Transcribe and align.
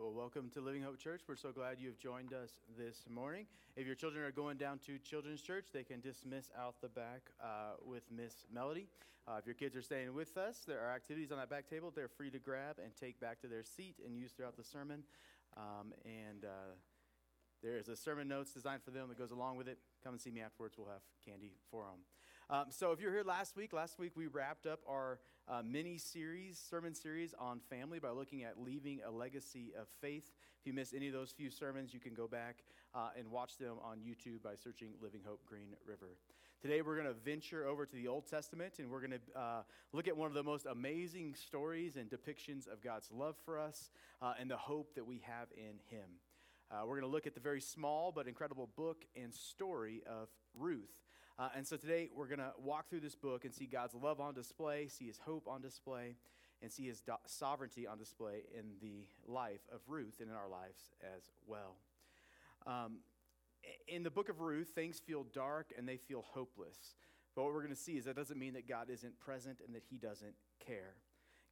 well, 0.00 0.12
welcome 0.12 0.48
to 0.48 0.62
Living 0.62 0.80
Hope 0.80 0.98
Church. 0.98 1.20
We're 1.28 1.36
so 1.36 1.52
glad 1.52 1.76
you 1.78 1.88
have 1.88 1.98
joined 1.98 2.32
us 2.32 2.52
this 2.78 3.04
morning. 3.06 3.44
If 3.76 3.84
your 3.84 3.94
children 3.94 4.24
are 4.24 4.30
going 4.30 4.56
down 4.56 4.78
to 4.86 4.96
Children's 4.98 5.42
Church, 5.42 5.66
they 5.74 5.82
can 5.82 6.00
dismiss 6.00 6.48
out 6.58 6.76
the 6.80 6.88
back 6.88 7.20
uh, 7.38 7.74
with 7.84 8.04
Miss 8.10 8.32
Melody. 8.50 8.86
Uh, 9.28 9.36
if 9.38 9.44
your 9.44 9.54
kids 9.54 9.76
are 9.76 9.82
staying 9.82 10.14
with 10.14 10.38
us, 10.38 10.62
there 10.66 10.80
are 10.80 10.94
activities 10.94 11.30
on 11.30 11.36
that 11.36 11.50
back 11.50 11.68
table 11.68 11.92
they're 11.94 12.08
free 12.08 12.30
to 12.30 12.38
grab 12.38 12.76
and 12.82 12.96
take 12.98 13.20
back 13.20 13.42
to 13.42 13.46
their 13.46 13.62
seat 13.62 13.96
and 14.02 14.16
use 14.16 14.32
throughout 14.32 14.56
the 14.56 14.64
sermon. 14.64 15.02
Um, 15.58 15.92
and 16.06 16.46
uh, 16.46 16.72
there 17.62 17.76
is 17.76 17.88
a 17.88 17.96
sermon 17.96 18.26
notes 18.26 18.52
designed 18.52 18.82
for 18.82 18.92
them 18.92 19.08
that 19.08 19.18
goes 19.18 19.32
along 19.32 19.58
with 19.58 19.68
it. 19.68 19.76
Come 20.02 20.14
and 20.14 20.20
see 20.20 20.30
me 20.30 20.40
afterwards. 20.40 20.76
We'll 20.78 20.88
have 20.88 21.02
candy 21.26 21.52
for 21.70 21.82
them. 21.82 22.00
Um, 22.52 22.64
so, 22.70 22.90
if 22.90 23.00
you're 23.00 23.12
here 23.12 23.22
last 23.22 23.56
week, 23.56 23.72
last 23.72 23.96
week 23.96 24.10
we 24.16 24.26
wrapped 24.26 24.66
up 24.66 24.80
our 24.88 25.20
uh, 25.46 25.62
mini 25.64 25.98
series, 25.98 26.58
sermon 26.58 26.96
series 26.96 27.32
on 27.38 27.60
family 27.70 28.00
by 28.00 28.10
looking 28.10 28.42
at 28.42 28.60
leaving 28.60 28.98
a 29.06 29.10
legacy 29.10 29.72
of 29.80 29.86
faith. 30.00 30.32
If 30.58 30.66
you 30.66 30.72
missed 30.72 30.92
any 30.92 31.06
of 31.06 31.12
those 31.12 31.30
few 31.30 31.48
sermons, 31.48 31.94
you 31.94 32.00
can 32.00 32.12
go 32.12 32.26
back 32.26 32.64
uh, 32.92 33.10
and 33.16 33.30
watch 33.30 33.56
them 33.56 33.76
on 33.84 33.98
YouTube 33.98 34.42
by 34.42 34.56
searching 34.56 34.88
Living 35.00 35.20
Hope 35.24 35.46
Green 35.46 35.76
River. 35.86 36.16
Today, 36.60 36.82
we're 36.82 36.96
going 36.96 37.06
to 37.06 37.14
venture 37.14 37.68
over 37.68 37.86
to 37.86 37.94
the 37.94 38.08
Old 38.08 38.26
Testament 38.26 38.80
and 38.80 38.90
we're 38.90 39.06
going 39.06 39.12
to 39.12 39.40
uh, 39.40 39.62
look 39.92 40.08
at 40.08 40.16
one 40.16 40.26
of 40.26 40.34
the 40.34 40.42
most 40.42 40.66
amazing 40.66 41.36
stories 41.36 41.94
and 41.94 42.10
depictions 42.10 42.66
of 42.66 42.82
God's 42.82 43.12
love 43.12 43.36
for 43.44 43.60
us 43.60 43.90
uh, 44.20 44.34
and 44.40 44.50
the 44.50 44.56
hope 44.56 44.96
that 44.96 45.06
we 45.06 45.22
have 45.24 45.46
in 45.56 45.78
Him. 45.86 46.10
Uh, 46.68 46.80
we're 46.82 46.98
going 46.98 47.08
to 47.08 47.14
look 47.14 47.28
at 47.28 47.34
the 47.34 47.40
very 47.40 47.60
small 47.60 48.10
but 48.10 48.26
incredible 48.26 48.68
book 48.76 49.04
and 49.14 49.32
story 49.32 50.02
of 50.04 50.28
Ruth. 50.58 51.09
Uh, 51.40 51.48
and 51.56 51.66
so 51.66 51.74
today 51.74 52.10
we're 52.14 52.26
going 52.26 52.38
to 52.38 52.52
walk 52.62 52.90
through 52.90 53.00
this 53.00 53.14
book 53.14 53.46
and 53.46 53.54
see 53.54 53.64
God's 53.64 53.94
love 53.94 54.20
on 54.20 54.34
display, 54.34 54.88
see 54.88 55.06
his 55.06 55.16
hope 55.16 55.48
on 55.48 55.62
display, 55.62 56.16
and 56.60 56.70
see 56.70 56.86
his 56.86 57.00
do- 57.00 57.14
sovereignty 57.24 57.86
on 57.86 57.96
display 57.96 58.42
in 58.54 58.72
the 58.82 59.06
life 59.26 59.62
of 59.72 59.80
Ruth 59.88 60.18
and 60.20 60.28
in 60.28 60.36
our 60.36 60.50
lives 60.50 60.92
as 61.16 61.30
well. 61.46 61.76
Um, 62.66 62.98
in 63.88 64.02
the 64.02 64.10
book 64.10 64.28
of 64.28 64.40
Ruth, 64.40 64.68
things 64.74 64.98
feel 64.98 65.24
dark 65.32 65.72
and 65.78 65.88
they 65.88 65.96
feel 65.96 66.20
hopeless. 66.20 66.76
But 67.34 67.44
what 67.44 67.54
we're 67.54 67.62
going 67.62 67.74
to 67.74 67.80
see 67.80 67.96
is 67.96 68.04
that 68.04 68.16
doesn't 68.16 68.38
mean 68.38 68.52
that 68.52 68.68
God 68.68 68.90
isn't 68.90 69.18
present 69.18 69.62
and 69.64 69.74
that 69.74 69.84
he 69.88 69.96
doesn't 69.96 70.34
care. 70.66 70.96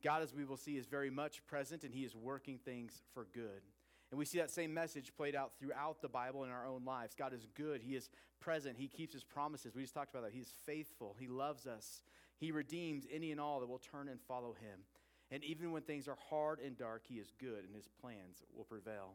God, 0.04 0.22
as 0.22 0.34
we 0.34 0.44
will 0.44 0.58
see, 0.58 0.76
is 0.76 0.84
very 0.84 1.08
much 1.08 1.46
present 1.46 1.82
and 1.82 1.94
he 1.94 2.04
is 2.04 2.14
working 2.14 2.58
things 2.58 3.00
for 3.14 3.26
good. 3.32 3.62
And 4.10 4.18
we 4.18 4.24
see 4.24 4.38
that 4.38 4.50
same 4.50 4.72
message 4.72 5.12
played 5.16 5.34
out 5.34 5.52
throughout 5.58 6.00
the 6.00 6.08
Bible 6.08 6.44
in 6.44 6.50
our 6.50 6.66
own 6.66 6.84
lives. 6.84 7.14
God 7.14 7.34
is 7.34 7.46
good. 7.54 7.82
He 7.82 7.94
is 7.94 8.08
present. 8.40 8.76
He 8.78 8.88
keeps 8.88 9.12
his 9.12 9.24
promises. 9.24 9.74
We 9.74 9.82
just 9.82 9.94
talked 9.94 10.10
about 10.10 10.24
that. 10.24 10.32
He 10.32 10.40
is 10.40 10.52
faithful. 10.64 11.16
He 11.18 11.26
loves 11.26 11.66
us. 11.66 12.02
He 12.38 12.52
redeems 12.52 13.04
any 13.12 13.32
and 13.32 13.40
all 13.40 13.60
that 13.60 13.68
will 13.68 13.78
turn 13.78 14.08
and 14.08 14.20
follow 14.20 14.54
him. 14.54 14.80
And 15.30 15.44
even 15.44 15.72
when 15.72 15.82
things 15.82 16.08
are 16.08 16.16
hard 16.30 16.60
and 16.60 16.76
dark, 16.76 17.02
he 17.06 17.16
is 17.16 17.32
good 17.38 17.64
and 17.64 17.74
his 17.74 17.88
plans 18.00 18.42
will 18.56 18.64
prevail. 18.64 19.14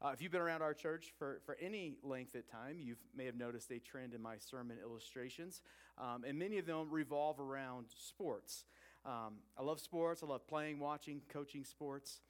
Uh, 0.00 0.10
if 0.14 0.22
you've 0.22 0.30
been 0.30 0.40
around 0.40 0.62
our 0.62 0.74
church 0.74 1.12
for, 1.18 1.40
for 1.44 1.56
any 1.60 1.96
length 2.04 2.34
of 2.36 2.48
time, 2.48 2.78
you 2.78 2.94
may 3.16 3.26
have 3.26 3.34
noticed 3.34 3.70
a 3.72 3.80
trend 3.80 4.14
in 4.14 4.22
my 4.22 4.38
sermon 4.38 4.78
illustrations. 4.82 5.60
Um, 5.98 6.22
and 6.26 6.38
many 6.38 6.58
of 6.58 6.66
them 6.66 6.86
revolve 6.88 7.40
around 7.40 7.86
sports. 7.88 8.64
Um, 9.04 9.38
I 9.58 9.62
love 9.62 9.80
sports. 9.80 10.22
I 10.22 10.26
love 10.26 10.46
playing, 10.46 10.78
watching, 10.78 11.20
coaching 11.28 11.64
sports. 11.64 12.20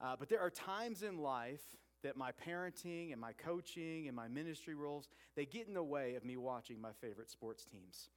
Uh, 0.00 0.14
but 0.18 0.28
there 0.28 0.40
are 0.40 0.50
times 0.50 1.02
in 1.02 1.18
life 1.18 1.62
that 2.02 2.16
my 2.16 2.30
parenting 2.46 3.12
and 3.12 3.20
my 3.20 3.32
coaching 3.32 4.06
and 4.06 4.16
my 4.16 4.28
ministry 4.28 4.74
roles 4.74 5.08
they 5.36 5.44
get 5.44 5.66
in 5.66 5.74
the 5.74 5.82
way 5.82 6.14
of 6.14 6.24
me 6.24 6.36
watching 6.36 6.80
my 6.80 6.92
favorite 7.00 7.30
sports 7.30 7.64
teams 7.64 8.10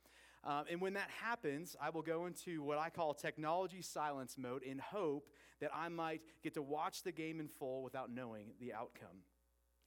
um, 0.43 0.65
and 0.69 0.79
when 0.79 0.93
that 0.93 1.09
happens 1.09 1.75
i 1.81 1.89
will 1.89 2.01
go 2.01 2.25
into 2.25 2.61
what 2.61 2.77
i 2.77 2.89
call 2.89 3.13
technology 3.13 3.81
silence 3.81 4.35
mode 4.37 4.63
in 4.63 4.77
hope 4.77 5.29
that 5.59 5.71
i 5.73 5.89
might 5.89 6.21
get 6.43 6.53
to 6.53 6.61
watch 6.61 7.03
the 7.03 7.11
game 7.11 7.39
in 7.39 7.47
full 7.47 7.83
without 7.83 8.11
knowing 8.11 8.51
the 8.59 8.73
outcome 8.73 9.23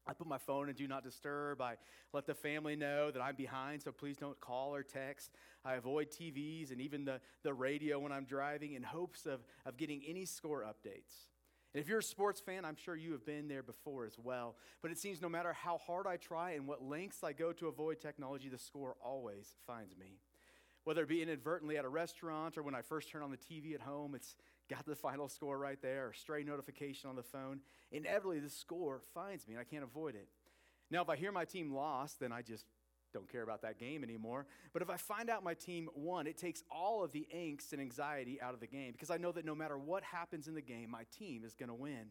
I 0.06 0.12
put 0.12 0.26
my 0.26 0.36
phone 0.36 0.68
in 0.68 0.74
do 0.74 0.86
not 0.86 1.02
disturb. 1.02 1.62
I 1.62 1.76
let 2.12 2.26
the 2.26 2.34
family 2.34 2.76
know 2.76 3.10
that 3.10 3.22
I'm 3.22 3.36
behind, 3.36 3.82
so 3.82 3.90
please 3.90 4.18
don't 4.18 4.38
call 4.38 4.74
or 4.74 4.82
text. 4.82 5.30
I 5.64 5.76
avoid 5.76 6.10
TVs 6.10 6.70
and 6.72 6.80
even 6.82 7.06
the, 7.06 7.22
the 7.42 7.54
radio 7.54 7.98
when 7.98 8.12
I'm 8.12 8.26
driving 8.26 8.74
in 8.74 8.82
hopes 8.82 9.24
of, 9.24 9.40
of 9.64 9.78
getting 9.78 10.02
any 10.06 10.26
score 10.26 10.62
updates. 10.62 11.28
And 11.74 11.82
if 11.82 11.88
you're 11.88 11.98
a 11.98 12.02
sports 12.02 12.40
fan, 12.40 12.64
I'm 12.64 12.76
sure 12.76 12.94
you 12.94 13.12
have 13.12 13.26
been 13.26 13.48
there 13.48 13.64
before 13.64 14.06
as 14.06 14.16
well. 14.16 14.54
But 14.80 14.92
it 14.92 14.98
seems 14.98 15.20
no 15.20 15.28
matter 15.28 15.52
how 15.52 15.78
hard 15.78 16.06
I 16.06 16.16
try 16.16 16.52
and 16.52 16.68
what 16.68 16.84
lengths 16.84 17.24
I 17.24 17.32
go 17.32 17.52
to 17.52 17.66
avoid 17.66 18.00
technology, 18.00 18.48
the 18.48 18.58
score 18.58 18.94
always 19.04 19.56
finds 19.66 19.96
me. 19.96 20.18
Whether 20.84 21.02
it 21.02 21.08
be 21.08 21.22
inadvertently 21.22 21.76
at 21.76 21.84
a 21.84 21.88
restaurant 21.88 22.56
or 22.56 22.62
when 22.62 22.76
I 22.76 22.82
first 22.82 23.10
turn 23.10 23.22
on 23.22 23.32
the 23.32 23.36
TV 23.36 23.74
at 23.74 23.80
home, 23.80 24.14
it's 24.14 24.36
got 24.70 24.86
the 24.86 24.94
final 24.94 25.28
score 25.28 25.58
right 25.58 25.80
there, 25.82 26.08
or 26.08 26.12
stray 26.12 26.44
notification 26.44 27.10
on 27.10 27.16
the 27.16 27.22
phone. 27.22 27.60
Inevitably, 27.90 28.38
the 28.38 28.50
score 28.50 29.00
finds 29.12 29.48
me 29.48 29.54
and 29.54 29.60
I 29.60 29.64
can't 29.64 29.82
avoid 29.82 30.14
it. 30.14 30.28
Now, 30.90 31.02
if 31.02 31.08
I 31.08 31.16
hear 31.16 31.32
my 31.32 31.44
team 31.44 31.72
lost, 31.72 32.20
then 32.20 32.30
I 32.30 32.42
just 32.42 32.66
don't 33.14 33.30
care 33.30 33.42
about 33.42 33.62
that 33.62 33.78
game 33.78 34.04
anymore. 34.04 34.46
But 34.72 34.82
if 34.82 34.90
I 34.90 34.96
find 34.96 35.30
out 35.30 35.42
my 35.42 35.54
team 35.54 35.88
won, 35.94 36.26
it 36.26 36.36
takes 36.36 36.62
all 36.70 37.02
of 37.02 37.12
the 37.12 37.26
angst 37.34 37.72
and 37.72 37.80
anxiety 37.80 38.40
out 38.42 38.52
of 38.52 38.60
the 38.60 38.66
game 38.66 38.92
because 38.92 39.10
I 39.10 39.16
know 39.16 39.32
that 39.32 39.46
no 39.46 39.54
matter 39.54 39.78
what 39.78 40.02
happens 40.02 40.48
in 40.48 40.54
the 40.54 40.60
game, 40.60 40.90
my 40.90 41.04
team 41.16 41.44
is 41.44 41.54
going 41.54 41.70
to 41.70 41.74
win. 41.74 42.08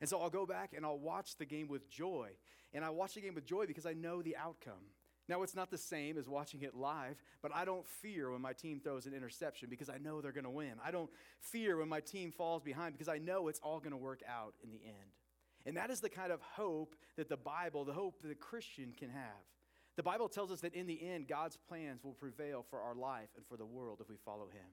And 0.00 0.08
so 0.08 0.20
I'll 0.20 0.30
go 0.30 0.46
back 0.46 0.72
and 0.76 0.84
I'll 0.84 0.98
watch 0.98 1.36
the 1.36 1.44
game 1.44 1.66
with 1.66 1.88
joy. 1.90 2.28
And 2.72 2.84
I 2.84 2.90
watch 2.90 3.14
the 3.14 3.20
game 3.20 3.34
with 3.34 3.46
joy 3.46 3.66
because 3.66 3.86
I 3.86 3.94
know 3.94 4.22
the 4.22 4.36
outcome. 4.36 4.92
Now, 5.26 5.42
it's 5.42 5.54
not 5.54 5.70
the 5.70 5.78
same 5.78 6.18
as 6.18 6.28
watching 6.28 6.62
it 6.62 6.74
live, 6.74 7.16
but 7.40 7.50
I 7.54 7.64
don't 7.64 7.86
fear 7.88 8.30
when 8.30 8.42
my 8.42 8.52
team 8.52 8.80
throws 8.80 9.06
an 9.06 9.14
interception 9.14 9.70
because 9.70 9.88
I 9.88 9.96
know 9.96 10.20
they're 10.20 10.32
going 10.32 10.44
to 10.44 10.50
win. 10.50 10.74
I 10.84 10.90
don't 10.90 11.08
fear 11.40 11.78
when 11.78 11.88
my 11.88 12.00
team 12.00 12.30
falls 12.30 12.62
behind 12.62 12.92
because 12.92 13.08
I 13.08 13.16
know 13.16 13.48
it's 13.48 13.60
all 13.60 13.78
going 13.78 13.92
to 13.92 13.96
work 13.96 14.20
out 14.28 14.54
in 14.62 14.70
the 14.70 14.80
end. 14.84 15.12
And 15.64 15.78
that 15.78 15.90
is 15.90 16.00
the 16.00 16.10
kind 16.10 16.30
of 16.30 16.42
hope 16.42 16.94
that 17.16 17.30
the 17.30 17.38
Bible, 17.38 17.86
the 17.86 17.94
hope 17.94 18.20
that 18.20 18.30
a 18.30 18.34
Christian 18.34 18.92
can 18.96 19.08
have. 19.08 19.22
The 19.96 20.02
Bible 20.02 20.28
tells 20.28 20.50
us 20.50 20.60
that 20.60 20.74
in 20.74 20.86
the 20.86 21.00
end, 21.02 21.28
God's 21.28 21.56
plans 21.68 22.02
will 22.02 22.14
prevail 22.14 22.64
for 22.68 22.80
our 22.80 22.94
life 22.94 23.28
and 23.36 23.46
for 23.46 23.56
the 23.56 23.64
world 23.64 23.98
if 24.00 24.08
we 24.08 24.16
follow 24.24 24.46
Him. 24.46 24.66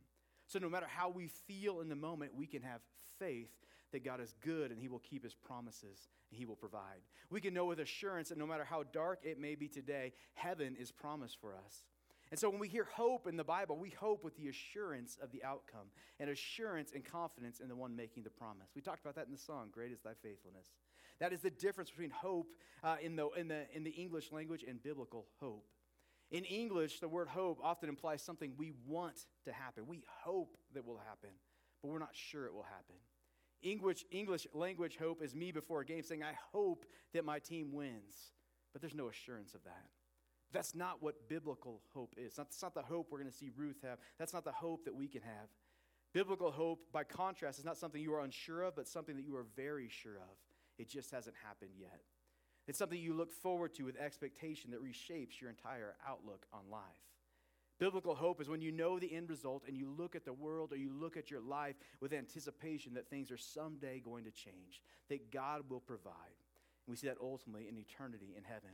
So, 0.48 0.60
no 0.60 0.70
matter 0.70 0.88
how 0.88 1.10
we 1.10 1.28
feel 1.28 1.82
in 1.82 1.90
the 1.90 1.96
moment, 1.96 2.36
we 2.36 2.48
can 2.48 2.62
have 2.64 2.82
faith 3.20 3.52
that 3.92 4.04
God 4.04 4.20
is 4.20 4.34
good 4.42 4.72
and 4.72 4.80
He 4.80 4.88
will 4.88 5.00
keep 5.00 5.24
His 5.24 5.36
promises 5.36 6.10
and 6.30 6.38
He 6.38 6.46
will 6.46 6.56
provide. 6.56 7.02
We 7.30 7.42
can 7.42 7.54
know 7.54 7.66
with 7.66 7.80
assurance 7.80 8.30
that 8.30 8.38
no 8.38 8.48
matter 8.48 8.64
how 8.64 8.84
dark 8.92 9.20
it 9.24 9.40
may 9.40 9.56
be 9.56 9.68
today, 9.68 10.14
heaven 10.34 10.76
is 10.80 10.92
promised 10.92 11.40
for 11.40 11.56
us. 11.56 11.84
And 12.32 12.40
so 12.40 12.50
when 12.50 12.60
we 12.60 12.70
hear 12.70 12.86
hope 12.86 13.28
in 13.28 13.36
the 13.36 13.44
Bible, 13.44 13.78
we 13.78 13.90
hope 13.90 14.24
with 14.24 14.38
the 14.38 14.48
assurance 14.48 15.18
of 15.22 15.32
the 15.32 15.44
outcome 15.44 15.88
and 16.20 16.30
assurance 16.30 16.94
and 16.96 17.04
confidence 17.04 17.60
in 17.60 17.68
the 17.68 17.76
one 17.76 17.94
making 17.94 18.24
the 18.24 18.30
promise. 18.30 18.70
We 18.74 18.82
talked 18.82 19.02
about 19.02 19.16
that 19.16 19.26
in 19.26 19.34
the 19.34 19.38
song, 19.38 19.68
Great 19.72 19.92
is 19.92 20.00
Thy 20.00 20.14
Faithfulness. 20.24 20.68
That 21.22 21.34
is 21.34 21.42
the 21.42 21.52
difference 21.52 21.92
between 21.92 22.10
hope 22.10 22.48
uh, 22.84 22.98
in, 23.00 23.16
the, 23.16 23.30
in, 23.38 23.48
the, 23.48 23.68
in 23.74 23.84
the 23.84 23.92
English 23.92 24.32
language 24.32 24.66
and 24.68 24.82
biblical 24.82 25.28
hope. 25.40 25.68
In 26.32 26.44
English, 26.46 27.00
the 27.00 27.08
word 27.08 27.28
hope 27.28 27.60
often 27.64 27.90
implies 27.90 28.24
something 28.24 28.54
we 28.58 28.74
want 28.88 29.28
to 29.46 29.52
happen. 29.52 29.86
We 29.86 30.02
hope 30.24 30.58
that 30.74 30.84
will 30.84 30.98
happen, 30.98 31.30
but 31.82 31.90
we're 31.90 32.00
not 32.00 32.16
sure 32.16 32.46
it 32.48 32.54
will 32.54 32.64
happen. 32.64 32.96
English, 33.62 34.04
English 34.10 34.48
language 34.56 34.98
hope 34.98 35.22
is 35.22 35.36
me 35.36 35.52
before 35.52 35.82
a 35.82 35.86
game 35.86 36.02
saying, 36.02 36.24
I 36.24 36.34
hope 36.52 36.86
that 37.14 37.24
my 37.24 37.38
team 37.38 37.72
wins, 37.72 38.32
but 38.74 38.82
there's 38.82 38.96
no 38.96 39.10
assurance 39.10 39.54
of 39.54 39.64
that. 39.66 39.90
That's 40.52 40.74
not 40.74 41.04
what 41.04 41.30
biblical 41.30 41.82
hope 41.94 42.16
is. 42.18 42.34
That's 42.34 42.64
not 42.64 42.74
the 42.74 42.82
hope 42.82 43.10
we're 43.12 43.20
going 43.20 43.32
to 43.32 43.38
see 43.38 43.52
Ruth 43.56 43.78
have. 43.84 44.00
That's 44.18 44.34
not 44.34 44.44
the 44.44 44.52
hope 44.52 44.86
that 44.86 44.96
we 44.96 45.08
can 45.08 45.22
have. 45.22 45.50
Biblical 46.14 46.50
hope, 46.50 46.80
by 46.92 47.04
contrast, 47.04 47.60
is 47.60 47.66
not 47.66 47.78
something 47.78 48.02
you 48.02 48.14
are 48.16 48.22
unsure 48.22 48.64
of, 48.64 48.76
but 48.76 48.88
something 48.88 49.16
that 49.18 49.24
you 49.24 49.36
are 49.36 49.46
very 49.56 49.88
sure 49.88 50.16
of. 50.16 50.36
It 50.82 50.90
just 50.90 51.12
hasn't 51.12 51.36
happened 51.46 51.72
yet. 51.80 52.02
It's 52.68 52.80
something 52.80 53.00
you 53.00 53.14
look 53.14 53.32
forward 53.32 53.76
to 53.76 53.84
with 53.84 54.00
expectation 54.00 54.72
that 54.72 54.84
reshapes 54.84 55.40
your 55.40 55.52
entire 55.52 55.94
outlook 56.08 56.48
on 56.52 56.62
life. 56.72 56.82
Biblical 57.80 58.16
hope 58.16 58.42
is 58.42 58.50
when 58.50 58.62
you 58.62 58.72
know 58.72 58.98
the 58.98 59.14
end 59.14 59.30
result 59.30 59.64
and 59.68 59.78
you 59.78 59.88
look 59.96 60.16
at 60.16 60.26
the 60.26 60.34
world 60.34 60.74
or 60.74 60.78
you 60.78 60.92
look 60.92 61.18
at 61.18 61.30
your 61.30 61.40
life 61.40 61.76
with 62.00 62.14
anticipation 62.14 62.96
that 62.96 63.10
things 63.10 63.30
are 63.30 63.38
someday 63.38 64.00
going 64.00 64.24
to 64.24 64.32
change, 64.32 64.82
that 65.10 65.32
God 65.32 65.64
will 65.70 65.80
provide. 65.80 66.14
And 66.86 66.92
we 66.92 66.96
see 66.96 67.08
that 67.08 67.18
ultimately 67.22 67.68
in 67.68 67.78
eternity 67.78 68.34
in 68.36 68.44
heaven. 68.44 68.72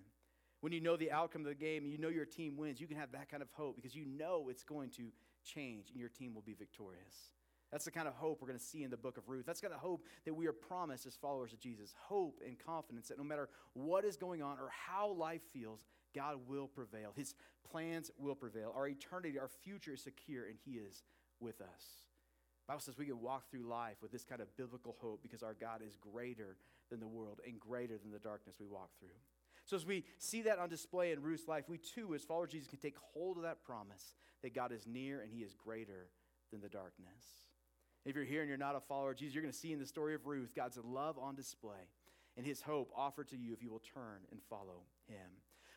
When 0.61 0.71
you 0.71 0.79
know 0.79 0.95
the 0.95 1.11
outcome 1.11 1.41
of 1.41 1.47
the 1.47 1.55
game 1.55 1.83
and 1.83 1.91
you 1.91 1.97
know 1.97 2.07
your 2.07 2.25
team 2.25 2.55
wins, 2.55 2.79
you 2.79 2.87
can 2.87 2.97
have 2.97 3.11
that 3.11 3.29
kind 3.29 3.43
of 3.43 3.49
hope 3.51 3.75
because 3.75 3.95
you 3.95 4.05
know 4.05 4.47
it's 4.49 4.63
going 4.63 4.91
to 4.91 5.11
change 5.43 5.89
and 5.91 5.99
your 5.99 6.09
team 6.09 6.33
will 6.33 6.41
be 6.41 6.53
victorious. 6.53 7.31
That's 7.71 7.85
the 7.85 7.91
kind 7.91 8.07
of 8.07 8.13
hope 8.13 8.41
we're 8.41 8.47
going 8.47 8.59
to 8.59 8.63
see 8.63 8.83
in 8.83 8.89
the 8.89 8.97
book 8.97 9.17
of 9.17 9.27
Ruth. 9.27 9.45
That's 9.45 9.59
the 9.59 9.67
kind 9.67 9.75
of 9.75 9.81
hope 9.81 10.05
that 10.25 10.33
we 10.33 10.47
are 10.47 10.53
promised 10.53 11.05
as 11.05 11.15
followers 11.15 11.51
of 11.51 11.59
Jesus. 11.59 11.93
Hope 11.99 12.39
and 12.45 12.57
confidence 12.57 13.09
that 13.09 13.17
no 13.17 13.23
matter 13.23 13.49
what 13.73 14.05
is 14.05 14.15
going 14.15 14.41
on 14.41 14.57
or 14.57 14.69
how 14.69 15.11
life 15.11 15.41
feels, 15.51 15.83
God 16.15 16.37
will 16.47 16.67
prevail. 16.67 17.11
His 17.15 17.35
plans 17.69 18.09
will 18.17 18.35
prevail. 18.35 18.73
Our 18.75 18.87
eternity, 18.87 19.37
our 19.37 19.49
future 19.49 19.93
is 19.93 20.01
secure, 20.01 20.45
and 20.45 20.55
He 20.65 20.71
is 20.73 21.03
with 21.39 21.59
us. 21.61 22.07
The 22.65 22.73
Bible 22.73 22.81
says 22.81 22.97
we 22.97 23.05
can 23.05 23.21
walk 23.21 23.49
through 23.49 23.63
life 23.63 23.97
with 24.01 24.11
this 24.11 24.23
kind 24.23 24.41
of 24.41 24.55
biblical 24.57 24.95
hope 24.99 25.21
because 25.21 25.43
our 25.43 25.53
God 25.53 25.81
is 25.85 25.97
greater 25.97 26.57
than 26.89 26.99
the 26.99 27.07
world 27.07 27.39
and 27.45 27.59
greater 27.59 27.97
than 27.97 28.11
the 28.11 28.19
darkness 28.19 28.55
we 28.59 28.67
walk 28.67 28.89
through. 28.99 29.09
So, 29.65 29.75
as 29.75 29.85
we 29.85 30.05
see 30.17 30.43
that 30.43 30.59
on 30.59 30.69
display 30.69 31.11
in 31.11 31.21
Ruth's 31.21 31.47
life, 31.47 31.65
we 31.67 31.77
too, 31.77 32.15
as 32.15 32.23
followers 32.23 32.49
of 32.49 32.53
Jesus, 32.53 32.69
can 32.69 32.79
take 32.79 32.95
hold 33.13 33.35
of 33.35 33.43
that 33.43 33.63
promise 33.65 34.15
that 34.41 34.55
God 34.55 34.71
is 34.71 34.87
near 34.87 35.19
and 35.19 35.29
He 35.29 35.41
is 35.41 35.53
greater 35.53 36.07
than 36.51 36.61
the 36.61 36.69
darkness. 36.69 37.46
If 38.07 38.15
you're 38.15 38.23
here 38.23 38.39
and 38.39 38.47
you're 38.47 38.57
not 38.57 38.73
a 38.73 38.79
follower 38.79 39.11
of 39.11 39.17
Jesus, 39.17 39.35
you're 39.35 39.43
going 39.43 39.51
to 39.51 39.59
see 39.59 39.73
in 39.73 39.79
the 39.79 39.85
story 39.85 40.15
of 40.15 40.25
Ruth 40.25 40.55
God's 40.55 40.79
love 40.81 41.19
on 41.19 41.35
display 41.35 41.89
and 42.37 42.45
his 42.45 42.61
hope 42.61 42.89
offered 42.95 43.27
to 43.29 43.37
you 43.37 43.51
if 43.51 43.61
you 43.61 43.69
will 43.69 43.81
turn 43.93 44.21
and 44.31 44.39
follow 44.49 44.83
him. 45.09 45.27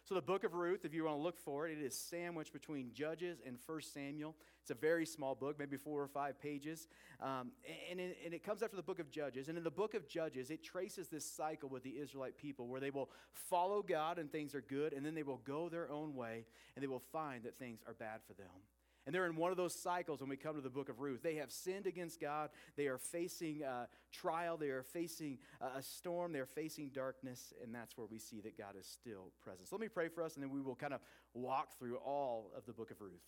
So, 0.05 0.15
the 0.15 0.23
book 0.23 0.44
of 0.44 0.55
Ruth, 0.55 0.85
if 0.85 0.94
you 0.94 1.05
want 1.05 1.17
to 1.17 1.23
look 1.23 1.38
for 1.38 1.67
it, 1.67 1.77
it 1.77 1.85
is 1.85 1.97
sandwiched 1.97 2.53
between 2.53 2.93
Judges 2.93 3.38
and 3.44 3.59
1 3.67 3.81
Samuel. 3.82 4.37
It's 4.62 4.71
a 4.71 4.75
very 4.75 5.06
small 5.06 5.35
book, 5.35 5.59
maybe 5.59 5.77
four 5.77 6.00
or 6.00 6.06
five 6.06 6.41
pages. 6.41 6.87
Um, 7.21 7.50
and, 7.91 7.99
it, 7.99 8.17
and 8.25 8.33
it 8.33 8.44
comes 8.44 8.62
after 8.62 8.76
the 8.76 8.83
book 8.83 9.00
of 9.00 9.11
Judges. 9.11 9.49
And 9.49 9.59
in 9.59 9.65
the 9.65 9.71
book 9.71 9.94
of 9.94 10.09
Judges, 10.09 10.50
it 10.50 10.62
traces 10.62 11.09
this 11.09 11.25
cycle 11.25 11.69
with 11.69 11.83
the 11.83 11.99
Israelite 11.99 12.38
people 12.38 12.69
where 12.69 12.81
they 12.81 12.91
will 12.91 13.11
follow 13.33 13.83
God 13.83 14.19
and 14.19 14.31
things 14.31 14.55
are 14.55 14.62
good, 14.62 14.93
and 14.93 15.05
then 15.05 15.15
they 15.17 15.25
will 15.25 15.41
go 15.44 15.69
their 15.69 15.91
own 15.91 16.15
way 16.15 16.44
and 16.76 16.83
they 16.83 16.88
will 16.88 17.03
find 17.12 17.43
that 17.43 17.59
things 17.59 17.81
are 17.87 17.94
bad 17.94 18.21
for 18.26 18.35
them. 18.35 18.49
And 19.06 19.14
they're 19.14 19.26
in 19.26 19.37
one 19.37 19.50
of 19.50 19.56
those 19.56 19.75
cycles 19.75 20.20
when 20.20 20.29
we 20.29 20.37
come 20.37 20.56
to 20.56 20.61
the 20.61 20.70
book 20.70 20.88
of 20.88 21.00
Ruth. 21.00 21.23
They 21.23 21.37
have 21.37 21.50
sinned 21.50 21.87
against 21.87 22.20
God. 22.20 22.50
They 22.76 22.87
are 22.87 22.99
facing 22.99 23.64
uh, 23.64 23.87
trial. 24.12 24.56
They 24.56 24.69
are 24.69 24.82
facing 24.82 25.38
uh, 25.61 25.79
a 25.79 25.82
storm. 25.82 26.32
They're 26.32 26.47
facing 26.47 26.91
darkness. 26.91 27.52
And 27.62 27.75
that's 27.75 27.97
where 27.97 28.06
we 28.11 28.19
see 28.19 28.41
that 28.41 28.58
God 28.58 28.75
is 28.79 28.87
still 28.87 29.32
present. 29.43 29.69
So 29.69 29.76
let 29.76 29.81
me 29.81 29.88
pray 29.88 30.08
for 30.08 30.23
us, 30.23 30.35
and 30.35 30.43
then 30.43 30.50
we 30.50 30.61
will 30.61 30.75
kind 30.75 30.93
of 30.93 31.00
walk 31.35 31.79
through 31.79 31.97
all 31.97 32.52
of 32.56 32.67
the 32.67 32.73
book 32.73 32.91
of 32.91 33.00
Ruth. 33.00 33.23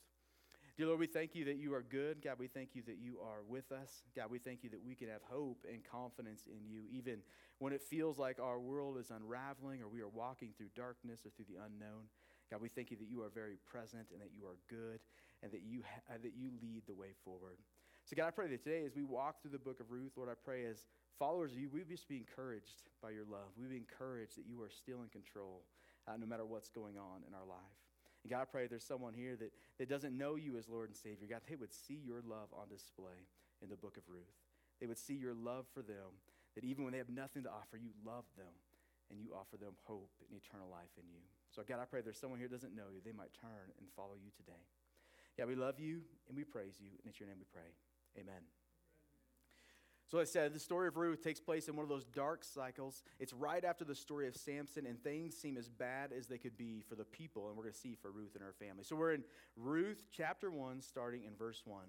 Dear 0.77 0.87
Lord, 0.87 1.01
we 1.01 1.07
thank 1.07 1.35
you 1.35 1.45
that 1.47 1.57
you 1.57 1.75
are 1.75 1.83
good. 1.83 2.23
God, 2.23 2.37
we 2.39 2.49
thank 2.49 2.71
you 2.75 2.83
that 2.87 2.97
you 2.99 3.19
are 3.23 3.43
with 3.47 3.71
us. 3.73 4.03
God, 4.17 4.31
we 4.31 4.39
thank 4.39 4.65
you 4.65 4.71
that 4.71 4.83
we 4.83 4.95
can 4.95 5.09
have 5.09 5.21
hope 5.23 5.67
and 5.71 5.83
confidence 5.85 6.45
in 6.47 6.67
you, 6.67 6.85
even 6.91 7.19
when 7.59 7.75
it 7.75 7.83
feels 7.83 8.19
like 8.19 8.41
our 8.41 8.59
world 8.59 8.97
is 8.97 9.11
unraveling 9.11 9.83
or 9.83 9.89
we 9.89 10.01
are 10.01 10.09
walking 10.09 10.49
through 10.57 10.69
darkness 10.75 11.21
or 11.27 11.31
through 11.31 11.45
the 11.49 11.61
unknown. 11.63 12.09
God, 12.51 12.63
we 12.63 12.69
thank 12.69 12.91
you 12.91 12.97
that 12.97 13.09
you 13.09 13.23
are 13.23 13.29
very 13.29 13.57
present 13.67 14.09
and 14.13 14.21
that 14.23 14.31
you 14.35 14.47
are 14.47 14.57
good 14.69 15.01
and 15.43 15.53
that 15.53 15.63
you, 15.63 15.83
ha- 15.83 16.19
that 16.23 16.33
you 16.37 16.51
lead 16.63 16.83
the 16.87 16.95
way 16.95 17.15
forward. 17.25 17.59
So, 18.05 18.17
God, 18.17 18.27
I 18.27 18.31
pray 18.31 18.49
that 18.49 18.65
today 18.65 18.85
as 18.85 18.97
we 18.97 19.05
walk 19.05 19.43
through 19.43 19.53
the 19.53 19.63
book 19.63 19.81
of 19.81 19.91
Ruth, 19.91 20.13
Lord, 20.17 20.29
I 20.29 20.35
pray 20.35 20.67
as 20.67 20.87
followers 21.19 21.53
of 21.53 21.59
you, 21.59 21.69
we 21.71 21.85
just 21.85 22.09
be 22.09 22.17
encouraged 22.17 22.91
by 23.03 23.11
your 23.11 23.25
love. 23.25 23.55
We 23.57 23.67
be 23.67 23.77
encouraged 23.77 24.37
that 24.39 24.47
you 24.47 24.61
are 24.63 24.71
still 24.71 25.03
in 25.03 25.09
control 25.09 25.63
uh, 26.09 26.17
no 26.19 26.27
matter 26.27 26.45
what's 26.45 26.69
going 26.69 26.99
on 26.99 27.23
in 27.27 27.35
our 27.35 27.47
life. 27.47 27.79
And 28.25 28.31
God, 28.31 28.43
I 28.43 28.45
pray 28.45 28.67
there's 28.67 28.85
someone 28.85 29.15
here 29.15 29.37
that, 29.37 29.53
that 29.79 29.89
doesn't 29.89 30.17
know 30.17 30.35
you 30.35 30.57
as 30.59 30.69
Lord 30.69 30.89
and 30.91 30.97
Savior. 30.97 31.27
God, 31.29 31.43
they 31.49 31.57
would 31.57 31.73
see 31.73 31.99
your 32.05 32.23
love 32.27 32.51
on 32.55 32.69
display 32.69 33.27
in 33.63 33.69
the 33.69 33.77
book 33.77 33.97
of 33.97 34.03
Ruth. 34.09 34.35
They 34.81 34.87
would 34.87 34.99
see 34.99 35.15
your 35.15 35.35
love 35.35 35.67
for 35.73 35.83
them, 35.83 36.19
that 36.55 36.65
even 36.65 36.85
when 36.85 36.93
they 36.93 36.99
have 36.99 37.11
nothing 37.11 37.45
to 37.45 37.51
offer, 37.51 37.79
you 37.79 37.91
love 38.05 38.25
them 38.37 38.51
and 39.11 39.21
you 39.21 39.31
offer 39.35 39.57
them 39.57 39.75
hope 39.85 40.11
and 40.27 40.35
eternal 40.35 40.67
life 40.71 40.91
in 40.99 41.07
you. 41.07 41.23
So, 41.51 41.63
God, 41.63 41.79
I 41.79 41.85
pray 41.85 42.01
there's 42.01 42.19
someone 42.19 42.39
here 42.39 42.49
that 42.49 42.57
doesn't 42.57 42.75
know 42.75 42.91
you, 42.91 43.01
they 43.05 43.15
might 43.15 43.31
turn 43.39 43.71
and 43.79 43.87
follow 43.95 44.19
you 44.19 44.31
today. 44.35 44.65
Yeah, 45.39 45.47
we 45.47 45.55
love 45.55 45.81
you 45.81 46.03
and 46.29 46.37
we 46.37 46.45
praise 46.45 46.75
you, 46.81 46.89
and 46.89 47.11
it's 47.11 47.19
your 47.19 47.29
name 47.29 47.39
we 47.39 47.47
pray. 47.53 47.71
Amen. 48.19 48.43
So, 50.13 50.21
I 50.21 50.25
said, 50.25 50.53
the 50.53 50.61
story 50.61 50.89
of 50.89 50.99
Ruth 50.99 51.25
takes 51.25 51.41
place 51.41 51.69
in 51.69 51.77
one 51.77 51.85
of 51.85 51.89
those 51.89 52.05
dark 52.05 52.45
cycles. 52.45 53.03
It's 53.19 53.33
right 53.33 53.65
after 53.65 53.83
the 53.83 53.95
story 53.95 54.29
of 54.29 54.37
Samson, 54.37 54.85
and 54.85 55.03
things 55.03 55.35
seem 55.35 55.57
as 55.57 55.71
bad 55.71 56.13
as 56.13 56.27
they 56.27 56.37
could 56.37 56.59
be 56.59 56.83
for 56.87 56.97
the 56.97 57.05
people, 57.05 57.49
and 57.49 57.57
we're 57.57 57.63
going 57.63 57.73
to 57.73 57.81
see 57.81 57.95
for 57.95 58.11
Ruth 58.11 58.35
and 58.35 58.45
her 58.45 58.53
family. 58.53 58.85
So, 58.85 58.95
we're 58.95 59.15
in 59.15 59.25
Ruth 59.57 60.05
chapter 60.15 60.51
1, 60.51 60.83
starting 60.83 61.25
in 61.25 61.35
verse 61.35 61.63
1. 61.65 61.85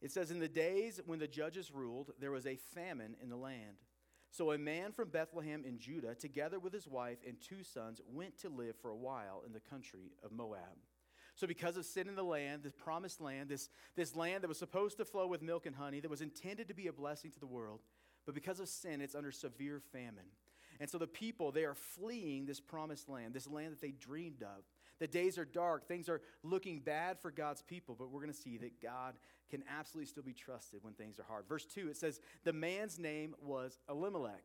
It 0.00 0.12
says, 0.12 0.30
In 0.30 0.38
the 0.38 0.46
days 0.46 1.00
when 1.04 1.18
the 1.18 1.26
judges 1.26 1.72
ruled, 1.72 2.12
there 2.20 2.30
was 2.30 2.46
a 2.46 2.54
famine 2.54 3.16
in 3.20 3.28
the 3.28 3.36
land. 3.36 3.82
So, 4.30 4.52
a 4.52 4.58
man 4.58 4.92
from 4.92 5.08
Bethlehem 5.08 5.64
in 5.66 5.80
Judah, 5.80 6.14
together 6.14 6.60
with 6.60 6.72
his 6.72 6.86
wife 6.86 7.18
and 7.26 7.40
two 7.40 7.64
sons, 7.64 8.00
went 8.06 8.38
to 8.42 8.48
live 8.48 8.76
for 8.76 8.90
a 8.90 8.96
while 8.96 9.42
in 9.44 9.52
the 9.52 9.58
country 9.58 10.12
of 10.22 10.30
Moab. 10.30 10.78
So, 11.36 11.46
because 11.46 11.76
of 11.76 11.84
sin 11.84 12.08
in 12.08 12.16
the 12.16 12.24
land, 12.24 12.62
this 12.62 12.72
promised 12.72 13.20
land, 13.20 13.50
this, 13.50 13.68
this 13.94 14.16
land 14.16 14.42
that 14.42 14.48
was 14.48 14.58
supposed 14.58 14.96
to 14.96 15.04
flow 15.04 15.26
with 15.26 15.42
milk 15.42 15.66
and 15.66 15.76
honey, 15.76 16.00
that 16.00 16.10
was 16.10 16.22
intended 16.22 16.68
to 16.68 16.74
be 16.74 16.86
a 16.86 16.92
blessing 16.92 17.30
to 17.30 17.40
the 17.40 17.46
world, 17.46 17.80
but 18.24 18.34
because 18.34 18.58
of 18.58 18.68
sin, 18.68 19.02
it's 19.02 19.14
under 19.14 19.30
severe 19.30 19.80
famine. 19.92 20.24
And 20.80 20.88
so 20.88 20.98
the 20.98 21.06
people, 21.06 21.52
they 21.52 21.64
are 21.64 21.74
fleeing 21.74 22.46
this 22.46 22.60
promised 22.60 23.08
land, 23.08 23.34
this 23.34 23.46
land 23.46 23.72
that 23.72 23.80
they 23.80 23.92
dreamed 23.92 24.42
of. 24.42 24.64
The 24.98 25.06
days 25.06 25.36
are 25.36 25.44
dark, 25.44 25.86
things 25.86 26.08
are 26.08 26.22
looking 26.42 26.80
bad 26.80 27.18
for 27.20 27.30
God's 27.30 27.62
people, 27.62 27.94
but 27.98 28.10
we're 28.10 28.20
going 28.20 28.32
to 28.32 28.38
see 28.38 28.56
that 28.58 28.80
God 28.80 29.14
can 29.50 29.62
absolutely 29.70 30.08
still 30.08 30.22
be 30.22 30.32
trusted 30.32 30.82
when 30.82 30.94
things 30.94 31.18
are 31.18 31.24
hard. 31.24 31.46
Verse 31.48 31.66
2, 31.66 31.88
it 31.88 31.98
says, 31.98 32.18
The 32.44 32.52
man's 32.54 32.98
name 32.98 33.34
was 33.42 33.78
Elimelech. 33.90 34.44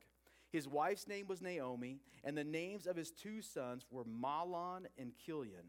His 0.52 0.68
wife's 0.68 1.08
name 1.08 1.28
was 1.28 1.42
Naomi, 1.42 2.00
and 2.26 2.38
the 2.38 2.44
names 2.44 2.86
of 2.86 2.98
his 2.98 3.12
two 3.12 3.42
sons 3.42 3.86
were 3.90 4.04
Mahlon 4.04 4.86
and 4.98 5.14
Chilion. 5.26 5.66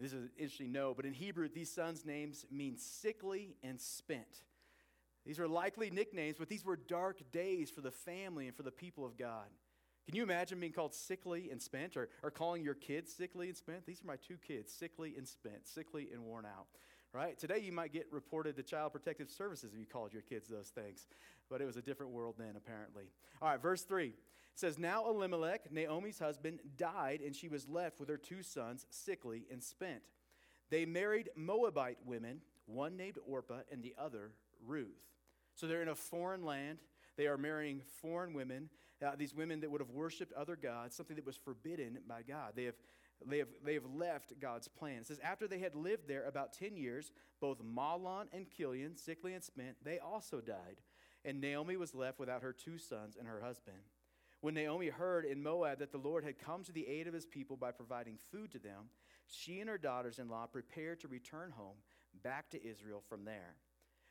This 0.00 0.12
is 0.14 0.30
interesting 0.38 0.72
no, 0.72 0.94
but 0.94 1.04
in 1.04 1.12
Hebrew, 1.12 1.48
these 1.48 1.70
sons' 1.70 2.06
names 2.06 2.46
mean 2.50 2.78
sickly 2.78 3.56
and 3.62 3.78
spent. 3.78 4.44
These 5.26 5.38
are 5.38 5.46
likely 5.46 5.90
nicknames, 5.90 6.36
but 6.38 6.48
these 6.48 6.64
were 6.64 6.76
dark 6.76 7.20
days 7.30 7.70
for 7.70 7.82
the 7.82 7.90
family 7.90 8.46
and 8.46 8.56
for 8.56 8.62
the 8.62 8.70
people 8.70 9.04
of 9.04 9.18
God. 9.18 9.46
Can 10.06 10.16
you 10.16 10.22
imagine 10.22 10.58
being 10.58 10.72
called 10.72 10.94
sickly 10.94 11.50
and 11.50 11.60
spent 11.60 11.96
or, 11.96 12.08
or 12.22 12.30
calling 12.30 12.64
your 12.64 12.74
kids 12.74 13.12
sickly 13.12 13.48
and 13.48 13.56
spent? 13.56 13.86
These 13.86 14.02
are 14.02 14.06
my 14.06 14.16
two 14.16 14.38
kids, 14.38 14.72
sickly 14.72 15.14
and 15.16 15.28
spent, 15.28 15.68
sickly 15.68 16.08
and 16.12 16.24
worn 16.24 16.46
out. 16.46 16.66
Right? 17.12 17.36
Today 17.36 17.58
you 17.58 17.72
might 17.72 17.92
get 17.92 18.06
reported 18.12 18.54
to 18.56 18.62
Child 18.62 18.92
Protective 18.92 19.30
Services 19.30 19.72
if 19.72 19.80
you 19.80 19.86
called 19.86 20.12
your 20.12 20.22
kids 20.22 20.48
those 20.48 20.68
things. 20.68 21.08
But 21.48 21.60
it 21.60 21.64
was 21.64 21.76
a 21.76 21.82
different 21.82 22.12
world 22.12 22.36
then, 22.38 22.54
apparently. 22.56 23.04
All 23.42 23.48
right, 23.48 23.60
verse 23.60 23.82
3 23.82 24.12
says, 24.54 24.78
Now 24.78 25.08
Elimelech, 25.08 25.72
Naomi's 25.72 26.20
husband, 26.20 26.60
died, 26.76 27.20
and 27.24 27.34
she 27.34 27.48
was 27.48 27.68
left 27.68 27.98
with 27.98 28.08
her 28.08 28.16
two 28.16 28.42
sons, 28.42 28.86
sickly 28.90 29.44
and 29.50 29.62
spent. 29.62 30.02
They 30.70 30.86
married 30.86 31.30
Moabite 31.34 31.98
women, 32.04 32.42
one 32.66 32.96
named 32.96 33.18
Orpah 33.26 33.62
and 33.72 33.82
the 33.82 33.94
other 33.98 34.30
Ruth. 34.64 35.00
So 35.56 35.66
they're 35.66 35.82
in 35.82 35.88
a 35.88 35.96
foreign 35.96 36.44
land. 36.44 36.78
They 37.16 37.26
are 37.26 37.36
marrying 37.36 37.82
foreign 38.00 38.32
women, 38.32 38.70
uh, 39.04 39.16
these 39.16 39.34
women 39.34 39.60
that 39.60 39.70
would 39.70 39.80
have 39.80 39.90
worshiped 39.90 40.32
other 40.34 40.56
gods, 40.56 40.94
something 40.94 41.16
that 41.16 41.26
was 41.26 41.36
forbidden 41.36 41.98
by 42.08 42.22
God. 42.22 42.52
They 42.54 42.64
have, 42.64 42.76
they, 43.26 43.38
have, 43.38 43.48
they 43.64 43.74
have 43.74 43.86
left 43.94 44.38
God's 44.40 44.68
plan. 44.68 44.98
It 44.98 45.06
says, 45.06 45.20
After 45.22 45.46
they 45.46 45.58
had 45.58 45.74
lived 45.74 46.08
there 46.08 46.24
about 46.24 46.52
10 46.52 46.76
years, 46.76 47.12
both 47.40 47.62
Mahlon 47.62 48.26
and 48.32 48.46
Chilion, 48.48 48.96
sickly 48.96 49.34
and 49.34 49.44
spent, 49.44 49.76
they 49.84 49.98
also 49.98 50.40
died. 50.40 50.80
And 51.24 51.40
Naomi 51.40 51.76
was 51.76 51.94
left 51.94 52.18
without 52.18 52.42
her 52.42 52.52
two 52.52 52.78
sons 52.78 53.16
and 53.18 53.28
her 53.28 53.40
husband. 53.40 53.76
When 54.40 54.54
Naomi 54.54 54.88
heard 54.88 55.26
in 55.26 55.42
Moab 55.42 55.80
that 55.80 55.92
the 55.92 55.98
Lord 55.98 56.24
had 56.24 56.38
come 56.38 56.64
to 56.64 56.72
the 56.72 56.86
aid 56.86 57.06
of 57.06 57.12
his 57.12 57.26
people 57.26 57.56
by 57.56 57.72
providing 57.72 58.16
food 58.32 58.50
to 58.52 58.58
them, 58.58 58.88
she 59.26 59.60
and 59.60 59.68
her 59.68 59.76
daughters 59.76 60.18
in 60.18 60.30
law 60.30 60.46
prepared 60.46 61.00
to 61.00 61.08
return 61.08 61.50
home 61.50 61.76
back 62.22 62.48
to 62.50 62.66
Israel 62.66 63.02
from 63.06 63.24
there. 63.24 63.56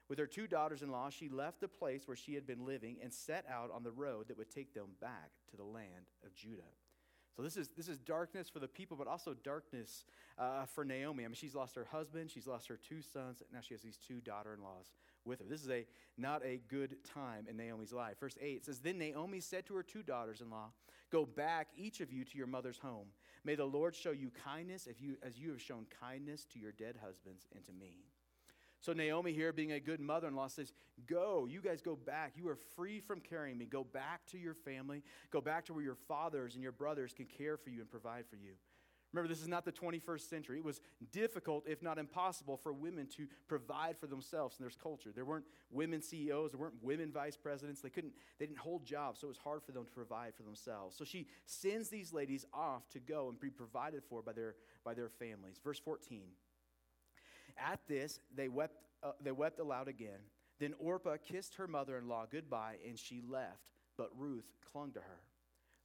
With 0.07 0.19
her 0.19 0.27
two 0.27 0.47
daughters 0.47 0.81
in 0.81 0.91
law, 0.91 1.09
she 1.09 1.29
left 1.29 1.61
the 1.61 1.67
place 1.67 2.07
where 2.07 2.17
she 2.17 2.33
had 2.33 2.47
been 2.47 2.65
living 2.65 2.97
and 3.01 3.13
set 3.13 3.45
out 3.49 3.71
on 3.71 3.83
the 3.83 3.91
road 3.91 4.27
that 4.27 4.37
would 4.37 4.49
take 4.49 4.73
them 4.73 4.89
back 5.01 5.31
to 5.51 5.57
the 5.57 5.63
land 5.63 6.09
of 6.25 6.33
Judah. 6.33 6.63
So 7.35 7.41
this 7.41 7.55
is, 7.55 7.69
this 7.77 7.87
is 7.87 7.99
darkness 7.99 8.49
for 8.49 8.59
the 8.59 8.67
people, 8.67 8.97
but 8.97 9.07
also 9.07 9.33
darkness 9.33 10.05
uh, 10.37 10.65
for 10.65 10.83
Naomi. 10.83 11.23
I 11.23 11.27
mean, 11.27 11.35
she's 11.35 11.55
lost 11.55 11.75
her 11.75 11.85
husband, 11.85 12.31
she's 12.31 12.47
lost 12.47 12.67
her 12.67 12.77
two 12.77 13.01
sons, 13.01 13.41
and 13.41 13.49
now 13.53 13.59
she 13.61 13.73
has 13.73 13.81
these 13.81 13.97
two 13.97 14.19
daughter-in-laws 14.21 14.91
with 15.25 15.39
her. 15.39 15.45
This 15.47 15.61
is 15.61 15.69
a 15.69 15.85
not 16.17 16.43
a 16.43 16.59
good 16.67 16.97
time 17.03 17.45
in 17.49 17.55
Naomi's 17.55 17.93
life. 17.93 18.19
Verse 18.19 18.35
8 18.41 18.65
says, 18.65 18.79
Then 18.79 18.97
Naomi 18.97 19.39
said 19.39 19.65
to 19.67 19.75
her 19.75 19.83
two 19.83 20.03
daughters-in-law, 20.03 20.71
Go 21.11 21.25
back, 21.25 21.69
each 21.75 22.01
of 22.01 22.11
you, 22.11 22.23
to 22.25 22.37
your 22.37 22.47
mother's 22.47 22.77
home. 22.77 23.07
May 23.43 23.55
the 23.55 23.65
Lord 23.65 23.95
show 23.95 24.11
you 24.11 24.31
kindness 24.43 24.85
if 24.85 25.01
you, 25.01 25.15
as 25.23 25.39
you 25.39 25.49
have 25.49 25.61
shown 25.61 25.85
kindness 25.99 26.45
to 26.53 26.59
your 26.59 26.71
dead 26.71 26.97
husbands 27.01 27.47
and 27.55 27.65
to 27.65 27.71
me. 27.71 28.05
So 28.81 28.93
Naomi 28.93 29.33
here, 29.33 29.51
being 29.51 29.73
a 29.73 29.79
good 29.79 29.99
mother-in-law, 29.99 30.47
says, 30.47 30.71
"Go, 31.05 31.45
you 31.45 31.61
guys 31.61 31.81
go 31.81 31.95
back. 31.95 32.33
You 32.37 32.47
are 32.49 32.55
free 32.55 32.99
from 32.99 33.19
carrying 33.19 33.57
me. 33.57 33.65
Go 33.65 33.83
back 33.83 34.25
to 34.27 34.37
your 34.37 34.53
family. 34.53 35.03
Go 35.31 35.41
back 35.41 35.65
to 35.65 35.73
where 35.73 35.83
your 35.83 35.95
fathers 35.95 36.55
and 36.55 36.63
your 36.63 36.71
brothers 36.71 37.13
can 37.13 37.25
care 37.25 37.57
for 37.57 37.69
you 37.69 37.81
and 37.81 37.89
provide 37.89 38.25
for 38.27 38.37
you." 38.37 38.53
Remember, 39.11 39.27
this 39.27 39.41
is 39.41 39.47
not 39.47 39.65
the 39.65 39.71
21st 39.71 40.29
century. 40.29 40.59
It 40.59 40.63
was 40.63 40.81
difficult, 41.11 41.67
if 41.67 41.81
not 41.81 41.97
impossible, 41.97 42.57
for 42.57 42.71
women 42.71 43.07
to 43.17 43.27
provide 43.47 43.97
for 43.97 44.05
themselves 44.05 44.57
in 44.59 44.63
their 44.63 44.71
culture. 44.81 45.11
There 45.11 45.25
weren't 45.25 45.45
women 45.71 46.01
CEOs, 46.01 46.51
there 46.51 46.59
weren't 46.59 46.83
women 46.83 47.11
vice 47.11 47.35
presidents. 47.35 47.81
They 47.81 47.89
couldn't, 47.89 48.13
they 48.37 48.45
didn't 48.45 48.59
hold 48.59 48.85
jobs, 48.85 49.19
so 49.19 49.27
it 49.27 49.29
was 49.29 49.39
hard 49.39 49.63
for 49.63 49.71
them 49.71 49.85
to 49.85 49.91
provide 49.91 50.35
for 50.35 50.43
themselves. 50.43 50.95
So 50.95 51.05
she 51.05 51.27
sends 51.45 51.89
these 51.89 52.13
ladies 52.13 52.45
off 52.53 52.87
to 52.89 52.99
go 52.99 53.29
and 53.29 53.39
be 53.39 53.49
provided 53.49 54.03
for 54.03 54.21
by 54.21 54.33
their, 54.33 54.55
by 54.83 54.93
their 54.93 55.09
families. 55.09 55.59
Verse 55.63 55.79
14. 55.79 56.21
At 57.59 57.79
this, 57.87 58.19
they 58.35 58.47
wept, 58.47 58.75
uh, 59.03 59.11
they 59.21 59.31
wept 59.31 59.59
aloud 59.59 59.87
again. 59.87 60.19
Then 60.59 60.73
Orpah 60.79 61.17
kissed 61.23 61.55
her 61.55 61.67
mother 61.67 61.97
in 61.97 62.07
law 62.07 62.25
goodbye, 62.29 62.75
and 62.87 62.97
she 62.99 63.21
left, 63.21 63.63
but 63.97 64.09
Ruth 64.17 64.51
clung 64.71 64.91
to 64.93 64.99
her. 64.99 65.21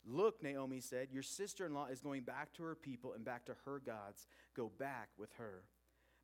Look, 0.07 0.43
Naomi 0.43 0.81
said, 0.81 1.09
your 1.11 1.23
sister 1.23 1.65
in 1.65 1.73
law 1.73 1.87
is 1.87 2.01
going 2.01 2.23
back 2.23 2.53
to 2.55 2.63
her 2.65 2.75
people 2.75 3.15
and 3.15 3.25
back 3.25 3.47
to 3.47 3.55
her 3.65 3.79
gods. 3.79 4.27
Go 4.55 4.71
back 4.79 5.09
with 5.17 5.33
her. 5.39 5.65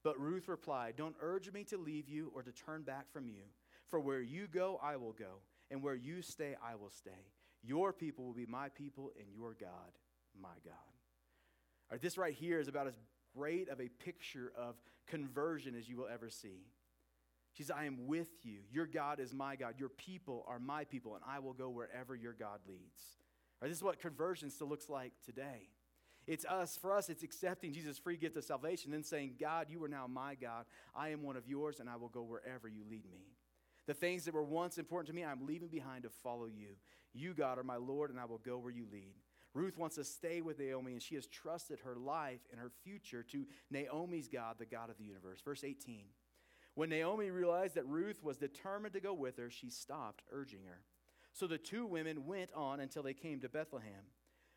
But 0.02 0.20
Ruth 0.20 0.48
replied, 0.48 0.96
Don't 0.96 1.16
urge 1.20 1.50
me 1.52 1.64
to 1.64 1.78
leave 1.78 2.08
you 2.08 2.30
or 2.34 2.42
to 2.42 2.52
turn 2.52 2.82
back 2.82 3.10
from 3.12 3.28
you. 3.28 3.42
For 3.88 4.00
where 4.00 4.20
you 4.20 4.46
go, 4.46 4.78
I 4.82 4.96
will 4.96 5.12
go, 5.12 5.40
and 5.70 5.82
where 5.82 5.94
you 5.94 6.22
stay, 6.22 6.56
I 6.64 6.74
will 6.74 6.90
stay. 6.90 7.10
Your 7.62 7.92
people 7.92 8.24
will 8.24 8.34
be 8.34 8.46
my 8.46 8.68
people, 8.68 9.10
and 9.18 9.28
your 9.32 9.56
God, 9.58 9.98
my 10.40 10.48
God. 10.64 10.74
All 11.90 11.92
right, 11.92 12.00
this 12.00 12.16
right 12.16 12.34
here 12.34 12.60
is 12.60 12.68
about 12.68 12.86
as 12.86 12.94
great 13.36 13.68
of 13.68 13.80
a 13.80 13.88
picture 13.88 14.52
of 14.56 14.76
conversion 15.06 15.74
as 15.74 15.88
you 15.88 15.96
will 15.96 16.08
ever 16.12 16.28
see. 16.30 16.66
She 17.52 17.64
says, 17.64 17.72
I 17.76 17.84
am 17.84 18.06
with 18.06 18.28
you. 18.44 18.58
Your 18.70 18.86
God 18.86 19.18
is 19.18 19.34
my 19.34 19.56
God. 19.56 19.74
Your 19.78 19.88
people 19.88 20.44
are 20.46 20.58
my 20.58 20.84
people, 20.84 21.14
and 21.14 21.24
I 21.28 21.40
will 21.40 21.52
go 21.52 21.68
wherever 21.68 22.14
your 22.14 22.32
God 22.32 22.60
leads. 22.68 23.02
Right, 23.60 23.68
this 23.68 23.78
is 23.78 23.84
what 23.84 23.98
conversion 23.98 24.50
still 24.50 24.68
looks 24.68 24.88
like 24.88 25.12
today. 25.24 25.68
It's 26.26 26.44
us, 26.44 26.78
for 26.80 26.94
us, 26.94 27.08
it's 27.08 27.24
accepting 27.24 27.72
Jesus' 27.72 27.98
free 27.98 28.16
gift 28.16 28.36
of 28.36 28.44
salvation, 28.44 28.92
then 28.92 29.02
saying, 29.02 29.34
God, 29.40 29.66
you 29.68 29.82
are 29.82 29.88
now 29.88 30.06
my 30.06 30.36
God. 30.36 30.64
I 30.94 31.08
am 31.08 31.22
one 31.22 31.36
of 31.36 31.48
yours, 31.48 31.80
and 31.80 31.88
I 31.88 31.96
will 31.96 32.08
go 32.08 32.22
wherever 32.22 32.68
you 32.68 32.84
lead 32.88 33.10
me. 33.10 33.26
The 33.86 33.94
things 33.94 34.24
that 34.24 34.34
were 34.34 34.44
once 34.44 34.78
important 34.78 35.08
to 35.08 35.14
me, 35.14 35.24
I'm 35.24 35.46
leaving 35.46 35.68
behind 35.68 36.04
to 36.04 36.10
follow 36.10 36.46
you. 36.46 36.76
You, 37.12 37.34
God, 37.34 37.58
are 37.58 37.64
my 37.64 37.76
Lord, 37.76 38.10
and 38.10 38.20
I 38.20 38.26
will 38.26 38.38
go 38.38 38.58
where 38.58 38.70
you 38.70 38.86
lead. 38.92 39.14
Ruth 39.52 39.76
wants 39.76 39.96
to 39.96 40.04
stay 40.04 40.40
with 40.40 40.58
Naomi, 40.58 40.92
and 40.92 41.02
she 41.02 41.16
has 41.16 41.26
trusted 41.26 41.80
her 41.80 41.96
life 41.96 42.40
and 42.50 42.60
her 42.60 42.70
future 42.84 43.22
to 43.24 43.46
Naomi's 43.70 44.28
God, 44.28 44.56
the 44.58 44.66
God 44.66 44.90
of 44.90 44.98
the 44.98 45.04
universe. 45.04 45.40
Verse 45.44 45.64
18. 45.64 46.04
When 46.74 46.88
Naomi 46.88 47.30
realized 47.30 47.74
that 47.74 47.86
Ruth 47.86 48.22
was 48.22 48.36
determined 48.36 48.94
to 48.94 49.00
go 49.00 49.12
with 49.12 49.36
her, 49.38 49.50
she 49.50 49.70
stopped 49.70 50.22
urging 50.30 50.64
her. 50.66 50.82
So 51.32 51.46
the 51.46 51.58
two 51.58 51.84
women 51.84 52.26
went 52.26 52.52
on 52.54 52.80
until 52.80 53.02
they 53.02 53.14
came 53.14 53.40
to 53.40 53.48
Bethlehem. 53.48 54.06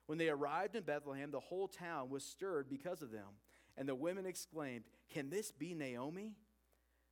When 0.06 0.18
they 0.18 0.30
arrived 0.30 0.76
in 0.76 0.84
Bethlehem, 0.84 1.32
the 1.32 1.40
whole 1.40 1.68
town 1.68 2.10
was 2.10 2.24
stirred 2.24 2.70
because 2.70 3.02
of 3.02 3.12
them. 3.12 3.40
And 3.78 3.90
the 3.90 3.96
women 3.96 4.26
exclaimed, 4.26 4.84
Can 5.10 5.30
this 5.30 5.52
be 5.52 5.74
Naomi? 5.74 6.34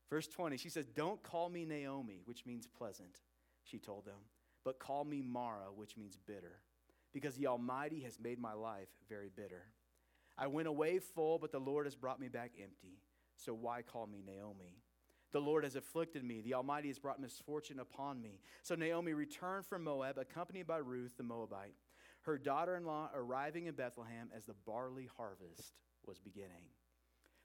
Verse 0.09 0.27
20, 0.27 0.57
she 0.57 0.69
says, 0.69 0.85
Don't 0.85 1.23
call 1.23 1.49
me 1.49 1.65
Naomi, 1.65 2.21
which 2.25 2.45
means 2.45 2.67
pleasant, 2.67 3.21
she 3.63 3.79
told 3.79 4.05
them, 4.05 4.19
but 4.65 4.77
call 4.77 5.05
me 5.05 5.21
Mara, 5.21 5.71
which 5.73 5.95
means 5.97 6.17
bitter, 6.17 6.59
because 7.13 7.35
the 7.35 7.47
Almighty 7.47 8.01
has 8.01 8.19
made 8.19 8.39
my 8.39 8.53
life 8.53 8.89
very 9.09 9.29
bitter. 9.35 9.63
I 10.37 10.47
went 10.47 10.67
away 10.67 10.99
full, 10.99 11.39
but 11.39 11.51
the 11.51 11.59
Lord 11.59 11.85
has 11.85 11.95
brought 11.95 12.19
me 12.19 12.27
back 12.27 12.51
empty. 12.61 13.01
So 13.35 13.53
why 13.53 13.81
call 13.81 14.07
me 14.07 14.23
Naomi? 14.25 14.77
The 15.31 15.39
Lord 15.41 15.63
has 15.63 15.75
afflicted 15.75 16.23
me. 16.23 16.41
The 16.41 16.55
Almighty 16.55 16.89
has 16.89 16.99
brought 16.99 17.21
misfortune 17.21 17.79
upon 17.79 18.21
me. 18.21 18.39
So 18.63 18.75
Naomi 18.75 19.13
returned 19.13 19.65
from 19.65 19.83
Moab, 19.83 20.17
accompanied 20.17 20.67
by 20.67 20.77
Ruth 20.77 21.15
the 21.17 21.23
Moabite 21.23 21.75
her 22.21 22.37
daughter 22.37 22.75
in 22.75 22.85
law 22.85 23.09
arriving 23.13 23.65
in 23.65 23.75
Bethlehem 23.75 24.29
as 24.35 24.45
the 24.45 24.55
barley 24.65 25.09
harvest 25.17 25.73
was 26.05 26.19
beginning. 26.19 26.69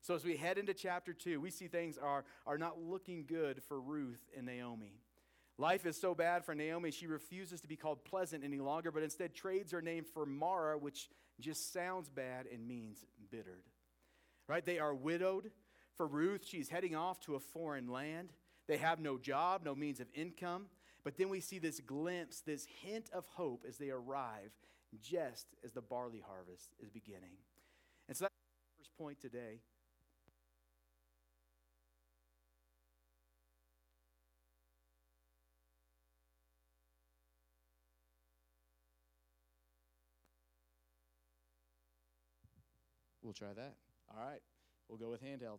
So, 0.01 0.15
as 0.15 0.25
we 0.25 0.37
head 0.37 0.59
into 0.59 0.75
chapter 0.75 1.13
2, 1.13 1.41
we 1.41 1.51
see 1.51 1.67
things 1.67 1.99
are, 1.99 2.25
are 2.47 2.59
not 2.59 2.81
looking 2.81 3.25
good 3.27 3.63
for 3.63 3.81
Ruth 3.81 4.21
and 4.37 4.47
Naomi. 4.47 5.01
Life 5.59 5.87
is 5.87 5.99
so 5.99 6.15
bad 6.15 6.45
for 6.45 6.55
Naomi, 6.55 6.91
she 6.91 7.07
refuses 7.07 7.61
to 7.63 7.69
be 7.69 7.77
called 7.77 8.05
pleasant 8.05 8.45
any 8.45 8.59
longer, 8.59 8.91
but 8.91 9.03
instead 9.03 9.35
trades 9.35 9.73
her 9.73 9.81
name 9.81 10.05
for 10.05 10.27
Mara, 10.27 10.77
which 10.77 11.09
just 11.41 11.73
sounds 11.73 12.09
bad 12.09 12.47
and 12.53 12.69
means 12.69 13.05
bittered. 13.31 13.65
Right? 14.49 14.65
They 14.65 14.79
are 14.79 14.95
widowed. 14.95 15.51
For 15.97 16.07
Ruth, 16.07 16.45
she's 16.47 16.69
heading 16.69 16.95
off 16.95 17.21
to 17.21 17.37
a 17.37 17.41
foreign 17.41 17.89
land. 17.89 18.31
They 18.69 18.77
have 18.77 19.01
no 19.01 19.17
job, 19.17 19.63
no 19.65 19.75
means 19.75 19.99
of 19.99 20.09
income. 20.15 20.67
But 21.05 21.17
then 21.17 21.31
we 21.31 21.41
see 21.41 21.59
this 21.59 21.81
glimpse, 21.81 22.41
this 22.41 22.67
hint 22.83 23.09
of 23.15 23.25
hope 23.27 23.65
as 23.67 23.79
they 23.79 23.91
arrive 23.91 24.51
just 25.03 25.47
as 25.65 25.73
the 25.73 25.81
barley 25.81 26.23
harvest 26.27 26.75
is 26.83 26.91
beginning. 26.91 27.37
And 28.09 28.17
so 28.17 28.25
that's 28.25 28.35
the 28.35 28.83
first 28.83 28.99
point 28.99 29.21
today. 29.21 29.61
We'll 43.27 43.33
try 43.33 43.53
that. 43.53 43.75
All 44.17 44.25
right. 44.25 44.39
We'll 44.89 44.99
go 44.99 45.11
with 45.11 45.21
handheld. 45.21 45.59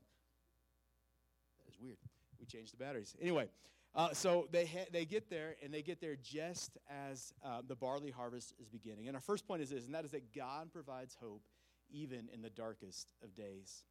That 1.60 1.68
is 1.68 1.78
weird. 1.78 1.98
We 2.40 2.46
changed 2.46 2.72
the 2.72 2.78
batteries. 2.78 3.14
Anyway, 3.22 3.50
uh, 3.94 4.14
so 4.14 4.48
they, 4.54 4.66
ha- 4.66 4.88
they 4.94 5.04
get 5.04 5.30
there, 5.30 5.58
and 5.62 5.74
they 5.74 5.82
get 5.82 6.00
there 6.00 6.16
just 6.16 6.78
as 6.90 7.34
uh, 7.44 7.62
the 7.68 7.76
barley 7.76 8.10
harvest 8.10 8.54
is 8.58 8.70
beginning. 8.70 9.10
And 9.10 9.18
our 9.18 9.22
first 9.22 9.46
point 9.46 9.62
is 9.62 9.70
this, 9.70 9.86
and 9.86 9.94
that 9.94 10.06
is 10.06 10.12
that 10.12 10.34
God 10.34 10.72
provides 10.72 11.18
hope 11.20 11.42
even 11.92 12.30
in 12.34 12.42
the 12.42 12.50
darkest 12.50 13.12
of 13.22 13.36
days. 13.36 13.84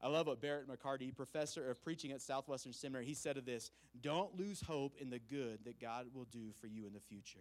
I 0.00 0.06
love 0.06 0.28
what 0.28 0.40
Barrett 0.40 0.68
McCarty, 0.68 1.12
professor 1.12 1.68
of 1.68 1.82
preaching 1.82 2.12
at 2.12 2.22
Southwestern 2.22 2.72
Seminary, 2.72 3.04
he 3.04 3.14
said 3.14 3.36
of 3.36 3.46
this 3.46 3.72
Don't 4.00 4.38
lose 4.38 4.60
hope 4.60 4.94
in 5.00 5.10
the 5.10 5.18
good 5.18 5.64
that 5.64 5.80
God 5.80 6.06
will 6.14 6.26
do 6.26 6.52
for 6.60 6.68
you 6.68 6.86
in 6.86 6.92
the 6.92 7.00
future. 7.00 7.40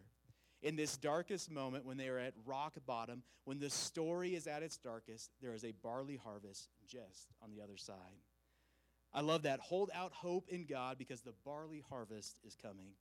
In 0.63 0.77
this 0.77 0.95
darkest 0.95 1.51
moment, 1.51 1.85
when 1.85 1.97
they 1.97 2.07
are 2.07 2.17
at 2.17 2.33
rock 2.45 2.75
bottom, 2.85 3.21
when 3.43 3.59
the 3.59 3.69
story 3.69 4.33
is 4.33 4.47
at 4.47 4.63
its 4.63 4.77
darkest, 4.77 5.29
there 5.41 5.53
is 5.53 5.65
a 5.65 5.73
barley 5.83 6.15
harvest 6.15 6.69
just 6.87 7.27
on 7.43 7.51
the 7.51 7.61
other 7.61 7.75
side. 7.75 7.97
I 9.13 9.19
love 9.21 9.43
that. 9.43 9.59
Hold 9.59 9.91
out 9.93 10.13
hope 10.13 10.47
in 10.47 10.65
God 10.65 10.97
because 10.97 11.19
the 11.19 11.33
barley 11.45 11.83
harvest 11.89 12.39
is 12.45 12.55
coming. 12.55 12.93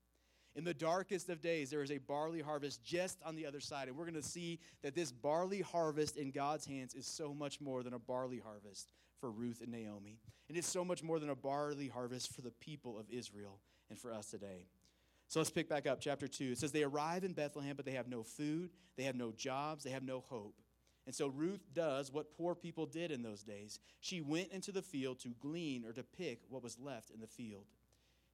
In 0.56 0.64
the 0.64 0.74
darkest 0.74 1.30
of 1.30 1.40
days, 1.40 1.70
there 1.70 1.82
is 1.82 1.92
a 1.92 1.98
barley 1.98 2.40
harvest 2.40 2.82
just 2.82 3.18
on 3.24 3.36
the 3.36 3.46
other 3.46 3.60
side. 3.60 3.86
And 3.86 3.96
we're 3.96 4.04
going 4.04 4.20
to 4.20 4.22
see 4.22 4.58
that 4.82 4.96
this 4.96 5.12
barley 5.12 5.60
harvest 5.60 6.16
in 6.16 6.32
God's 6.32 6.66
hands 6.66 6.94
is 6.94 7.06
so 7.06 7.32
much 7.32 7.60
more 7.60 7.84
than 7.84 7.94
a 7.94 7.98
barley 7.98 8.40
harvest 8.44 8.92
for 9.20 9.30
Ruth 9.30 9.62
and 9.62 9.70
Naomi. 9.70 10.18
And 10.48 10.58
it's 10.58 10.68
so 10.68 10.84
much 10.84 11.02
more 11.02 11.20
than 11.20 11.30
a 11.30 11.36
barley 11.36 11.88
harvest 11.88 12.34
for 12.34 12.42
the 12.42 12.50
people 12.50 12.98
of 12.98 13.08
Israel 13.08 13.60
and 13.88 13.98
for 13.98 14.12
us 14.12 14.26
today. 14.26 14.66
So 15.32 15.40
let's 15.40 15.48
pick 15.48 15.66
back 15.66 15.86
up, 15.86 15.98
chapter 15.98 16.28
2. 16.28 16.52
It 16.52 16.58
says, 16.58 16.72
They 16.72 16.82
arrive 16.82 17.24
in 17.24 17.32
Bethlehem, 17.32 17.74
but 17.74 17.86
they 17.86 17.92
have 17.92 18.06
no 18.06 18.22
food, 18.22 18.68
they 18.98 19.04
have 19.04 19.16
no 19.16 19.32
jobs, 19.32 19.82
they 19.82 19.88
have 19.88 20.02
no 20.02 20.20
hope. 20.20 20.60
And 21.06 21.14
so 21.14 21.28
Ruth 21.28 21.62
does 21.72 22.12
what 22.12 22.36
poor 22.36 22.54
people 22.54 22.84
did 22.84 23.10
in 23.10 23.22
those 23.22 23.42
days. 23.42 23.78
She 24.02 24.20
went 24.20 24.52
into 24.52 24.72
the 24.72 24.82
field 24.82 25.20
to 25.20 25.30
glean 25.40 25.86
or 25.86 25.94
to 25.94 26.02
pick 26.02 26.40
what 26.50 26.62
was 26.62 26.78
left 26.78 27.08
in 27.08 27.18
the 27.18 27.26
field. 27.26 27.64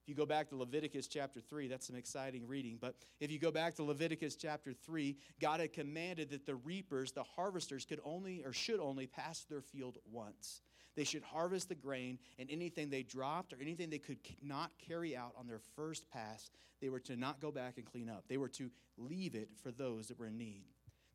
If 0.03 0.09
you 0.09 0.13
go 0.13 0.25
back 0.25 0.49
to 0.49 0.57
Leviticus 0.57 1.07
chapter 1.07 1.39
3, 1.39 1.69
that's 1.69 1.87
some 1.87 1.95
exciting 1.95 2.45
reading. 2.45 2.77
But 2.81 2.95
if 3.21 3.31
you 3.31 3.39
go 3.39 3.49
back 3.49 3.75
to 3.75 3.83
Leviticus 3.83 4.35
chapter 4.35 4.73
3, 4.73 5.15
God 5.39 5.61
had 5.61 5.71
commanded 5.71 6.31
that 6.31 6.45
the 6.45 6.55
reapers, 6.55 7.13
the 7.13 7.23
harvesters, 7.23 7.85
could 7.85 8.01
only 8.03 8.43
or 8.43 8.51
should 8.51 8.81
only 8.81 9.07
pass 9.07 9.45
their 9.45 9.61
field 9.61 9.99
once. 10.11 10.63
They 10.99 11.05
should 11.05 11.23
harvest 11.23 11.69
the 11.69 11.75
grain, 11.75 12.19
and 12.37 12.51
anything 12.51 12.89
they 12.89 13.03
dropped 13.03 13.53
or 13.53 13.57
anything 13.61 13.89
they 13.89 13.99
could 13.99 14.17
not 14.43 14.69
carry 14.85 15.15
out 15.15 15.31
on 15.39 15.47
their 15.47 15.61
first 15.77 16.03
pass, 16.11 16.51
they 16.81 16.89
were 16.89 16.99
to 16.99 17.15
not 17.15 17.39
go 17.39 17.53
back 17.53 17.77
and 17.77 17.85
clean 17.85 18.09
up. 18.09 18.25
They 18.27 18.35
were 18.35 18.49
to 18.49 18.69
leave 18.97 19.33
it 19.33 19.47
for 19.63 19.71
those 19.71 20.09
that 20.09 20.19
were 20.19 20.25
in 20.25 20.37
need. 20.37 20.65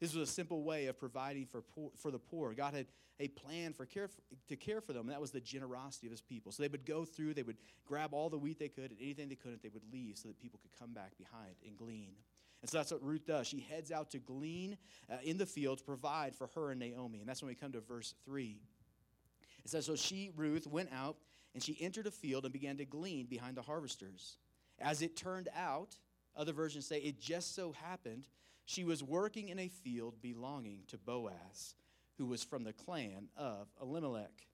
This 0.01 0.15
was 0.15 0.27
a 0.27 0.33
simple 0.33 0.63
way 0.63 0.87
of 0.87 0.99
providing 0.99 1.45
for, 1.45 1.61
poor, 1.61 1.91
for 1.99 2.11
the 2.11 2.19
poor. 2.19 2.55
God 2.55 2.73
had 2.73 2.87
a 3.21 3.29
plan 3.29 3.75
for 3.75 3.85
care 3.85 4.09
to 4.49 4.57
care 4.57 4.81
for 4.81 4.95
them, 4.95 5.03
and 5.03 5.11
that 5.11 5.21
was 5.21 5.33
the 5.33 5.41
generosity 5.41 6.07
of 6.07 6.13
his 6.13 6.23
people. 6.23 6.51
So 6.51 6.63
they 6.63 6.71
would 6.71 6.87
go 6.87 7.05
through, 7.05 7.35
they 7.35 7.43
would 7.43 7.59
grab 7.85 8.15
all 8.15 8.31
the 8.31 8.39
wheat 8.39 8.59
they 8.59 8.69
could, 8.69 8.91
and 8.91 8.99
anything 8.99 9.29
they 9.29 9.35
couldn't, 9.35 9.63
they 9.63 9.69
would 9.69 9.93
leave 9.93 10.17
so 10.17 10.29
that 10.29 10.41
people 10.41 10.61
could 10.63 10.73
come 10.79 10.95
back 10.95 11.13
behind 11.19 11.57
and 11.67 11.77
glean. 11.77 12.15
And 12.63 12.71
so 12.71 12.79
that's 12.79 12.91
what 12.91 13.03
Ruth 13.03 13.27
does. 13.27 13.47
She 13.47 13.61
heads 13.61 13.93
out 13.93 14.13
to 14.13 14.19
glean 14.19 14.79
uh, 15.13 15.17
in 15.23 15.37
the 15.37 15.45
field 15.45 15.81
to 15.81 15.85
provide 15.85 16.35
for 16.35 16.47
her 16.55 16.71
and 16.71 16.81
Naomi. 16.81 17.21
And 17.21 17.29
that's 17.29 17.43
when 17.43 17.49
we 17.49 17.55
come 17.55 17.73
to 17.73 17.81
verse 17.81 18.15
3. 18.25 18.63
It 19.65 19.71
says, 19.71 19.87
So 19.87 19.97
she, 19.97 20.31
Ruth, 20.37 20.67
went 20.67 20.91
out 20.93 21.17
and 21.55 21.63
she 21.63 21.77
entered 21.81 22.07
a 22.07 22.11
field 22.11 22.45
and 22.45 22.53
began 22.53 22.77
to 22.79 22.85
glean 22.85 23.27
behind 23.27 23.57
the 23.57 23.63
harvesters. 23.63 24.37
As 24.81 25.03
it 25.03 25.17
turned 25.17 25.49
out, 25.57 25.97
other 26.37 26.53
versions 26.53 26.87
say 26.87 26.99
it 26.99 27.21
just 27.21 27.55
so 27.55 27.73
happened 27.73 28.27
she 28.67 28.85
was 28.85 29.03
working 29.03 29.51
in 29.51 29.59
a 29.59 29.69
field 29.69 30.21
belonging 30.23 30.81
to 30.89 30.99
Boaz, 30.99 31.75
who 32.17 32.27
was 32.27 32.43
from 32.43 32.65
the 32.65 32.73
clan 32.73 33.29
of 33.37 33.69
Elimelech. 33.81 34.47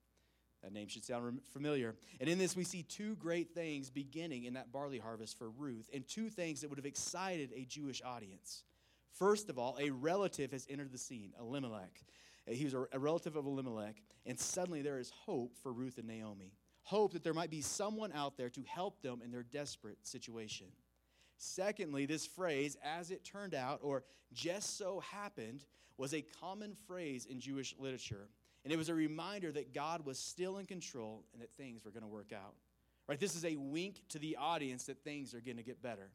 That 0.62 0.72
name 0.72 0.88
should 0.88 1.04
sound 1.04 1.40
familiar. 1.52 1.94
And 2.20 2.28
in 2.28 2.36
this, 2.36 2.54
we 2.54 2.64
see 2.64 2.82
two 2.82 3.16
great 3.16 3.54
things 3.54 3.88
beginning 3.88 4.44
in 4.44 4.54
that 4.54 4.72
barley 4.72 4.98
harvest 4.98 5.38
for 5.38 5.48
Ruth, 5.48 5.88
and 5.94 6.06
two 6.06 6.28
things 6.28 6.60
that 6.60 6.68
would 6.68 6.78
have 6.78 6.86
excited 6.86 7.50
a 7.54 7.64
Jewish 7.64 8.02
audience. 8.04 8.64
First 9.12 9.48
of 9.48 9.58
all, 9.58 9.78
a 9.80 9.90
relative 9.90 10.52
has 10.52 10.66
entered 10.68 10.92
the 10.92 10.98
scene, 10.98 11.32
Elimelech. 11.38 12.02
Uh, 12.50 12.54
he 12.54 12.64
was 12.64 12.74
a 12.74 12.98
relative 12.98 13.36
of 13.36 13.46
Elimelech, 13.46 14.02
and 14.26 14.38
suddenly 14.38 14.82
there 14.82 14.98
is 14.98 15.10
hope 15.10 15.56
for 15.62 15.72
Ruth 15.72 15.98
and 15.98 16.08
Naomi. 16.08 16.52
Hope 16.82 17.12
that 17.12 17.22
there 17.22 17.34
might 17.34 17.50
be 17.50 17.60
someone 17.60 18.12
out 18.12 18.36
there 18.36 18.50
to 18.50 18.62
help 18.62 19.02
them 19.02 19.20
in 19.24 19.30
their 19.30 19.42
desperate 19.42 19.98
situation. 20.02 20.66
Secondly, 21.36 22.06
this 22.06 22.26
phrase, 22.26 22.76
as 22.82 23.10
it 23.10 23.24
turned 23.24 23.54
out, 23.54 23.80
or 23.82 24.04
just 24.32 24.76
so 24.76 25.00
happened, 25.00 25.64
was 25.96 26.14
a 26.14 26.22
common 26.40 26.74
phrase 26.86 27.26
in 27.26 27.40
Jewish 27.40 27.74
literature. 27.78 28.28
And 28.64 28.72
it 28.72 28.76
was 28.76 28.88
a 28.88 28.94
reminder 28.94 29.52
that 29.52 29.72
God 29.72 30.04
was 30.04 30.18
still 30.18 30.58
in 30.58 30.66
control 30.66 31.24
and 31.32 31.40
that 31.40 31.52
things 31.52 31.84
were 31.84 31.90
going 31.90 32.02
to 32.02 32.08
work 32.08 32.32
out. 32.32 32.54
Right? 33.08 33.18
This 33.18 33.34
is 33.34 33.44
a 33.44 33.56
wink 33.56 34.02
to 34.10 34.18
the 34.18 34.36
audience 34.36 34.84
that 34.84 35.02
things 35.02 35.34
are 35.34 35.40
going 35.40 35.56
to 35.56 35.62
get 35.62 35.82
better. 35.82 36.10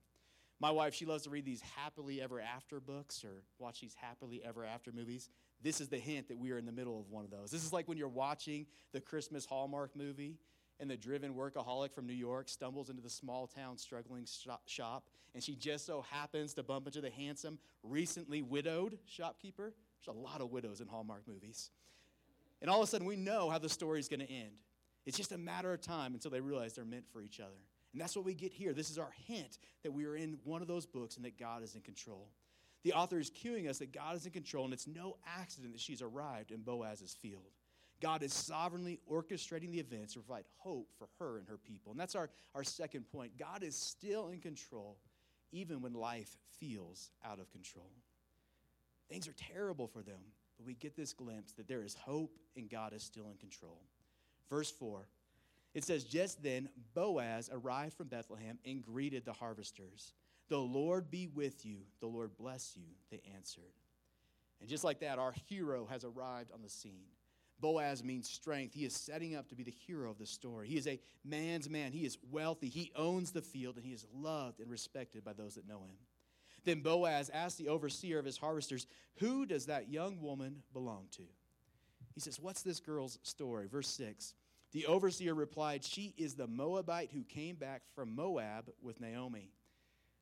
My 0.60 0.72
wife, 0.72 0.94
she 0.94 1.06
loves 1.06 1.24
to 1.24 1.30
read 1.30 1.46
these 1.46 1.62
happily 1.76 2.22
ever 2.22 2.40
after 2.40 2.80
books 2.80 3.24
or 3.24 3.44
watch 3.60 3.82
these 3.82 3.96
happily 4.00 4.42
ever 4.44 4.64
after 4.64 4.92
movies. 4.92 5.30
This 5.62 5.82
is 5.82 5.88
the 5.88 5.98
hint 5.98 6.28
that 6.28 6.38
we 6.38 6.52
are 6.52 6.58
in 6.58 6.66
the 6.66 6.72
middle 6.72 7.00
of 7.00 7.10
one 7.10 7.24
of 7.24 7.32
those. 7.32 7.52
This 7.52 7.64
is 7.64 7.74
like 7.74 7.88
when 7.88 7.98
you're 7.98 8.08
watching 8.08 8.68
the 8.92 9.02
Christmas 9.02 9.46
Hallmark 9.46 9.96
movie 9.96 10.38
and 10.80 10.90
the 10.90 10.98
driven 10.98 11.34
workaholic 11.34 11.94
from 11.94 12.06
New 12.06 12.14
York 12.14 12.50
stumbles 12.50 12.90
into 12.90 13.02
the 13.02 13.10
small 13.10 13.48
town 13.48 13.78
struggling 13.78 14.28
shop, 14.66 15.10
and 15.34 15.42
she 15.42 15.56
just 15.56 15.86
so 15.86 16.02
happens 16.12 16.54
to 16.54 16.64
bump 16.64 16.86
into 16.86 17.02
the 17.02 17.10
handsome, 17.10 17.58
recently 17.84 18.42
widowed 18.42 18.98
shopkeeper. 19.08 19.74
There's 20.06 20.16
a 20.16 20.20
lot 20.20 20.42
of 20.42 20.52
widows 20.52 20.82
in 20.82 20.88
Hallmark 20.88 21.28
movies. 21.28 21.72
And 22.62 22.70
all 22.70 22.82
of 22.82 22.88
a 22.88 22.88
sudden, 22.88 23.08
we 23.08 23.16
know 23.16 23.50
how 23.50 23.58
the 23.58 23.70
story 23.70 24.00
is 24.00 24.08
going 24.08 24.22
to 24.22 24.32
end. 24.32 24.52
It's 25.06 25.18
just 25.18 25.32
a 25.32 25.38
matter 25.38 25.74
of 25.74 25.82
time 25.82 26.14
until 26.14 26.32
they 26.32 26.42
realize 26.42 26.74
they're 26.74 26.86
meant 26.86 27.06
for 27.12 27.22
each 27.22 27.40
other. 27.40 27.60
And 27.94 28.02
that's 28.02 28.16
what 28.16 28.26
we 28.26 28.34
get 28.34 28.52
here. 28.52 28.74
This 28.74 28.90
is 28.90 28.98
our 28.98 29.14
hint 29.28 29.58
that 29.84 29.92
we 29.92 30.06
are 30.06 30.16
in 30.16 30.38
one 30.44 30.62
of 30.62 30.68
those 30.68 30.86
books 30.86 31.16
and 31.16 31.24
that 31.26 31.40
God 31.40 31.64
is 31.64 31.76
in 31.76 31.82
control. 31.82 32.30
The 32.86 32.94
author 32.94 33.18
is 33.18 33.32
cueing 33.32 33.68
us 33.68 33.80
that 33.80 33.92
God 33.92 34.16
is 34.16 34.28
in 34.28 34.32
control, 34.32 34.64
and 34.64 34.72
it's 34.72 34.86
no 34.86 35.18
accident 35.40 35.74
that 35.74 35.82
she's 35.82 36.04
arrived 36.04 36.52
in 36.52 36.62
Boaz's 36.62 37.18
field. 37.20 37.50
God 38.00 38.22
is 38.22 38.32
sovereignly 38.32 39.00
orchestrating 39.12 39.72
the 39.72 39.80
events 39.80 40.14
to 40.14 40.20
provide 40.20 40.44
hope 40.58 40.88
for 41.00 41.08
her 41.18 41.40
and 41.40 41.48
her 41.50 41.58
people. 41.58 41.92
And 41.92 42.00
that's 42.00 42.14
our, 42.14 42.30
our 42.54 42.64
second 42.64 43.10
point. 43.12 43.40
God 43.40 43.64
is 43.64 43.76
still 43.76 44.28
in 44.28 44.40
control, 44.40 45.00
even 45.52 45.82
when 45.82 45.94
life 45.94 46.38
feels 46.60 47.10
out 47.26 47.40
of 47.40 47.50
control. 47.50 47.90
Things 49.10 49.28
are 49.28 49.34
terrible 49.34 49.88
for 49.88 50.04
them, 50.04 50.20
but 50.56 50.68
we 50.68 50.76
get 50.76 50.96
this 50.96 51.12
glimpse 51.12 51.54
that 51.54 51.68
there 51.68 51.82
is 51.82 51.96
hope 51.96 52.38
and 52.56 52.70
God 52.70 52.94
is 52.94 53.02
still 53.02 53.30
in 53.32 53.38
control. 53.38 53.82
Verse 54.48 54.70
4 54.70 55.08
it 55.74 55.84
says, 55.84 56.04
Just 56.04 56.42
then 56.42 56.70
Boaz 56.94 57.50
arrived 57.52 57.96
from 57.96 58.08
Bethlehem 58.08 58.60
and 58.64 58.82
greeted 58.82 59.26
the 59.26 59.34
harvesters. 59.34 60.14
The 60.50 60.58
Lord 60.58 61.10
be 61.10 61.28
with 61.28 61.66
you, 61.66 61.78
the 62.00 62.08
Lord 62.08 62.38
bless 62.38 62.76
you, 62.76 62.88
they 63.10 63.22
answered. 63.36 63.64
And 64.62 64.70
just 64.70 64.84
like 64.84 65.00
that, 65.00 65.20
our 65.20 65.34
hero 65.48 65.88
has 65.90 66.04
arrived 66.04 66.52
on 66.52 66.62
the 66.62 66.70
scene. 66.70 67.08
Boaz 67.60 68.04
means 68.04 68.30
strength. 68.30 68.74
He 68.74 68.86
is 68.86 68.94
setting 68.94 69.36
up 69.36 69.48
to 69.50 69.56
be 69.56 69.64
the 69.64 69.72
hero 69.72 70.12
of 70.12 70.18
the 70.18 70.26
story. 70.26 70.68
He 70.68 70.78
is 70.78 70.88
a 70.88 71.00
man's 71.24 71.70
man. 71.70 71.92
He 71.92 72.06
is 72.06 72.18
wealthy. 72.30 72.68
He 72.68 72.92
owns 72.96 73.32
the 73.32 73.42
field, 73.42 73.78
and 73.78 73.86
he 73.86 73.94
is 73.94 74.06
loved 74.14 74.60
and 74.60 74.70
respected 74.70 75.24
by 75.24 75.34
those 75.34 75.56
that 75.56 75.68
know 75.68 75.80
him. 75.80 75.96
Then 76.66 76.82
Boaz 76.82 77.30
asked 77.34 77.58
the 77.58 77.70
overseer 77.70 78.20
of 78.20 78.26
his 78.26 78.38
harvesters, 78.38 78.88
Who 79.20 79.46
does 79.46 79.68
that 79.68 79.90
young 79.90 80.22
woman 80.22 80.64
belong 80.74 81.06
to? 81.12 81.24
He 82.14 82.20
says, 82.20 82.40
What's 82.40 82.62
this 82.62 82.80
girl's 82.80 83.20
story? 83.24 83.68
Verse 83.68 83.88
6 83.90 84.34
The 84.74 84.86
overseer 84.88 85.34
replied, 85.34 85.84
She 85.84 86.14
is 86.18 86.34
the 86.34 86.48
Moabite 86.48 87.12
who 87.14 87.24
came 87.24 87.56
back 87.56 87.84
from 87.94 88.16
Moab 88.16 88.70
with 88.82 89.00
Naomi. 89.00 89.52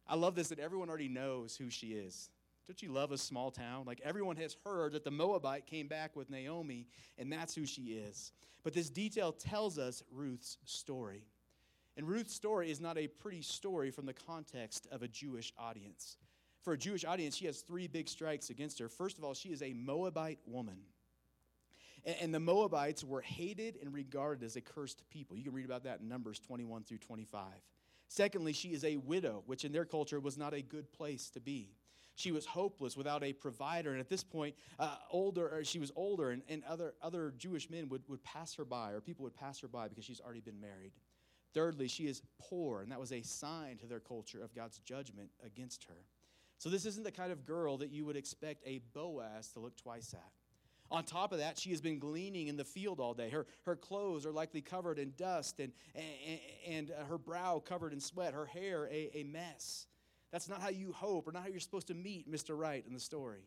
I 0.07 0.15
love 0.15 0.35
this 0.35 0.49
that 0.49 0.59
everyone 0.59 0.89
already 0.89 1.09
knows 1.09 1.55
who 1.55 1.69
she 1.69 1.87
is. 1.87 2.29
Don't 2.67 2.81
you 2.81 2.91
love 2.91 3.11
a 3.11 3.17
small 3.17 3.51
town? 3.51 3.85
Like 3.85 4.01
everyone 4.03 4.37
has 4.37 4.55
heard 4.63 4.93
that 4.93 5.03
the 5.03 5.11
Moabite 5.11 5.65
came 5.65 5.87
back 5.87 6.15
with 6.15 6.29
Naomi, 6.29 6.87
and 7.17 7.31
that's 7.31 7.55
who 7.55 7.65
she 7.65 7.93
is. 7.93 8.31
But 8.63 8.73
this 8.73 8.89
detail 8.89 9.33
tells 9.33 9.77
us 9.77 10.03
Ruth's 10.11 10.57
story. 10.65 11.25
And 11.97 12.07
Ruth's 12.07 12.33
story 12.33 12.71
is 12.71 12.79
not 12.79 12.97
a 12.97 13.07
pretty 13.07 13.41
story 13.41 13.91
from 13.91 14.05
the 14.05 14.13
context 14.13 14.87
of 14.91 15.03
a 15.03 15.07
Jewish 15.07 15.53
audience. 15.57 16.17
For 16.61 16.73
a 16.73 16.77
Jewish 16.77 17.03
audience, 17.03 17.35
she 17.35 17.45
has 17.45 17.59
three 17.59 17.87
big 17.87 18.07
strikes 18.07 18.49
against 18.49 18.79
her. 18.79 18.87
First 18.87 19.17
of 19.17 19.23
all, 19.23 19.33
she 19.33 19.49
is 19.49 19.61
a 19.61 19.73
Moabite 19.73 20.39
woman. 20.47 20.77
And 22.21 22.33
the 22.33 22.39
Moabites 22.39 23.03
were 23.03 23.21
hated 23.21 23.77
and 23.81 23.93
regarded 23.93 24.43
as 24.43 24.55
a 24.55 24.61
cursed 24.61 25.03
people. 25.09 25.37
You 25.37 25.43
can 25.43 25.53
read 25.53 25.65
about 25.65 25.83
that 25.83 25.99
in 25.99 26.07
Numbers 26.07 26.39
21 26.39 26.83
through 26.83 26.97
25. 26.97 27.43
Secondly, 28.07 28.53
she 28.53 28.69
is 28.69 28.83
a 28.83 28.97
widow, 28.97 29.43
which 29.45 29.65
in 29.65 29.71
their 29.71 29.85
culture 29.85 30.19
was 30.19 30.37
not 30.37 30.53
a 30.53 30.61
good 30.61 30.91
place 30.91 31.29
to 31.31 31.39
be. 31.39 31.75
She 32.15 32.31
was 32.31 32.45
hopeless 32.45 32.95
without 32.95 33.23
a 33.23 33.33
provider, 33.33 33.91
and 33.91 33.99
at 33.99 34.07
this 34.07 34.23
point, 34.23 34.55
uh, 34.77 34.97
older, 35.09 35.61
she 35.63 35.79
was 35.79 35.91
older, 35.95 36.29
and, 36.29 36.43
and 36.47 36.63
other, 36.65 36.93
other 37.01 37.33
Jewish 37.37 37.69
men 37.71 37.89
would, 37.89 38.03
would 38.07 38.23
pass 38.23 38.53
her 38.55 38.65
by, 38.65 38.91
or 38.91 39.01
people 39.01 39.23
would 39.23 39.35
pass 39.35 39.59
her 39.61 39.67
by 39.67 39.87
because 39.87 40.05
she's 40.05 40.21
already 40.21 40.41
been 40.41 40.61
married. 40.61 40.91
Thirdly, 41.53 41.87
she 41.87 42.05
is 42.05 42.21
poor, 42.39 42.81
and 42.81 42.91
that 42.91 42.99
was 42.99 43.11
a 43.11 43.21
sign 43.23 43.77
to 43.77 43.87
their 43.87 43.99
culture 43.99 44.43
of 44.43 44.53
God's 44.53 44.79
judgment 44.79 45.29
against 45.43 45.85
her. 45.85 46.05
So, 46.59 46.69
this 46.69 46.85
isn't 46.85 47.03
the 47.03 47.11
kind 47.11 47.31
of 47.31 47.45
girl 47.45 47.77
that 47.77 47.91
you 47.91 48.05
would 48.05 48.15
expect 48.15 48.61
a 48.65 48.79
Boaz 48.93 49.49
to 49.49 49.59
look 49.59 49.75
twice 49.75 50.13
at. 50.13 50.31
On 50.93 51.03
top 51.03 51.31
of 51.31 51.39
that, 51.39 51.57
she 51.57 51.71
has 51.71 51.81
been 51.81 51.97
gleaning 51.97 52.49
in 52.49 52.55
the 52.55 52.63
field 52.63 52.99
all 52.99 53.15
day. 53.15 53.27
Her, 53.31 53.47
her 53.65 53.75
clothes 53.75 54.27
are 54.27 54.31
likely 54.31 54.61
covered 54.61 54.99
in 54.99 55.13
dust 55.17 55.59
and, 55.59 55.73
and, 55.95 56.39
and 56.69 56.91
her 57.09 57.17
brow 57.17 57.59
covered 57.65 57.93
in 57.93 57.99
sweat, 57.99 58.35
her 58.35 58.45
hair 58.45 58.87
a, 58.91 59.09
a 59.15 59.23
mess. 59.23 59.87
That's 60.31 60.47
not 60.47 60.61
how 60.61 60.69
you 60.69 60.91
hope 60.91 61.27
or 61.27 61.31
not 61.31 61.41
how 61.41 61.49
you're 61.49 61.59
supposed 61.59 61.87
to 61.87 61.95
meet 61.95 62.31
Mr. 62.31 62.55
Right 62.55 62.85
in 62.87 62.93
the 62.93 62.99
story. 62.99 63.41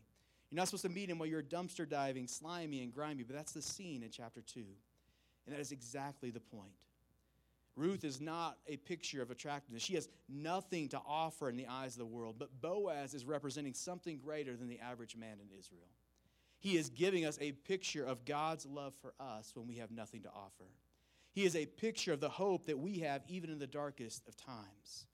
You're 0.50 0.56
not 0.56 0.66
supposed 0.66 0.86
to 0.86 0.88
meet 0.88 1.08
him 1.08 1.20
while 1.20 1.28
you're 1.28 1.42
dumpster 1.42 1.88
diving, 1.88 2.26
slimy 2.26 2.82
and 2.82 2.92
grimy, 2.92 3.22
but 3.22 3.36
that's 3.36 3.52
the 3.52 3.62
scene 3.62 4.02
in 4.02 4.10
chapter 4.10 4.40
2. 4.40 4.60
And 5.46 5.54
that 5.54 5.60
is 5.60 5.70
exactly 5.70 6.30
the 6.30 6.40
point. 6.40 6.72
Ruth 7.76 8.02
is 8.04 8.20
not 8.20 8.58
a 8.66 8.76
picture 8.76 9.22
of 9.22 9.30
attractiveness. 9.30 9.84
She 9.84 9.94
has 9.94 10.08
nothing 10.28 10.88
to 10.88 11.00
offer 11.06 11.48
in 11.48 11.56
the 11.56 11.66
eyes 11.68 11.92
of 11.92 11.98
the 11.98 12.06
world, 12.06 12.36
but 12.40 12.60
Boaz 12.60 13.14
is 13.14 13.24
representing 13.24 13.74
something 13.74 14.18
greater 14.18 14.56
than 14.56 14.66
the 14.66 14.80
average 14.80 15.14
man 15.14 15.38
in 15.40 15.56
Israel. 15.56 15.86
He 16.58 16.76
is 16.76 16.88
giving 16.88 17.24
us 17.24 17.38
a 17.40 17.52
picture 17.52 18.04
of 18.04 18.24
God's 18.24 18.66
love 18.66 18.94
for 19.00 19.14
us 19.20 19.52
when 19.54 19.66
we 19.66 19.76
have 19.76 19.90
nothing 19.90 20.22
to 20.22 20.30
offer. 20.30 20.70
He 21.32 21.44
is 21.44 21.54
a 21.54 21.66
picture 21.66 22.12
of 22.12 22.20
the 22.20 22.28
hope 22.28 22.66
that 22.66 22.78
we 22.78 23.00
have 23.00 23.22
even 23.28 23.50
in 23.50 23.58
the 23.58 23.66
darkest 23.66 24.26
of 24.26 24.36
times. 24.36 25.06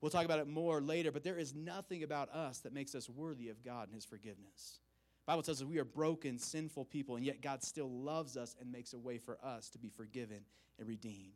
We'll 0.00 0.10
talk 0.10 0.24
about 0.24 0.40
it 0.40 0.48
more 0.48 0.80
later, 0.80 1.10
but 1.10 1.24
there 1.24 1.38
is 1.38 1.54
nothing 1.54 2.02
about 2.02 2.30
us 2.30 2.58
that 2.58 2.72
makes 2.72 2.94
us 2.94 3.08
worthy 3.08 3.48
of 3.48 3.64
God 3.64 3.88
and 3.88 3.94
His 3.94 4.04
forgiveness. 4.04 4.80
The 5.24 5.32
Bible 5.32 5.42
tells 5.42 5.60
us 5.60 5.66
we 5.66 5.78
are 5.78 5.84
broken, 5.84 6.38
sinful 6.38 6.86
people, 6.86 7.16
and 7.16 7.24
yet 7.24 7.42
God 7.42 7.62
still 7.62 7.90
loves 7.90 8.36
us 8.36 8.56
and 8.60 8.70
makes 8.70 8.92
a 8.92 8.98
way 8.98 9.18
for 9.18 9.38
us 9.44 9.68
to 9.70 9.78
be 9.78 9.88
forgiven 9.88 10.40
and 10.78 10.88
redeemed. 10.88 11.32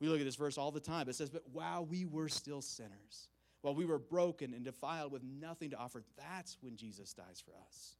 We 0.00 0.08
look 0.08 0.18
at 0.20 0.26
this 0.26 0.36
verse 0.36 0.58
all 0.58 0.70
the 0.70 0.80
time. 0.80 1.08
It 1.08 1.14
says, 1.14 1.30
But 1.30 1.44
while 1.52 1.86
we 1.86 2.04
were 2.04 2.28
still 2.28 2.60
sinners, 2.60 3.28
while 3.62 3.74
we 3.74 3.86
were 3.86 3.98
broken 3.98 4.52
and 4.52 4.64
defiled 4.64 5.12
with 5.12 5.22
nothing 5.22 5.70
to 5.70 5.76
offer, 5.76 6.02
that's 6.16 6.56
when 6.60 6.76
Jesus 6.76 7.12
dies 7.14 7.42
for 7.44 7.52
us. 7.66 7.96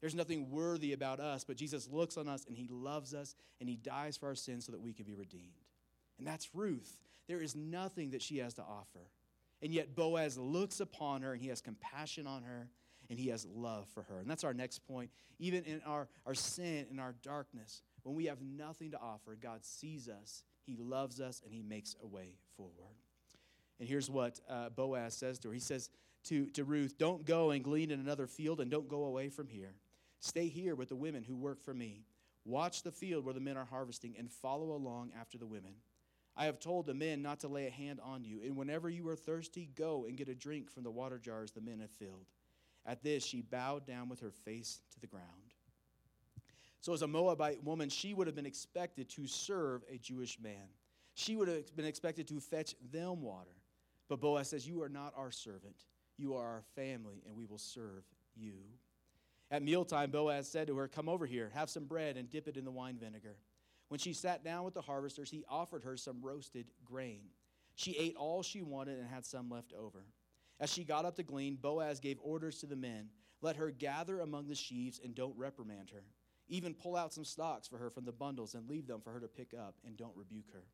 There's 0.00 0.14
nothing 0.14 0.50
worthy 0.50 0.92
about 0.92 1.20
us, 1.20 1.44
but 1.44 1.56
Jesus 1.56 1.88
looks 1.90 2.16
on 2.16 2.28
us 2.28 2.44
and 2.46 2.56
he 2.56 2.68
loves 2.70 3.14
us 3.14 3.34
and 3.60 3.68
he 3.68 3.76
dies 3.76 4.16
for 4.16 4.26
our 4.26 4.34
sins 4.34 4.66
so 4.66 4.72
that 4.72 4.80
we 4.80 4.92
can 4.92 5.04
be 5.04 5.14
redeemed. 5.14 5.64
And 6.18 6.26
that's 6.26 6.54
Ruth. 6.54 6.96
There 7.28 7.40
is 7.40 7.56
nothing 7.56 8.10
that 8.10 8.22
she 8.22 8.38
has 8.38 8.54
to 8.54 8.62
offer. 8.62 9.10
And 9.62 9.72
yet 9.72 9.94
Boaz 9.94 10.36
looks 10.36 10.80
upon 10.80 11.22
her 11.22 11.32
and 11.32 11.40
he 11.40 11.48
has 11.48 11.60
compassion 11.60 12.26
on 12.26 12.42
her 12.42 12.68
and 13.08 13.18
he 13.18 13.28
has 13.28 13.46
love 13.46 13.86
for 13.94 14.02
her. 14.04 14.18
And 14.18 14.28
that's 14.28 14.44
our 14.44 14.54
next 14.54 14.80
point. 14.80 15.10
Even 15.38 15.64
in 15.64 15.80
our, 15.86 16.08
our 16.26 16.34
sin, 16.34 16.86
in 16.90 16.98
our 16.98 17.14
darkness, 17.22 17.82
when 18.02 18.14
we 18.14 18.26
have 18.26 18.42
nothing 18.42 18.90
to 18.92 18.98
offer, 18.98 19.36
God 19.40 19.64
sees 19.64 20.08
us, 20.08 20.42
he 20.64 20.76
loves 20.76 21.20
us, 21.20 21.40
and 21.44 21.52
he 21.54 21.62
makes 21.62 21.96
a 22.02 22.06
way 22.06 22.34
forward. 22.56 22.96
And 23.78 23.88
here's 23.88 24.10
what 24.10 24.40
uh, 24.48 24.70
Boaz 24.70 25.14
says 25.14 25.38
to 25.40 25.48
her 25.48 25.54
He 25.54 25.60
says 25.60 25.90
to, 26.24 26.46
to 26.50 26.64
Ruth, 26.64 26.98
Don't 26.98 27.24
go 27.24 27.50
and 27.50 27.62
glean 27.62 27.90
in 27.90 28.00
another 28.00 28.26
field 28.26 28.60
and 28.60 28.70
don't 28.70 28.88
go 28.88 29.04
away 29.04 29.28
from 29.28 29.48
here. 29.48 29.74
Stay 30.26 30.48
here 30.48 30.74
with 30.74 30.88
the 30.88 30.96
women 30.96 31.22
who 31.22 31.36
work 31.36 31.62
for 31.62 31.72
me. 31.72 32.02
Watch 32.44 32.82
the 32.82 32.90
field 32.90 33.24
where 33.24 33.32
the 33.32 33.40
men 33.40 33.56
are 33.56 33.64
harvesting 33.64 34.16
and 34.18 34.28
follow 34.28 34.72
along 34.72 35.12
after 35.18 35.38
the 35.38 35.46
women. 35.46 35.74
I 36.36 36.46
have 36.46 36.58
told 36.58 36.86
the 36.86 36.94
men 36.94 37.22
not 37.22 37.40
to 37.40 37.48
lay 37.48 37.68
a 37.68 37.70
hand 37.70 38.00
on 38.02 38.24
you, 38.24 38.40
and 38.42 38.56
whenever 38.56 38.90
you 38.90 39.08
are 39.08 39.14
thirsty, 39.14 39.70
go 39.76 40.04
and 40.06 40.16
get 40.16 40.28
a 40.28 40.34
drink 40.34 40.68
from 40.68 40.82
the 40.82 40.90
water 40.90 41.18
jars 41.18 41.52
the 41.52 41.60
men 41.60 41.78
have 41.78 41.92
filled. 41.92 42.26
At 42.84 43.04
this, 43.04 43.24
she 43.24 43.40
bowed 43.40 43.86
down 43.86 44.08
with 44.08 44.18
her 44.18 44.32
face 44.32 44.80
to 44.94 45.00
the 45.00 45.06
ground. 45.06 45.54
So, 46.80 46.92
as 46.92 47.02
a 47.02 47.06
Moabite 47.06 47.62
woman, 47.62 47.88
she 47.88 48.12
would 48.12 48.26
have 48.26 48.36
been 48.36 48.46
expected 48.46 49.08
to 49.10 49.28
serve 49.28 49.82
a 49.88 49.96
Jewish 49.96 50.40
man. 50.40 50.68
She 51.14 51.36
would 51.36 51.46
have 51.46 51.74
been 51.76 51.86
expected 51.86 52.26
to 52.28 52.40
fetch 52.40 52.74
them 52.92 53.22
water. 53.22 53.54
But 54.08 54.20
Boaz 54.20 54.50
says, 54.50 54.66
You 54.66 54.82
are 54.82 54.88
not 54.88 55.14
our 55.16 55.30
servant. 55.30 55.84
You 56.18 56.34
are 56.34 56.46
our 56.46 56.62
family, 56.74 57.22
and 57.26 57.36
we 57.36 57.46
will 57.46 57.58
serve 57.58 58.04
you. 58.34 58.54
At 59.50 59.62
mealtime, 59.62 60.10
Boaz 60.10 60.48
said 60.48 60.66
to 60.66 60.76
her, 60.76 60.88
Come 60.88 61.08
over 61.08 61.26
here, 61.26 61.50
have 61.54 61.70
some 61.70 61.84
bread, 61.84 62.16
and 62.16 62.30
dip 62.30 62.48
it 62.48 62.56
in 62.56 62.64
the 62.64 62.70
wine 62.70 62.98
vinegar. 62.98 63.36
When 63.88 64.00
she 64.00 64.12
sat 64.12 64.42
down 64.42 64.64
with 64.64 64.74
the 64.74 64.80
harvesters, 64.80 65.30
he 65.30 65.44
offered 65.48 65.84
her 65.84 65.96
some 65.96 66.20
roasted 66.20 66.66
grain. 66.84 67.28
She 67.76 67.96
ate 67.96 68.16
all 68.16 68.42
she 68.42 68.62
wanted 68.62 68.98
and 68.98 69.08
had 69.08 69.24
some 69.24 69.48
left 69.48 69.72
over. 69.72 70.04
As 70.58 70.72
she 70.72 70.82
got 70.82 71.04
up 71.04 71.16
to 71.16 71.22
glean, 71.22 71.56
Boaz 71.56 72.00
gave 72.00 72.18
orders 72.22 72.58
to 72.60 72.66
the 72.66 72.76
men 72.76 73.10
Let 73.42 73.56
her 73.56 73.70
gather 73.70 74.20
among 74.20 74.48
the 74.48 74.54
sheaves 74.54 75.00
and 75.02 75.14
don't 75.14 75.36
reprimand 75.36 75.90
her. 75.90 76.02
Even 76.48 76.74
pull 76.74 76.96
out 76.96 77.12
some 77.12 77.24
stalks 77.24 77.68
for 77.68 77.76
her 77.76 77.90
from 77.90 78.04
the 78.04 78.12
bundles 78.12 78.54
and 78.54 78.68
leave 78.68 78.86
them 78.86 79.00
for 79.00 79.12
her 79.12 79.20
to 79.20 79.28
pick 79.28 79.52
up, 79.52 79.74
and 79.84 79.96
don't 79.96 80.16
rebuke 80.16 80.50
her. 80.52 80.64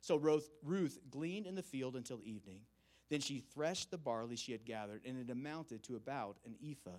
So 0.00 0.16
Ruth 0.62 0.98
gleaned 1.10 1.46
in 1.46 1.54
the 1.54 1.62
field 1.62 1.96
until 1.96 2.20
evening. 2.22 2.60
Then 3.08 3.20
she 3.20 3.40
threshed 3.40 3.90
the 3.90 3.98
barley 3.98 4.36
she 4.36 4.52
had 4.52 4.64
gathered, 4.64 5.02
and 5.04 5.18
it 5.18 5.30
amounted 5.30 5.82
to 5.84 5.96
about 5.96 6.38
an 6.44 6.54
ephah. 6.62 6.98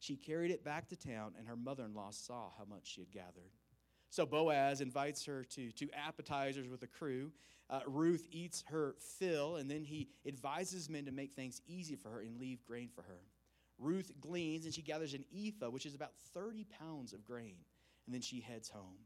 She 0.00 0.16
carried 0.16 0.50
it 0.50 0.64
back 0.64 0.88
to 0.88 0.96
town, 0.96 1.34
and 1.38 1.46
her 1.46 1.56
mother 1.56 1.84
in 1.84 1.94
law 1.94 2.10
saw 2.10 2.50
how 2.58 2.64
much 2.64 2.86
she 2.86 3.02
had 3.02 3.12
gathered. 3.12 3.52
So 4.08 4.26
Boaz 4.26 4.80
invites 4.80 5.24
her 5.26 5.44
to, 5.44 5.70
to 5.72 5.88
appetizers 5.92 6.68
with 6.68 6.80
the 6.80 6.86
crew. 6.86 7.30
Uh, 7.68 7.80
Ruth 7.86 8.26
eats 8.32 8.64
her 8.68 8.96
fill, 8.98 9.56
and 9.56 9.70
then 9.70 9.84
he 9.84 10.08
advises 10.26 10.88
men 10.88 11.04
to 11.04 11.12
make 11.12 11.34
things 11.34 11.60
easy 11.66 11.94
for 11.94 12.08
her 12.08 12.20
and 12.20 12.40
leave 12.40 12.64
grain 12.64 12.88
for 12.88 13.02
her. 13.02 13.20
Ruth 13.78 14.10
gleans, 14.20 14.64
and 14.64 14.74
she 14.74 14.82
gathers 14.82 15.14
an 15.14 15.24
ephah, 15.32 15.70
which 15.70 15.86
is 15.86 15.94
about 15.94 16.14
30 16.34 16.66
pounds 16.80 17.12
of 17.12 17.24
grain, 17.24 17.56
and 18.06 18.14
then 18.14 18.22
she 18.22 18.40
heads 18.40 18.70
home. 18.70 18.98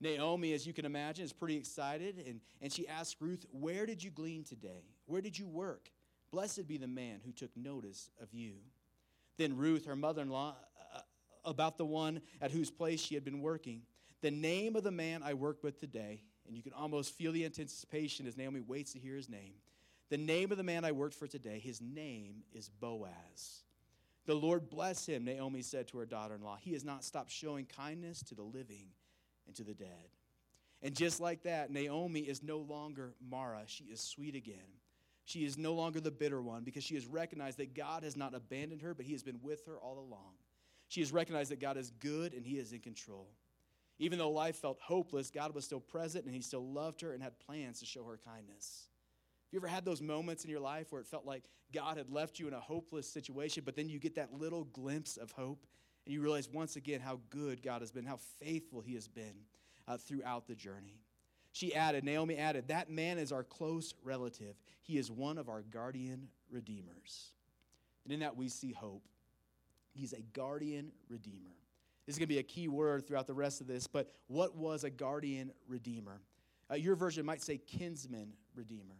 Naomi, 0.00 0.52
as 0.52 0.66
you 0.66 0.74
can 0.74 0.84
imagine, 0.84 1.24
is 1.24 1.32
pretty 1.32 1.56
excited, 1.56 2.22
and, 2.26 2.40
and 2.60 2.72
she 2.72 2.86
asks 2.86 3.16
Ruth, 3.20 3.46
Where 3.52 3.86
did 3.86 4.02
you 4.02 4.10
glean 4.10 4.44
today? 4.44 4.84
Where 5.06 5.22
did 5.22 5.38
you 5.38 5.46
work? 5.46 5.90
Blessed 6.32 6.66
be 6.66 6.76
the 6.76 6.88
man 6.88 7.20
who 7.24 7.32
took 7.32 7.56
notice 7.56 8.10
of 8.20 8.34
you. 8.34 8.56
Then 9.36 9.56
Ruth, 9.56 9.86
her 9.86 9.96
mother 9.96 10.22
in 10.22 10.30
law, 10.30 10.54
uh, 10.94 11.00
about 11.44 11.78
the 11.78 11.84
one 11.84 12.20
at 12.40 12.50
whose 12.50 12.70
place 12.70 13.00
she 13.00 13.14
had 13.14 13.24
been 13.24 13.40
working. 13.40 13.82
The 14.22 14.30
name 14.30 14.76
of 14.76 14.82
the 14.82 14.90
man 14.90 15.22
I 15.22 15.34
worked 15.34 15.62
with 15.62 15.78
today 15.78 16.22
and 16.46 16.56
you 16.56 16.62
can 16.62 16.72
almost 16.72 17.14
feel 17.14 17.32
the 17.32 17.44
anticipation 17.44 18.26
as 18.26 18.36
Naomi 18.36 18.60
waits 18.60 18.92
to 18.92 18.98
hear 18.98 19.16
his 19.16 19.28
name. 19.28 19.54
The 20.08 20.16
name 20.16 20.52
of 20.52 20.58
the 20.58 20.64
man 20.64 20.84
I 20.84 20.92
worked 20.92 21.14
for 21.14 21.26
today, 21.26 21.58
his 21.58 21.80
name 21.80 22.44
is 22.52 22.68
Boaz. 22.68 23.64
The 24.26 24.34
Lord 24.34 24.70
bless 24.70 25.06
him, 25.06 25.24
Naomi 25.24 25.62
said 25.62 25.88
to 25.88 25.98
her 25.98 26.06
daughter 26.06 26.34
in 26.34 26.42
law. 26.42 26.56
He 26.60 26.72
has 26.72 26.84
not 26.84 27.04
stopped 27.04 27.30
showing 27.30 27.66
kindness 27.66 28.22
to 28.24 28.34
the 28.34 28.42
living 28.42 28.88
and 29.46 29.54
to 29.56 29.64
the 29.64 29.74
dead. 29.74 30.10
And 30.82 30.94
just 30.94 31.20
like 31.20 31.42
that, 31.44 31.70
Naomi 31.70 32.20
is 32.20 32.42
no 32.42 32.58
longer 32.58 33.14
Mara. 33.28 33.62
She 33.66 33.84
is 33.84 34.00
sweet 34.00 34.34
again. 34.34 34.56
She 35.26 35.44
is 35.44 35.58
no 35.58 35.74
longer 35.74 36.00
the 36.00 36.12
bitter 36.12 36.40
one 36.40 36.62
because 36.62 36.84
she 36.84 36.94
has 36.94 37.04
recognized 37.04 37.58
that 37.58 37.74
God 37.74 38.04
has 38.04 38.16
not 38.16 38.32
abandoned 38.32 38.82
her, 38.82 38.94
but 38.94 39.04
He 39.04 39.12
has 39.12 39.24
been 39.24 39.40
with 39.42 39.66
her 39.66 39.76
all 39.76 39.98
along. 39.98 40.34
She 40.86 41.00
has 41.00 41.12
recognized 41.12 41.50
that 41.50 41.60
God 41.60 41.76
is 41.76 41.90
good 41.90 42.32
and 42.32 42.46
He 42.46 42.58
is 42.58 42.72
in 42.72 42.78
control. 42.78 43.28
Even 43.98 44.20
though 44.20 44.30
life 44.30 44.56
felt 44.56 44.78
hopeless, 44.80 45.30
God 45.32 45.52
was 45.52 45.64
still 45.64 45.80
present 45.80 46.26
and 46.26 46.34
He 46.34 46.42
still 46.42 46.64
loved 46.64 47.00
her 47.00 47.12
and 47.12 47.20
had 47.20 47.40
plans 47.40 47.80
to 47.80 47.86
show 47.86 48.04
her 48.04 48.20
kindness. 48.24 48.88
Have 49.46 49.52
you 49.52 49.58
ever 49.58 49.66
had 49.66 49.84
those 49.84 50.00
moments 50.00 50.44
in 50.44 50.50
your 50.50 50.60
life 50.60 50.92
where 50.92 51.00
it 51.00 51.08
felt 51.08 51.26
like 51.26 51.42
God 51.74 51.96
had 51.96 52.08
left 52.08 52.38
you 52.38 52.46
in 52.46 52.54
a 52.54 52.60
hopeless 52.60 53.10
situation, 53.10 53.64
but 53.66 53.74
then 53.74 53.88
you 53.88 53.98
get 53.98 54.14
that 54.14 54.32
little 54.32 54.64
glimpse 54.64 55.16
of 55.16 55.32
hope 55.32 55.66
and 56.04 56.14
you 56.14 56.22
realize 56.22 56.48
once 56.48 56.76
again 56.76 57.00
how 57.00 57.18
good 57.30 57.64
God 57.64 57.80
has 57.80 57.90
been, 57.90 58.04
how 58.04 58.20
faithful 58.38 58.80
He 58.80 58.94
has 58.94 59.08
been 59.08 59.34
uh, 59.88 59.96
throughout 59.96 60.46
the 60.46 60.54
journey? 60.54 61.00
She 61.56 61.74
added, 61.74 62.04
Naomi 62.04 62.36
added, 62.36 62.68
that 62.68 62.90
man 62.90 63.16
is 63.16 63.32
our 63.32 63.42
close 63.42 63.94
relative. 64.04 64.56
He 64.82 64.98
is 64.98 65.10
one 65.10 65.38
of 65.38 65.48
our 65.48 65.62
guardian 65.62 66.28
redeemers. 66.50 67.32
And 68.04 68.12
in 68.12 68.20
that 68.20 68.36
we 68.36 68.50
see 68.50 68.72
hope. 68.72 69.08
He's 69.94 70.12
a 70.12 70.20
guardian 70.34 70.92
redeemer. 71.08 71.56
This 72.04 72.14
is 72.14 72.18
going 72.18 72.28
to 72.28 72.34
be 72.34 72.40
a 72.40 72.42
key 72.42 72.68
word 72.68 73.06
throughout 73.06 73.26
the 73.26 73.32
rest 73.32 73.62
of 73.62 73.66
this, 73.66 73.86
but 73.86 74.12
what 74.26 74.54
was 74.54 74.84
a 74.84 74.90
guardian 74.90 75.50
redeemer? 75.66 76.20
Uh, 76.70 76.74
your 76.74 76.94
version 76.94 77.24
might 77.24 77.40
say 77.40 77.56
kinsman 77.56 78.34
redeemer. 78.54 78.98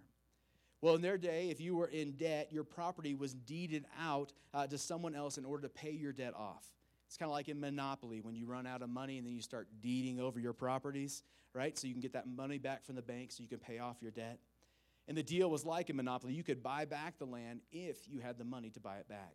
Well, 0.80 0.94
in 0.94 1.02
their 1.02 1.18
day, 1.18 1.50
if 1.50 1.60
you 1.60 1.76
were 1.76 1.88
in 1.88 2.12
debt, 2.12 2.48
your 2.50 2.64
property 2.64 3.14
was 3.14 3.34
deeded 3.34 3.84
out 4.00 4.32
uh, 4.54 4.66
to 4.66 4.78
someone 4.78 5.14
else 5.14 5.36
in 5.36 5.44
order 5.44 5.64
to 5.64 5.68
pay 5.68 5.90
your 5.90 6.12
debt 6.12 6.32
off. 6.34 6.64
It's 7.06 7.16
kind 7.16 7.28
of 7.30 7.34
like 7.34 7.48
in 7.48 7.60
Monopoly 7.60 8.20
when 8.20 8.34
you 8.34 8.46
run 8.46 8.66
out 8.66 8.82
of 8.82 8.90
money 8.90 9.18
and 9.18 9.26
then 9.26 9.34
you 9.34 9.42
start 9.42 9.68
deeding 9.80 10.20
over 10.20 10.40
your 10.40 10.52
properties, 10.52 11.22
right? 11.54 11.78
So 11.78 11.86
you 11.86 11.94
can 11.94 12.00
get 12.00 12.14
that 12.14 12.26
money 12.26 12.58
back 12.58 12.84
from 12.84 12.96
the 12.96 13.02
bank 13.02 13.32
so 13.32 13.42
you 13.42 13.48
can 13.48 13.58
pay 13.58 13.78
off 13.78 13.96
your 14.00 14.10
debt. 14.10 14.38
And 15.08 15.16
the 15.16 15.22
deal 15.22 15.48
was 15.48 15.64
like 15.64 15.88
in 15.88 15.96
Monopoly 15.96 16.34
you 16.34 16.42
could 16.42 16.62
buy 16.62 16.84
back 16.84 17.18
the 17.18 17.26
land 17.26 17.60
if 17.70 18.08
you 18.08 18.18
had 18.18 18.38
the 18.38 18.44
money 18.44 18.70
to 18.70 18.80
buy 18.80 18.96
it 18.96 19.08
back. 19.08 19.34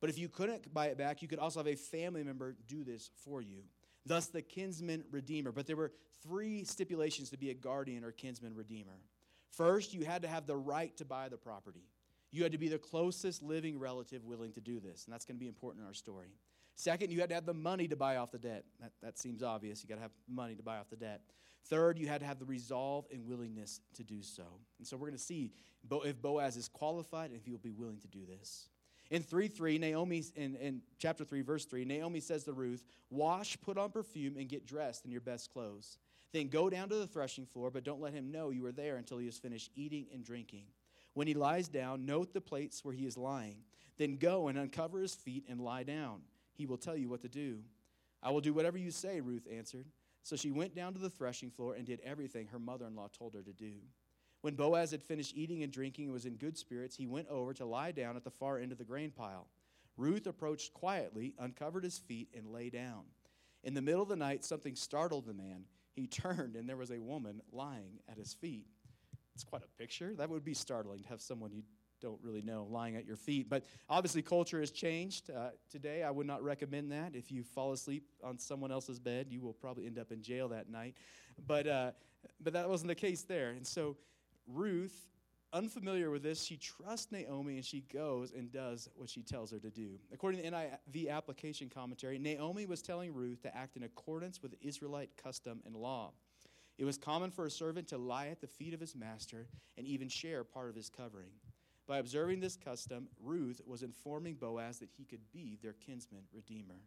But 0.00 0.10
if 0.10 0.18
you 0.18 0.28
couldn't 0.28 0.72
buy 0.72 0.86
it 0.86 0.98
back, 0.98 1.22
you 1.22 1.28
could 1.28 1.38
also 1.38 1.60
have 1.60 1.68
a 1.68 1.76
family 1.76 2.24
member 2.24 2.56
do 2.66 2.82
this 2.82 3.10
for 3.24 3.40
you. 3.40 3.62
Thus, 4.04 4.26
the 4.26 4.42
kinsman 4.42 5.04
redeemer. 5.12 5.52
But 5.52 5.66
there 5.66 5.76
were 5.76 5.92
three 6.24 6.64
stipulations 6.64 7.30
to 7.30 7.36
be 7.36 7.50
a 7.50 7.54
guardian 7.54 8.04
or 8.04 8.10
kinsman 8.10 8.54
redeemer. 8.54 8.98
First, 9.50 9.94
you 9.94 10.04
had 10.04 10.22
to 10.22 10.28
have 10.28 10.46
the 10.46 10.56
right 10.56 10.96
to 10.96 11.04
buy 11.04 11.28
the 11.28 11.36
property. 11.36 11.84
You 12.32 12.42
had 12.42 12.52
to 12.52 12.58
be 12.58 12.68
the 12.68 12.78
closest 12.78 13.42
living 13.42 13.78
relative 13.78 14.24
willing 14.24 14.52
to 14.54 14.60
do 14.60 14.80
this, 14.80 15.04
and 15.04 15.12
that's 15.12 15.24
going 15.24 15.36
to 15.36 15.40
be 15.40 15.46
important 15.46 15.82
in 15.82 15.86
our 15.86 15.94
story. 15.94 16.32
Second, 16.74 17.12
you 17.12 17.20
had 17.20 17.28
to 17.28 17.34
have 17.34 17.46
the 17.46 17.54
money 17.54 17.86
to 17.88 17.96
buy 17.96 18.16
off 18.16 18.32
the 18.32 18.38
debt. 18.38 18.64
That, 18.80 18.92
that 19.02 19.18
seems 19.18 19.42
obvious. 19.42 19.82
You 19.82 19.88
got 19.88 19.96
to 19.96 20.02
have 20.02 20.12
money 20.28 20.54
to 20.54 20.62
buy 20.62 20.78
off 20.78 20.88
the 20.90 20.96
debt. 20.96 21.20
Third, 21.66 21.98
you 21.98 22.08
had 22.08 22.20
to 22.20 22.26
have 22.26 22.38
the 22.38 22.44
resolve 22.44 23.06
and 23.12 23.26
willingness 23.26 23.80
to 23.94 24.02
do 24.02 24.22
so. 24.22 24.44
And 24.78 24.86
so 24.86 24.96
we're 24.96 25.08
going 25.08 25.18
to 25.18 25.22
see 25.22 25.52
if 25.90 26.20
Boaz 26.20 26.56
is 26.56 26.68
qualified 26.68 27.30
and 27.30 27.38
if 27.38 27.44
he 27.44 27.52
will 27.52 27.58
be 27.58 27.70
willing 27.70 27.98
to 27.98 28.08
do 28.08 28.20
this. 28.26 28.68
In 29.10 29.22
3 29.22 29.48
3, 29.48 29.78
Naomi, 29.78 30.24
in, 30.36 30.56
in 30.56 30.80
chapter 30.98 31.24
3, 31.24 31.42
verse 31.42 31.66
3, 31.66 31.84
Naomi 31.84 32.20
says 32.20 32.44
to 32.44 32.52
Ruth, 32.52 32.84
Wash, 33.10 33.60
put 33.60 33.76
on 33.76 33.90
perfume, 33.90 34.36
and 34.38 34.48
get 34.48 34.66
dressed 34.66 35.04
in 35.04 35.10
your 35.10 35.20
best 35.20 35.52
clothes. 35.52 35.98
Then 36.32 36.48
go 36.48 36.70
down 36.70 36.88
to 36.88 36.94
the 36.94 37.06
threshing 37.06 37.44
floor, 37.44 37.70
but 37.70 37.84
don't 37.84 38.00
let 38.00 38.14
him 38.14 38.32
know 38.32 38.50
you 38.50 38.64
are 38.64 38.72
there 38.72 38.96
until 38.96 39.18
he 39.18 39.26
has 39.26 39.36
finished 39.36 39.70
eating 39.74 40.06
and 40.14 40.24
drinking. 40.24 40.64
When 41.12 41.26
he 41.26 41.34
lies 41.34 41.68
down, 41.68 42.06
note 42.06 42.32
the 42.32 42.40
place 42.40 42.80
where 42.82 42.94
he 42.94 43.04
is 43.04 43.18
lying. 43.18 43.58
Then 43.98 44.16
go 44.16 44.48
and 44.48 44.58
uncover 44.58 45.00
his 45.00 45.14
feet 45.14 45.44
and 45.48 45.60
lie 45.60 45.82
down. 45.82 46.22
He 46.62 46.66
will 46.66 46.76
tell 46.76 46.96
you 46.96 47.08
what 47.08 47.22
to 47.22 47.28
do. 47.28 47.58
I 48.22 48.30
will 48.30 48.40
do 48.40 48.54
whatever 48.54 48.78
you 48.78 48.92
say, 48.92 49.20
Ruth 49.20 49.48
answered. 49.52 49.86
So 50.22 50.36
she 50.36 50.52
went 50.52 50.76
down 50.76 50.92
to 50.92 51.00
the 51.00 51.10
threshing 51.10 51.50
floor 51.50 51.74
and 51.74 51.84
did 51.84 51.98
everything 52.04 52.46
her 52.46 52.60
mother 52.60 52.86
in 52.86 52.94
law 52.94 53.08
told 53.12 53.34
her 53.34 53.42
to 53.42 53.52
do. 53.52 53.72
When 54.42 54.54
Boaz 54.54 54.92
had 54.92 55.02
finished 55.02 55.36
eating 55.36 55.64
and 55.64 55.72
drinking 55.72 56.04
and 56.04 56.12
was 56.12 56.24
in 56.24 56.36
good 56.36 56.56
spirits, 56.56 56.94
he 56.94 57.08
went 57.08 57.26
over 57.26 57.52
to 57.54 57.64
lie 57.64 57.90
down 57.90 58.14
at 58.14 58.22
the 58.22 58.30
far 58.30 58.60
end 58.60 58.70
of 58.70 58.78
the 58.78 58.84
grain 58.84 59.10
pile. 59.10 59.48
Ruth 59.96 60.28
approached 60.28 60.72
quietly, 60.72 61.34
uncovered 61.36 61.82
his 61.82 61.98
feet, 61.98 62.28
and 62.32 62.46
lay 62.46 62.70
down. 62.70 63.06
In 63.64 63.74
the 63.74 63.82
middle 63.82 64.02
of 64.02 64.08
the 64.08 64.14
night, 64.14 64.44
something 64.44 64.76
startled 64.76 65.26
the 65.26 65.34
man. 65.34 65.64
He 65.96 66.06
turned, 66.22 66.54
and 66.54 66.68
there 66.68 66.76
was 66.76 66.92
a 66.92 67.00
woman 67.00 67.42
lying 67.50 67.98
at 68.08 68.18
his 68.18 68.34
feet. 68.34 68.68
It's 69.34 69.42
quite 69.42 69.64
a 69.64 69.78
picture. 69.82 70.14
That 70.14 70.30
would 70.30 70.44
be 70.44 70.54
startling 70.54 71.02
to 71.02 71.08
have 71.08 71.20
someone 71.20 71.50
you 71.50 71.64
don't 72.02 72.18
really 72.22 72.42
know 72.42 72.66
lying 72.70 72.96
at 72.96 73.06
your 73.06 73.16
feet. 73.16 73.48
But 73.48 73.64
obviously, 73.88 74.20
culture 74.20 74.60
has 74.60 74.70
changed. 74.70 75.30
Uh, 75.30 75.50
today, 75.70 76.02
I 76.02 76.10
would 76.10 76.26
not 76.26 76.42
recommend 76.42 76.92
that. 76.92 77.14
If 77.14 77.30
you 77.30 77.42
fall 77.42 77.72
asleep 77.72 78.04
on 78.22 78.38
someone 78.38 78.72
else's 78.72 78.98
bed, 78.98 79.28
you 79.30 79.40
will 79.40 79.54
probably 79.54 79.86
end 79.86 79.98
up 79.98 80.12
in 80.12 80.20
jail 80.20 80.48
that 80.48 80.68
night. 80.68 80.96
But, 81.46 81.66
uh, 81.66 81.90
but 82.42 82.52
that 82.52 82.68
wasn't 82.68 82.88
the 82.88 82.94
case 82.94 83.22
there. 83.22 83.50
And 83.50 83.66
so, 83.66 83.96
Ruth, 84.46 85.08
unfamiliar 85.52 86.10
with 86.10 86.22
this, 86.22 86.42
she 86.42 86.56
trusts 86.56 87.12
Naomi 87.12 87.56
and 87.56 87.64
she 87.64 87.82
goes 87.92 88.32
and 88.32 88.50
does 88.50 88.88
what 88.96 89.08
she 89.08 89.22
tells 89.22 89.52
her 89.52 89.58
to 89.58 89.70
do. 89.70 89.98
According 90.12 90.42
to 90.42 90.50
the 90.50 90.56
NIV 90.56 91.10
application 91.10 91.68
commentary, 91.68 92.18
Naomi 92.18 92.66
was 92.66 92.82
telling 92.82 93.14
Ruth 93.14 93.42
to 93.42 93.56
act 93.56 93.76
in 93.76 93.84
accordance 93.84 94.42
with 94.42 94.54
Israelite 94.60 95.10
custom 95.22 95.62
and 95.64 95.76
law. 95.76 96.12
It 96.78 96.84
was 96.84 96.98
common 96.98 97.30
for 97.30 97.44
a 97.44 97.50
servant 97.50 97.88
to 97.88 97.98
lie 97.98 98.28
at 98.28 98.40
the 98.40 98.46
feet 98.46 98.74
of 98.74 98.80
his 98.80 98.96
master 98.96 99.46
and 99.76 99.86
even 99.86 100.08
share 100.08 100.42
part 100.42 100.68
of 100.68 100.74
his 100.74 100.88
covering. 100.88 101.30
By 101.86 101.98
observing 101.98 102.40
this 102.40 102.56
custom, 102.56 103.08
Ruth 103.20 103.60
was 103.66 103.82
informing 103.82 104.34
Boaz 104.34 104.78
that 104.78 104.90
he 104.96 105.04
could 105.04 105.32
be 105.32 105.58
their 105.62 105.72
kinsman 105.72 106.22
redeemer 106.32 106.80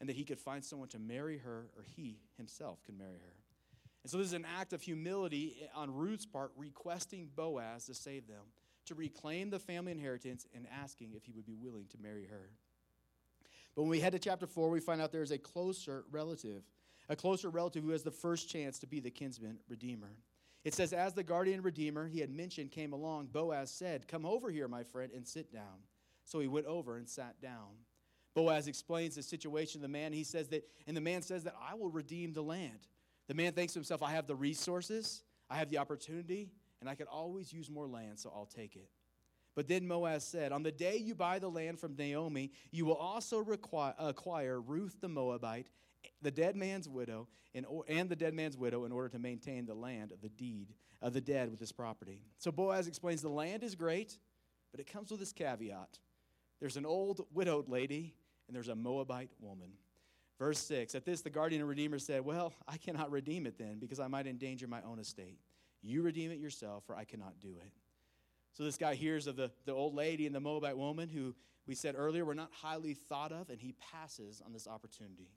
and 0.00 0.08
that 0.08 0.16
he 0.16 0.24
could 0.24 0.38
find 0.38 0.64
someone 0.64 0.88
to 0.88 0.98
marry 0.98 1.38
her 1.38 1.70
or 1.76 1.84
he 1.96 2.20
himself 2.36 2.82
could 2.84 2.98
marry 2.98 3.18
her. 3.18 3.34
And 4.02 4.10
so 4.10 4.18
this 4.18 4.26
is 4.26 4.32
an 4.34 4.46
act 4.58 4.74
of 4.74 4.82
humility 4.82 5.56
on 5.74 5.94
Ruth's 5.94 6.26
part, 6.26 6.52
requesting 6.56 7.30
Boaz 7.34 7.86
to 7.86 7.94
save 7.94 8.26
them, 8.26 8.42
to 8.84 8.94
reclaim 8.94 9.48
the 9.48 9.58
family 9.58 9.92
inheritance, 9.92 10.46
and 10.54 10.66
asking 10.70 11.12
if 11.14 11.24
he 11.24 11.32
would 11.32 11.46
be 11.46 11.54
willing 11.54 11.86
to 11.86 11.98
marry 11.98 12.26
her. 12.26 12.50
But 13.74 13.82
when 13.82 13.90
we 13.90 14.00
head 14.00 14.12
to 14.12 14.18
chapter 14.18 14.46
4, 14.46 14.68
we 14.68 14.80
find 14.80 15.00
out 15.00 15.10
there 15.10 15.22
is 15.22 15.30
a 15.30 15.38
closer 15.38 16.04
relative, 16.10 16.64
a 17.08 17.16
closer 17.16 17.48
relative 17.48 17.82
who 17.82 17.90
has 17.90 18.02
the 18.02 18.10
first 18.10 18.48
chance 18.48 18.78
to 18.80 18.86
be 18.86 19.00
the 19.00 19.10
kinsman 19.10 19.58
redeemer. 19.68 20.18
It 20.64 20.74
says, 20.74 20.92
As 20.92 21.12
the 21.12 21.22
guardian 21.22 21.62
redeemer 21.62 22.06
he 22.06 22.20
had 22.20 22.30
mentioned 22.30 22.70
came 22.70 22.92
along, 22.92 23.26
Boaz 23.26 23.70
said, 23.70 24.08
Come 24.08 24.24
over 24.24 24.50
here, 24.50 24.66
my 24.66 24.82
friend, 24.82 25.12
and 25.14 25.26
sit 25.26 25.52
down. 25.52 25.84
So 26.24 26.40
he 26.40 26.48
went 26.48 26.66
over 26.66 26.96
and 26.96 27.08
sat 27.08 27.40
down. 27.40 27.76
Boaz 28.34 28.66
explains 28.66 29.14
the 29.14 29.22
situation 29.22 29.80
to 29.80 29.82
the 29.82 29.92
man. 29.92 30.12
He 30.12 30.24
says 30.24 30.48
that, 30.48 30.66
and 30.86 30.96
the 30.96 31.00
man 31.00 31.22
says 31.22 31.44
that 31.44 31.54
I 31.60 31.74
will 31.74 31.90
redeem 31.90 32.32
the 32.32 32.42
land. 32.42 32.88
The 33.28 33.34
man 33.34 33.52
thinks 33.52 33.74
to 33.74 33.78
himself, 33.78 34.02
I 34.02 34.10
have 34.12 34.26
the 34.26 34.34
resources, 34.34 35.22
I 35.48 35.56
have 35.56 35.70
the 35.70 35.78
opportunity, 35.78 36.50
and 36.80 36.90
I 36.90 36.94
could 36.94 37.06
always 37.06 37.52
use 37.52 37.70
more 37.70 37.86
land, 37.86 38.18
so 38.18 38.32
I'll 38.34 38.46
take 38.46 38.74
it. 38.74 38.88
But 39.54 39.68
then 39.68 39.86
Boaz 39.86 40.24
said, 40.24 40.50
On 40.50 40.62
the 40.62 40.72
day 40.72 40.96
you 40.96 41.14
buy 41.14 41.38
the 41.38 41.48
land 41.48 41.78
from 41.78 41.94
Naomi, 41.96 42.50
you 42.72 42.86
will 42.86 42.96
also 42.96 43.38
require, 43.38 43.94
acquire 43.98 44.60
Ruth 44.60 44.96
the 45.00 45.08
Moabite, 45.08 45.68
the 46.22 46.30
dead 46.30 46.56
man's 46.56 46.88
widow, 46.88 47.28
and, 47.54 47.66
and 47.88 48.08
the 48.08 48.16
dead 48.16 48.34
man's 48.34 48.56
widow 48.56 48.84
in 48.84 48.92
order 48.92 49.08
to 49.10 49.18
maintain 49.18 49.66
the 49.66 49.74
land 49.74 50.12
of 50.12 50.20
the 50.20 50.28
deed 50.28 50.74
of 51.02 51.12
the 51.12 51.20
dead 51.20 51.50
with 51.50 51.60
his 51.60 51.72
property. 51.72 52.20
So 52.38 52.50
Boaz 52.50 52.88
explains 52.88 53.22
the 53.22 53.28
land 53.28 53.62
is 53.62 53.74
great, 53.74 54.18
but 54.70 54.80
it 54.80 54.90
comes 54.90 55.10
with 55.10 55.20
this 55.20 55.32
caveat. 55.32 55.98
There's 56.60 56.76
an 56.76 56.86
old 56.86 57.26
widowed 57.32 57.68
lady, 57.68 58.14
and 58.46 58.56
there's 58.56 58.68
a 58.68 58.74
Moabite 58.74 59.30
woman. 59.40 59.72
Verse 60.38 60.58
6 60.58 60.94
At 60.94 61.04
this, 61.04 61.20
the 61.20 61.30
guardian 61.30 61.60
and 61.60 61.68
redeemer 61.68 61.98
said, 61.98 62.24
Well, 62.24 62.52
I 62.66 62.76
cannot 62.76 63.10
redeem 63.10 63.46
it 63.46 63.58
then, 63.58 63.78
because 63.78 64.00
I 64.00 64.08
might 64.08 64.26
endanger 64.26 64.66
my 64.66 64.82
own 64.82 64.98
estate. 64.98 65.38
You 65.82 66.02
redeem 66.02 66.30
it 66.30 66.38
yourself, 66.38 66.84
for 66.86 66.96
I 66.96 67.04
cannot 67.04 67.40
do 67.40 67.56
it. 67.60 67.72
So 68.52 68.64
this 68.64 68.78
guy 68.78 68.94
hears 68.94 69.26
of 69.26 69.36
the, 69.36 69.50
the 69.66 69.72
old 69.72 69.94
lady 69.94 70.26
and 70.26 70.34
the 70.34 70.40
Moabite 70.40 70.78
woman 70.78 71.08
who 71.08 71.34
we 71.66 71.74
said 71.74 71.94
earlier 71.96 72.24
were 72.24 72.34
not 72.34 72.50
highly 72.52 72.94
thought 72.94 73.32
of, 73.32 73.50
and 73.50 73.60
he 73.60 73.74
passes 73.92 74.42
on 74.44 74.52
this 74.52 74.66
opportunity. 74.66 75.28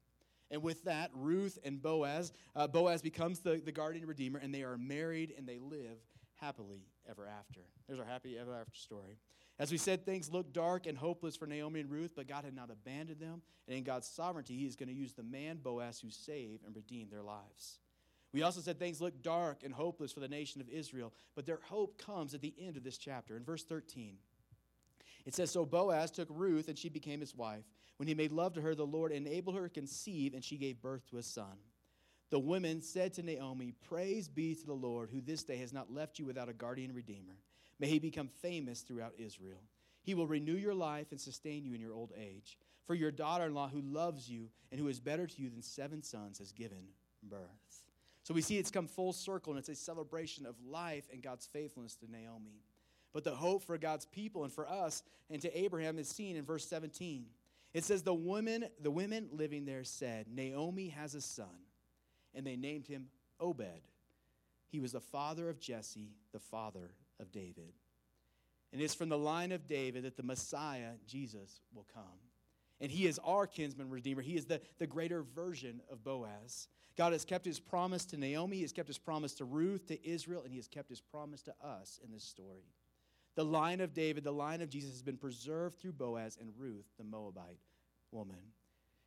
And 0.49 0.63
with 0.63 0.83
that, 0.85 1.11
Ruth 1.13 1.57
and 1.63 1.81
Boaz, 1.81 2.31
uh, 2.55 2.67
Boaz 2.67 3.01
becomes 3.01 3.39
the, 3.39 3.61
the 3.63 3.71
guardian 3.71 4.07
redeemer, 4.07 4.39
and 4.39 4.53
they 4.53 4.63
are 4.63 4.77
married 4.77 5.33
and 5.37 5.47
they 5.47 5.59
live 5.59 5.97
happily 6.35 6.85
ever 7.09 7.27
after. 7.27 7.61
There's 7.87 7.99
our 7.99 8.05
happy 8.05 8.37
ever 8.37 8.55
after 8.55 8.75
story. 8.75 9.17
As 9.59 9.71
we 9.71 9.77
said, 9.77 10.05
things 10.05 10.31
looked 10.31 10.53
dark 10.53 10.85
and 10.85 10.97
hopeless 10.97 11.35
for 11.35 11.47
Naomi 11.47 11.79
and 11.79 11.89
Ruth, 11.89 12.11
but 12.15 12.27
God 12.27 12.45
had 12.45 12.55
not 12.55 12.69
abandoned 12.69 13.19
them. 13.19 13.41
And 13.67 13.77
in 13.77 13.83
God's 13.83 14.07
sovereignty, 14.07 14.55
He 14.55 14.67
is 14.67 14.75
going 14.75 14.89
to 14.89 14.95
use 14.95 15.13
the 15.13 15.23
man 15.23 15.57
Boaz 15.63 15.99
who 15.99 16.11
saved 16.11 16.63
and 16.63 16.75
redeemed 16.75 17.11
their 17.11 17.23
lives. 17.23 17.79
We 18.33 18.43
also 18.43 18.61
said 18.61 18.77
things 18.77 19.01
looked 19.01 19.23
dark 19.23 19.63
and 19.63 19.73
hopeless 19.73 20.11
for 20.11 20.19
the 20.19 20.27
nation 20.27 20.61
of 20.61 20.69
Israel, 20.69 21.13
but 21.35 21.45
their 21.45 21.59
hope 21.63 21.97
comes 21.97 22.33
at 22.33 22.41
the 22.41 22.53
end 22.59 22.77
of 22.77 22.83
this 22.83 22.97
chapter. 22.97 23.35
In 23.35 23.43
verse 23.43 23.63
13, 23.63 24.17
it 25.27 25.35
says 25.35 25.51
So 25.51 25.65
Boaz 25.65 26.09
took 26.09 26.29
Ruth, 26.31 26.69
and 26.69 26.77
she 26.77 26.89
became 26.89 27.19
his 27.19 27.35
wife. 27.35 27.65
When 27.97 28.07
he 28.07 28.15
made 28.15 28.31
love 28.31 28.53
to 28.53 28.61
her, 28.61 28.73
the 28.73 28.85
Lord 28.85 29.11
enabled 29.11 29.55
her 29.55 29.63
to 29.63 29.69
conceive, 29.69 30.33
and 30.33 30.43
she 30.43 30.57
gave 30.57 30.81
birth 30.81 31.07
to 31.09 31.17
a 31.17 31.23
son. 31.23 31.57
The 32.29 32.39
women 32.39 32.81
said 32.81 33.13
to 33.13 33.23
Naomi, 33.23 33.73
Praise 33.87 34.27
be 34.27 34.55
to 34.55 34.65
the 34.65 34.73
Lord, 34.73 35.09
who 35.11 35.21
this 35.21 35.43
day 35.43 35.57
has 35.57 35.73
not 35.73 35.93
left 35.93 36.17
you 36.17 36.25
without 36.25 36.49
a 36.49 36.53
guardian 36.53 36.93
redeemer. 36.93 37.35
May 37.79 37.87
he 37.87 37.99
become 37.99 38.29
famous 38.41 38.81
throughout 38.81 39.13
Israel. 39.17 39.61
He 40.03 40.13
will 40.13 40.27
renew 40.27 40.55
your 40.55 40.73
life 40.73 41.07
and 41.11 41.19
sustain 41.19 41.65
you 41.65 41.73
in 41.73 41.81
your 41.81 41.93
old 41.93 42.13
age. 42.17 42.57
For 42.85 42.95
your 42.95 43.11
daughter 43.11 43.45
in 43.45 43.53
law, 43.53 43.67
who 43.67 43.81
loves 43.81 44.29
you 44.29 44.49
and 44.71 44.79
who 44.79 44.87
is 44.87 44.99
better 44.99 45.27
to 45.27 45.41
you 45.41 45.49
than 45.49 45.61
seven 45.61 46.01
sons, 46.01 46.39
has 46.39 46.53
given 46.53 46.87
birth. 47.21 47.83
So 48.23 48.33
we 48.33 48.41
see 48.41 48.57
it's 48.57 48.71
come 48.71 48.87
full 48.87 49.13
circle, 49.13 49.51
and 49.53 49.59
it's 49.59 49.69
a 49.69 49.75
celebration 49.75 50.45
of 50.45 50.55
life 50.65 51.07
and 51.11 51.21
God's 51.21 51.47
faithfulness 51.47 51.95
to 51.97 52.11
Naomi. 52.11 52.63
But 53.17 53.23
the 53.23 53.31
hope 53.31 53.63
for 53.63 53.79
God's 53.79 54.05
people 54.05 54.43
and 54.43 54.53
for 54.53 54.69
us 54.69 55.01
and 55.31 55.41
to 55.41 55.57
Abraham 55.57 55.97
is 55.97 56.07
seen 56.07 56.35
in 56.35 56.45
verse 56.45 56.67
17. 56.67 57.25
It 57.73 57.83
says, 57.83 58.03
The 58.03 58.13
women, 58.13 58.65
the 58.79 58.91
women 58.91 59.29
living 59.31 59.65
there 59.65 59.83
said, 59.83 60.27
Naomi 60.31 60.89
has 60.89 61.15
a 61.15 61.21
son 61.21 61.47
and 62.35 62.45
they 62.45 62.55
named 62.55 62.85
him 62.85 63.07
Obed. 63.39 63.87
He 64.67 64.79
was 64.79 64.91
the 64.91 65.01
father 65.01 65.49
of 65.49 65.59
Jesse, 65.59 66.11
the 66.31 66.39
father 66.39 66.91
of 67.19 67.31
David. 67.31 67.73
And 68.71 68.79
it's 68.83 68.93
from 68.93 69.09
the 69.09 69.17
line 69.17 69.51
of 69.51 69.65
David 69.65 70.03
that 70.03 70.15
the 70.15 70.21
Messiah, 70.21 70.91
Jesus, 71.07 71.61
will 71.73 71.87
come. 71.91 72.03
And 72.79 72.91
he 72.91 73.07
is 73.07 73.19
our 73.25 73.47
kinsman 73.47 73.89
redeemer. 73.89 74.21
He 74.21 74.35
is 74.35 74.45
the, 74.45 74.61
the 74.77 74.85
greater 74.85 75.23
version 75.23 75.81
of 75.91 76.03
Boaz. 76.03 76.67
God 76.95 77.13
has 77.13 77.25
kept 77.25 77.45
his 77.45 77.59
promise 77.59 78.05
to 78.05 78.17
Naomi, 78.17 78.57
he 78.57 78.61
has 78.61 78.73
kept 78.73 78.89
his 78.89 78.99
promise 78.99 79.33
to 79.33 79.45
Ruth, 79.45 79.87
to 79.87 80.07
Israel, 80.07 80.43
and 80.43 80.51
he 80.51 80.59
has 80.59 80.67
kept 80.67 80.91
his 80.91 81.01
promise 81.01 81.41
to 81.41 81.55
us 81.63 81.99
in 82.05 82.11
this 82.11 82.23
story. 82.23 82.61
The 83.37 83.45
line 83.45 83.81
of 83.81 83.93
David, 83.93 84.23
the 84.23 84.31
line 84.31 84.61
of 84.61 84.69
Jesus, 84.69 84.89
has 84.93 85.03
been 85.03 85.15
preserved 85.15 85.79
through 85.79 85.91
Boaz 85.91 86.39
and 86.41 86.49
Ruth, 86.57 86.87
the 86.97 87.03
Moabite 87.03 87.59
woman. 88.11 88.41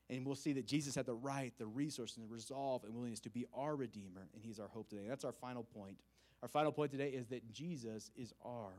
And 0.09 0.25
we'll 0.25 0.37
see 0.37 0.53
that 0.53 0.67
Jesus 0.67 0.95
had 0.95 1.05
the 1.05 1.15
right, 1.15 1.53
the 1.59 1.67
resources, 1.67 2.17
and 2.17 2.29
the 2.29 2.33
resolve 2.33 2.85
and 2.85 2.95
willingness 2.95 3.19
to 3.21 3.31
be 3.31 3.47
our 3.53 3.75
Redeemer, 3.75 4.29
and 4.33 4.41
He's 4.41 4.61
our 4.61 4.69
hope 4.69 4.89
today. 4.89 5.03
And 5.03 5.11
that's 5.11 5.25
our 5.25 5.33
final 5.33 5.65
point. 5.65 5.99
Our 6.43 6.49
final 6.49 6.71
point 6.71 6.93
today 6.93 7.09
is 7.09 7.27
that 7.27 7.51
Jesus 7.51 8.13
is 8.15 8.33
our 8.45 8.73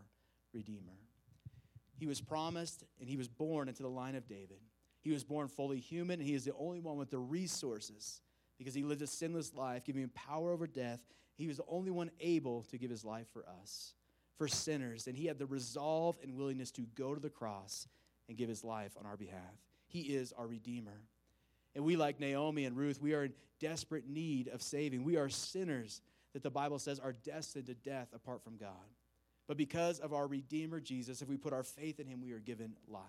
Redeemer. 0.53 0.97
He 1.97 2.07
was 2.07 2.21
promised 2.21 2.85
and 3.01 3.09
He 3.09 3.17
was 3.17 3.27
born 3.27 3.67
into 3.67 3.83
the 3.83 3.89
line 3.89 4.15
of 4.15 4.29
David. 4.29 4.61
He 5.01 5.11
was 5.11 5.25
born 5.25 5.49
fully 5.49 5.79
human, 5.79 6.21
and 6.21 6.27
He 6.29 6.33
is 6.33 6.45
the 6.45 6.55
only 6.57 6.79
one 6.79 6.95
with 6.95 7.11
the 7.11 7.19
resources 7.19 8.21
because 8.57 8.73
He 8.73 8.83
lived 8.83 9.01
a 9.01 9.07
sinless 9.07 9.53
life, 9.53 9.83
giving 9.83 10.01
Him 10.01 10.11
power 10.15 10.53
over 10.53 10.65
death. 10.65 11.01
He 11.35 11.47
was 11.47 11.57
the 11.57 11.65
only 11.67 11.91
one 11.91 12.09
able 12.21 12.63
to 12.71 12.77
give 12.77 12.89
His 12.89 13.03
life 13.03 13.27
for 13.33 13.43
us, 13.61 13.95
for 14.41 14.47
sinners, 14.47 15.05
and 15.05 15.15
He 15.15 15.27
had 15.27 15.37
the 15.37 15.45
resolve 15.45 16.17
and 16.23 16.35
willingness 16.35 16.71
to 16.71 16.81
go 16.95 17.13
to 17.13 17.21
the 17.21 17.29
cross 17.29 17.87
and 18.27 18.35
give 18.35 18.49
His 18.49 18.63
life 18.63 18.93
on 18.99 19.05
our 19.05 19.15
behalf. 19.15 19.53
He 19.85 19.99
is 19.99 20.33
our 20.35 20.47
Redeemer. 20.47 20.99
And 21.75 21.85
we, 21.85 21.95
like 21.95 22.19
Naomi 22.19 22.65
and 22.65 22.75
Ruth, 22.75 22.99
we 22.99 23.13
are 23.13 23.25
in 23.25 23.33
desperate 23.59 24.09
need 24.09 24.47
of 24.47 24.63
saving. 24.63 25.03
We 25.03 25.15
are 25.17 25.29
sinners 25.29 26.01
that 26.33 26.41
the 26.41 26.49
Bible 26.49 26.79
says 26.79 26.97
are 26.99 27.13
destined 27.13 27.67
to 27.67 27.75
death 27.75 28.07
apart 28.15 28.43
from 28.43 28.57
God. 28.57 28.71
But 29.47 29.57
because 29.57 29.99
of 29.99 30.11
our 30.11 30.25
Redeemer 30.25 30.79
Jesus, 30.79 31.21
if 31.21 31.29
we 31.29 31.37
put 31.37 31.53
our 31.53 31.61
faith 31.61 31.99
in 31.99 32.07
him, 32.07 32.19
we 32.19 32.31
are 32.31 32.39
given 32.39 32.73
life. 32.87 33.03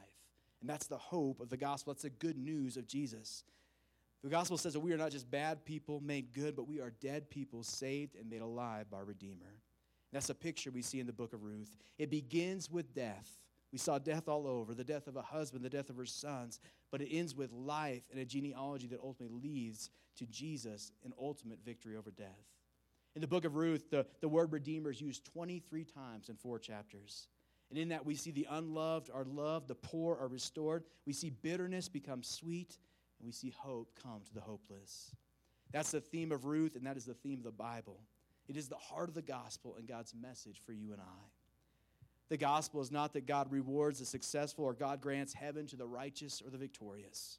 And 0.61 0.69
that's 0.69 0.87
the 0.87 0.99
hope 0.99 1.41
of 1.41 1.49
the 1.49 1.57
gospel. 1.57 1.95
That's 1.95 2.03
the 2.03 2.11
good 2.11 2.37
news 2.37 2.77
of 2.77 2.87
Jesus. 2.87 3.45
The 4.23 4.29
gospel 4.29 4.59
says 4.59 4.75
that 4.75 4.81
we 4.81 4.93
are 4.93 4.99
not 4.99 5.13
just 5.13 5.31
bad 5.31 5.65
people 5.65 6.03
made 6.05 6.35
good, 6.35 6.55
but 6.55 6.69
we 6.69 6.81
are 6.81 6.93
dead 7.01 7.31
people 7.31 7.63
saved 7.63 8.17
and 8.17 8.29
made 8.29 8.43
alive 8.43 8.91
by 8.91 8.99
our 8.99 9.05
Redeemer. 9.07 9.57
That's 10.13 10.31
a 10.31 10.35
picture 10.35 10.71
we 10.71 10.83
see 10.83 11.01
in 11.01 11.07
the 11.07 11.13
book 11.13 11.33
of 11.33 11.43
Ruth. 11.43 11.77
It 11.99 12.11
begins 12.11 12.71
with 12.71 12.95
death. 12.95 13.39
We 13.73 13.79
saw 13.79 13.99
death 13.99 14.29
all 14.29 14.47
over 14.47 14.75
the 14.75 14.85
death 14.85 15.07
of 15.07 15.17
a 15.17 15.23
husband, 15.23 15.65
the 15.65 15.71
death 15.71 15.89
of 15.89 15.97
her 15.97 16.05
sons, 16.05 16.61
but 16.91 17.01
it 17.01 17.09
ends 17.11 17.35
with 17.35 17.51
life 17.53 18.03
and 18.11 18.21
a 18.21 18.25
genealogy 18.25 18.87
that 18.89 19.01
ultimately 19.03 19.41
leads 19.43 19.91
to 20.19 20.27
Jesus 20.27 20.93
and 21.05 21.15
ultimate 21.19 21.59
victory 21.65 21.97
over 21.97 22.11
death. 22.11 22.29
In 23.15 23.21
the 23.21 23.27
book 23.27 23.45
of 23.45 23.57
Ruth, 23.57 23.91
the, 23.91 24.07
the 24.21 24.29
word 24.29 24.53
redeemer 24.53 24.91
is 24.91 25.01
used 25.01 25.25
23 25.25 25.85
times 25.85 26.29
in 26.29 26.37
four 26.37 26.59
chapters. 26.59 27.29
And 27.71 27.79
in 27.79 27.89
that, 27.89 28.05
we 28.05 28.15
see 28.15 28.31
the 28.31 28.47
unloved 28.51 29.11
are 29.13 29.25
loved, 29.25 29.69
the 29.69 29.75
poor 29.75 30.17
are 30.21 30.29
restored. 30.29 30.85
We 31.07 31.15
see 31.15 31.31
bitterness 31.31 31.89
become 31.89 32.23
sweet, 32.23 32.77
and 33.19 33.27
we 33.27 33.33
see 33.33 33.55
hope 33.57 33.99
come 34.03 34.21
to 34.27 34.35
the 34.35 34.41
hopeless. 34.41 35.15
That's 35.73 35.91
the 35.91 36.01
theme 36.01 36.33
of 36.33 36.45
Ruth, 36.45 36.77
and 36.77 36.85
that 36.87 36.99
is 36.99 37.07
the 37.07 37.15
theme 37.15 37.39
of 37.39 37.45
the 37.45 37.51
Bible. 37.51 37.99
It 38.53 38.59
is 38.59 38.69
the 38.69 38.77
heart 38.77 39.09
of 39.09 39.15
the 39.15 39.23
gospel 39.23 39.77
and 39.79 39.89
God's 39.89 40.13
message 40.15 40.61
for 40.67 40.73
you 40.73 40.93
and 40.93 41.01
I. 41.01 41.25
The 42.29 42.37
gospel 42.37 42.83
is 42.83 42.93
not 42.93 43.15
that 43.15 43.27
God 43.27 43.51
rewards 43.51 43.99
the 43.99 44.05
successful 44.05 44.67
or 44.67 44.75
God 44.75 45.01
grants 45.01 45.33
heaven 45.33 45.67
to 45.69 45.77
the 45.77 45.87
righteous 45.87 46.43
or 46.45 46.51
the 46.51 46.59
victorious. 46.59 47.39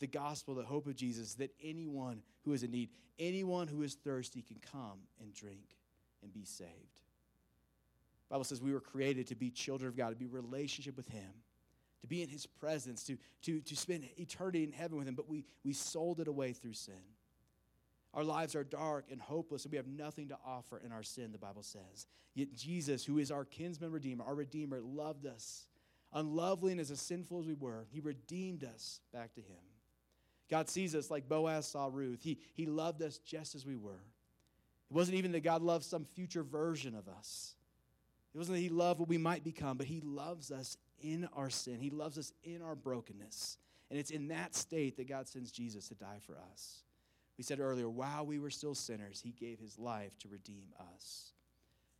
The 0.00 0.08
gospel, 0.08 0.56
the 0.56 0.64
hope 0.64 0.88
of 0.88 0.96
Jesus, 0.96 1.34
that 1.34 1.54
anyone 1.62 2.22
who 2.44 2.52
is 2.52 2.64
in 2.64 2.72
need, 2.72 2.88
anyone 3.20 3.68
who 3.68 3.82
is 3.82 3.94
thirsty 3.94 4.42
can 4.42 4.56
come 4.72 4.98
and 5.20 5.32
drink 5.32 5.76
and 6.20 6.32
be 6.32 6.44
saved. 6.44 6.68
The 8.28 8.34
Bible 8.34 8.42
says 8.42 8.60
we 8.60 8.72
were 8.72 8.80
created 8.80 9.28
to 9.28 9.36
be 9.36 9.50
children 9.50 9.88
of 9.88 9.96
God, 9.96 10.10
to 10.10 10.16
be 10.16 10.26
relationship 10.26 10.96
with 10.96 11.06
Him, 11.06 11.30
to 12.00 12.08
be 12.08 12.24
in 12.24 12.28
His 12.28 12.44
presence, 12.44 13.04
to, 13.04 13.16
to, 13.42 13.60
to 13.60 13.76
spend 13.76 14.08
eternity 14.18 14.64
in 14.64 14.72
heaven 14.72 14.98
with 14.98 15.06
Him, 15.06 15.14
but 15.14 15.28
we, 15.28 15.44
we 15.64 15.72
sold 15.72 16.18
it 16.18 16.26
away 16.26 16.54
through 16.54 16.72
sin. 16.72 16.94
Our 18.12 18.24
lives 18.24 18.56
are 18.56 18.64
dark 18.64 19.06
and 19.10 19.20
hopeless, 19.20 19.64
and 19.64 19.72
we 19.72 19.76
have 19.76 19.86
nothing 19.86 20.28
to 20.28 20.38
offer 20.44 20.80
in 20.84 20.90
our 20.90 21.02
sin, 21.02 21.30
the 21.32 21.38
Bible 21.38 21.62
says. 21.62 22.06
Yet 22.34 22.54
Jesus, 22.54 23.04
who 23.04 23.18
is 23.18 23.30
our 23.30 23.44
kinsman 23.44 23.92
redeemer, 23.92 24.24
our 24.24 24.34
redeemer, 24.34 24.80
loved 24.80 25.26
us. 25.26 25.66
Unlovely 26.12 26.72
and 26.72 26.80
as 26.80 26.88
sinful 27.00 27.40
as 27.40 27.46
we 27.46 27.54
were, 27.54 27.86
he 27.92 28.00
redeemed 28.00 28.64
us 28.64 29.00
back 29.12 29.32
to 29.34 29.40
him. 29.40 29.58
God 30.50 30.68
sees 30.68 30.96
us 30.96 31.10
like 31.10 31.28
Boaz 31.28 31.66
saw 31.66 31.88
Ruth. 31.92 32.20
He, 32.22 32.38
he 32.54 32.66
loved 32.66 33.02
us 33.02 33.18
just 33.18 33.54
as 33.54 33.64
we 33.64 33.76
were. 33.76 34.02
It 34.90 34.94
wasn't 34.94 35.18
even 35.18 35.30
that 35.32 35.44
God 35.44 35.62
loved 35.62 35.84
some 35.84 36.04
future 36.04 36.42
version 36.42 36.96
of 36.96 37.06
us. 37.06 37.54
It 38.34 38.38
wasn't 38.38 38.56
that 38.56 38.62
he 38.62 38.68
loved 38.68 38.98
what 38.98 39.08
we 39.08 39.18
might 39.18 39.44
become, 39.44 39.76
but 39.76 39.86
he 39.86 40.00
loves 40.00 40.50
us 40.50 40.76
in 41.00 41.28
our 41.36 41.50
sin. 41.50 41.78
He 41.78 41.90
loves 41.90 42.18
us 42.18 42.32
in 42.42 42.60
our 42.60 42.74
brokenness. 42.74 43.58
And 43.88 43.98
it's 43.98 44.10
in 44.10 44.28
that 44.28 44.56
state 44.56 44.96
that 44.96 45.08
God 45.08 45.28
sends 45.28 45.52
Jesus 45.52 45.88
to 45.88 45.94
die 45.94 46.18
for 46.26 46.36
us. 46.52 46.82
We 47.40 47.44
said 47.44 47.58
earlier, 47.58 47.88
while 47.88 48.26
we 48.26 48.38
were 48.38 48.50
still 48.50 48.74
sinners, 48.74 49.18
he 49.24 49.30
gave 49.30 49.58
his 49.58 49.78
life 49.78 50.18
to 50.18 50.28
redeem 50.28 50.64
us. 50.94 51.32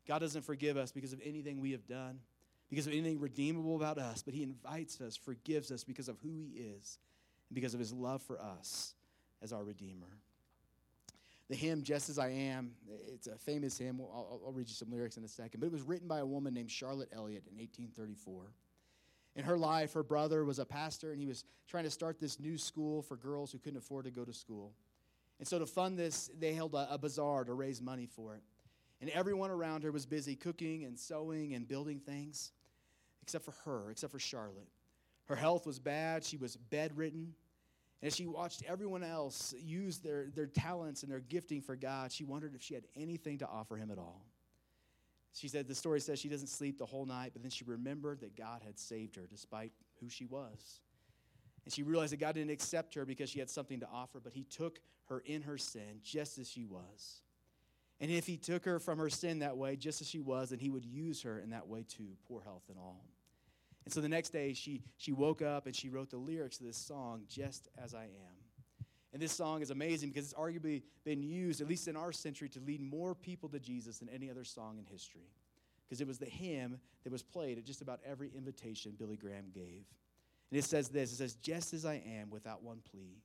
God 0.07 0.19
doesn't 0.19 0.43
forgive 0.43 0.77
us 0.77 0.93
because 0.93 1.15
of 1.15 1.21
anything 1.25 1.63
we 1.63 1.73
have 1.73 1.87
done, 1.87 2.21
because 2.69 2.87
of 2.87 2.93
anything 2.93 3.19
redeemable 3.19 3.75
about 3.75 3.97
us, 3.97 4.23
but 4.23 4.35
he 4.35 4.43
invites 4.43 5.01
us, 5.01 5.17
forgives 5.17 5.73
us 5.73 5.83
because 5.83 6.11
of 6.11 6.19
who 6.19 6.29
he 6.37 6.59
is, 6.59 6.99
and 7.49 7.55
because 7.55 7.73
of 7.73 7.81
his 7.81 7.91
love 7.91 8.21
for 8.21 8.39
us 8.39 8.93
as 9.41 9.51
our 9.51 9.65
Redeemer. 9.65 10.19
The 11.49 11.57
hymn, 11.57 11.85
Just 11.85 12.11
As 12.11 12.19
I 12.19 12.29
Am, 12.29 12.73
it's 13.11 13.27
a 13.27 13.39
famous 13.39 13.79
hymn. 13.79 13.99
I'll, 13.99 14.43
I'll 14.45 14.53
read 14.53 14.69
you 14.69 14.75
some 14.75 14.93
lyrics 14.93 15.17
in 15.17 15.25
a 15.25 15.29
second. 15.29 15.61
But 15.61 15.69
it 15.69 15.73
was 15.73 15.81
written 15.81 16.07
by 16.07 16.19
a 16.19 16.27
woman 16.27 16.53
named 16.53 16.71
Charlotte 16.71 17.09
Elliott 17.15 17.45
in 17.51 17.57
1834. 17.57 18.43
In 19.37 19.45
her 19.45 19.57
life, 19.57 19.95
her 19.95 20.03
brother 20.03 20.45
was 20.45 20.59
a 20.59 20.67
pastor, 20.67 21.13
and 21.13 21.19
he 21.19 21.27
was 21.27 21.45
trying 21.67 21.85
to 21.85 21.91
start 21.91 22.21
this 22.21 22.39
new 22.39 22.59
school 22.59 23.01
for 23.01 23.17
girls 23.17 23.51
who 23.51 23.59
couldn't 23.59 23.79
afford 23.79 24.05
to 24.05 24.11
go 24.11 24.23
to 24.23 24.35
school. 24.35 24.75
And 25.41 25.49
so, 25.49 25.59
to 25.59 25.65
fund 25.67 25.99
this, 25.99 26.31
they 26.39 26.53
held 26.53 26.75
a, 26.75 26.87
a, 26.93 26.99
bazaar 26.99 27.45
to 27.45 27.55
raise 27.55 27.81
money 27.81 28.07
for 28.07 28.35
it. 28.35 28.43
And 29.01 29.09
everyone 29.11 29.51
around 29.51 29.83
her 29.85 29.91
was 29.91 30.05
busy 30.05 30.37
cooking 30.37 30.85
and 30.85 30.99
sewing 30.99 31.55
and 31.55 31.67
building 31.67 31.99
things, 31.99 32.53
except 33.23 33.47
for 33.47 33.55
her, 33.65 33.91
except 33.91 34.13
for 34.13 34.19
Charlotte. 34.19 34.69
Her 35.25 35.37
health 35.37 35.67
was 35.67 35.79
bad, 35.79 36.25
she 36.25 36.37
was 36.37 36.57
bedridden. 36.57 37.35
And 38.03 38.07
as 38.07 38.15
she 38.15 38.27
watched 38.27 38.63
everyone 38.69 39.03
else 39.03 39.55
use 39.59 39.99
their, 39.99 40.27
their 40.35 40.47
talents 40.47 41.03
and 41.03 41.11
their 41.11 41.21
gifting 41.21 41.63
for 41.63 41.75
God, 41.75 42.13
she 42.13 42.25
wondered 42.25 42.55
if 42.55 42.63
she 42.63 42.75
had 42.75 42.85
anything 42.95 43.39
to 43.39 43.47
offer 43.47 43.79
him 43.79 43.91
at 43.91 43.97
all. 43.97 44.27
She 45.33 45.49
said, 45.49 45.69
the 45.69 45.75
story 45.75 46.01
says 46.01 46.19
she 46.19 46.29
doesn't 46.29 46.49
sleep 46.49 46.77
the 46.77 46.85
whole 46.85 47.07
night, 47.07 47.31
but 47.33 47.41
then 47.41 47.51
she 47.51 47.65
remembered 47.65 48.21
that 48.21 48.37
God 48.37 48.61
had 48.63 48.79
saved 48.79 49.17
her 49.17 49.27
despite 49.27 49.73
who 50.01 50.11
she 50.11 50.27
was. 50.27 50.81
And 51.65 51.73
she 51.73 51.83
realized 51.83 52.13
that 52.13 52.21
God 52.21 52.35
didn't 52.35 52.51
accept 52.51 52.95
her 52.95 53.05
because 53.05 53.31
she 53.31 53.39
had 53.39 53.51
something 53.51 53.81
to 53.81 53.89
offer, 53.93 54.21
but 54.21 54.33
He 54.33 54.45
took 54.45 54.81
her 55.09 55.23
in 55.25 55.43
her 55.43 55.59
sin 55.59 56.01
just 56.03 56.39
as 56.39 56.51
she 56.51 56.65
was. 56.65 57.23
And 58.01 58.11
if 58.11 58.27
He 58.27 58.37
took 58.37 58.65
her 58.65 58.79
from 58.79 58.99
her 58.99 59.11
sin 59.11 59.41
that 59.41 59.57
way, 59.57 59.77
just 59.77 60.01
as 60.01 60.09
she 60.09 60.21
was, 60.21 60.51
then 60.51 60.59
He 60.59 60.71
would 60.71 60.85
use 60.85 61.23
her 61.23 61.39
in 61.39 61.51
that 61.51 61.69
way 61.69 61.85
too, 61.87 62.17
poor 62.27 62.43
health 62.43 62.65
and 62.69 62.79
all. 62.79 63.05
And 63.85 63.93
so 63.93 64.01
the 64.01 64.09
next 64.09 64.31
day, 64.31 64.53
she, 64.53 64.83
she 64.99 65.13
woke 65.13 65.43
up 65.43 65.67
and 65.67 65.75
she 65.75 65.89
wrote 65.89 66.11
the 66.11 66.19
lyrics 66.19 66.59
to 66.59 66.65
this 66.65 66.77
song, 66.77 67.23
Just 67.29 67.69
As 67.83 67.95
I 67.95 68.05
Am. 68.05 68.41
And 69.13 69.21
this 69.21 69.33
song 69.33 69.63
is 69.63 69.71
amazing 69.71 70.11
because 70.11 70.27
it's 70.27 70.35
arguably 70.35 70.83
been 71.05 71.23
used, 71.23 71.61
at 71.61 71.69
least 71.69 71.89
in 71.89 71.97
our 71.97 72.13
century, 72.13 72.49
to 72.51 72.61
lead 72.61 72.81
more 72.81 73.15
people 73.15 73.49
to 73.49 73.59
Jesus 73.59 73.99
than 73.99 74.09
any 74.09 74.31
other 74.31 74.45
song 74.45 74.79
in 74.79 74.85
history. 74.85 75.33
Because 75.89 76.01
it 76.01 76.07
was 76.07 76.19
the 76.19 76.27
hymn 76.27 76.79
that 77.03 77.11
was 77.11 77.23
played 77.23 77.59
at 77.59 77.65
just 77.65 77.83
about 77.83 77.99
every 78.07 78.31
invitation 78.37 78.95
Billy 78.97 79.17
Graham 79.17 79.47
gave. 79.53 79.85
And 80.51 80.59
it 80.59 80.65
says 80.65 80.89
this 80.89 81.13
it 81.13 81.17
says, 81.17 81.35
Just 81.35 81.73
as 81.73 81.85
I 81.85 82.03
am 82.05 82.31
without 82.31 82.63
one 82.63 82.81
plea, 82.91 83.23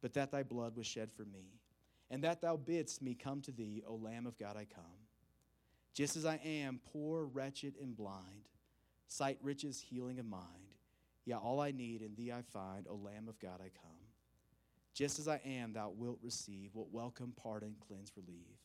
but 0.00 0.14
that 0.14 0.30
thy 0.30 0.42
blood 0.42 0.76
was 0.76 0.86
shed 0.86 1.10
for 1.12 1.24
me, 1.24 1.58
and 2.10 2.24
that 2.24 2.40
thou 2.40 2.56
bidst 2.56 3.02
me 3.02 3.14
come 3.14 3.40
to 3.42 3.52
thee, 3.52 3.82
O 3.86 3.94
Lamb 3.94 4.26
of 4.26 4.38
God, 4.38 4.56
I 4.56 4.64
come. 4.64 4.84
Just 5.94 6.16
as 6.16 6.24
I 6.24 6.40
am, 6.44 6.80
poor, 6.92 7.24
wretched, 7.24 7.74
and 7.80 7.96
blind, 7.96 8.48
sight, 9.08 9.38
riches, 9.42 9.80
healing 9.80 10.18
of 10.18 10.26
mind. 10.26 10.44
Yeah, 11.26 11.36
all 11.36 11.60
I 11.60 11.72
need 11.72 12.02
in 12.02 12.14
thee 12.14 12.32
I 12.32 12.42
find, 12.42 12.86
O 12.88 12.94
Lamb 12.94 13.28
of 13.28 13.38
God, 13.40 13.60
I 13.60 13.70
come. 13.82 13.90
Just 14.94 15.18
as 15.18 15.28
I 15.28 15.40
am, 15.44 15.72
thou 15.72 15.90
wilt 15.90 16.18
receive, 16.22 16.70
wilt 16.74 16.88
welcome, 16.92 17.32
pardon, 17.36 17.74
cleanse, 17.86 18.12
relieve. 18.16 18.58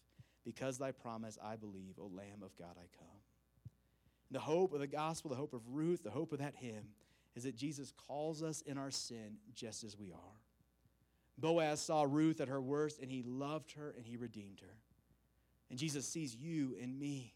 Because 0.44 0.78
thy 0.78 0.92
promise 0.92 1.38
I 1.44 1.56
believe, 1.56 1.96
O 2.00 2.10
Lamb 2.14 2.44
of 2.44 2.56
God, 2.58 2.78
I 2.78 2.86
come. 2.98 3.08
The 4.32 4.40
hope 4.40 4.74
of 4.74 4.80
the 4.80 4.88
gospel, 4.88 5.30
the 5.30 5.36
hope 5.36 5.54
of 5.54 5.62
Ruth, 5.70 6.04
the 6.04 6.12
hope 6.12 6.32
of 6.32 6.40
that 6.40 6.56
hymn 6.56 6.86
is 7.36 7.44
that 7.44 7.56
Jesus 7.56 7.92
calls 8.08 8.42
us 8.42 8.62
in 8.62 8.78
our 8.78 8.92
sin 8.92 9.38
just 9.54 9.84
as 9.84 9.98
we 9.98 10.12
are. 10.12 10.42
Boaz 11.38 11.82
saw 11.82 12.06
Ruth 12.08 12.40
at 12.40 12.48
her 12.48 12.62
worst, 12.62 13.00
and 13.02 13.12
he 13.12 13.24
loved 13.24 13.74
her 13.74 13.94
and 13.98 14.06
he 14.06 14.16
redeemed 14.16 14.62
her. 14.62 14.78
And 15.70 15.78
Jesus 15.78 16.08
sees 16.08 16.36
you 16.36 16.76
and 16.82 16.98
me 16.98 17.34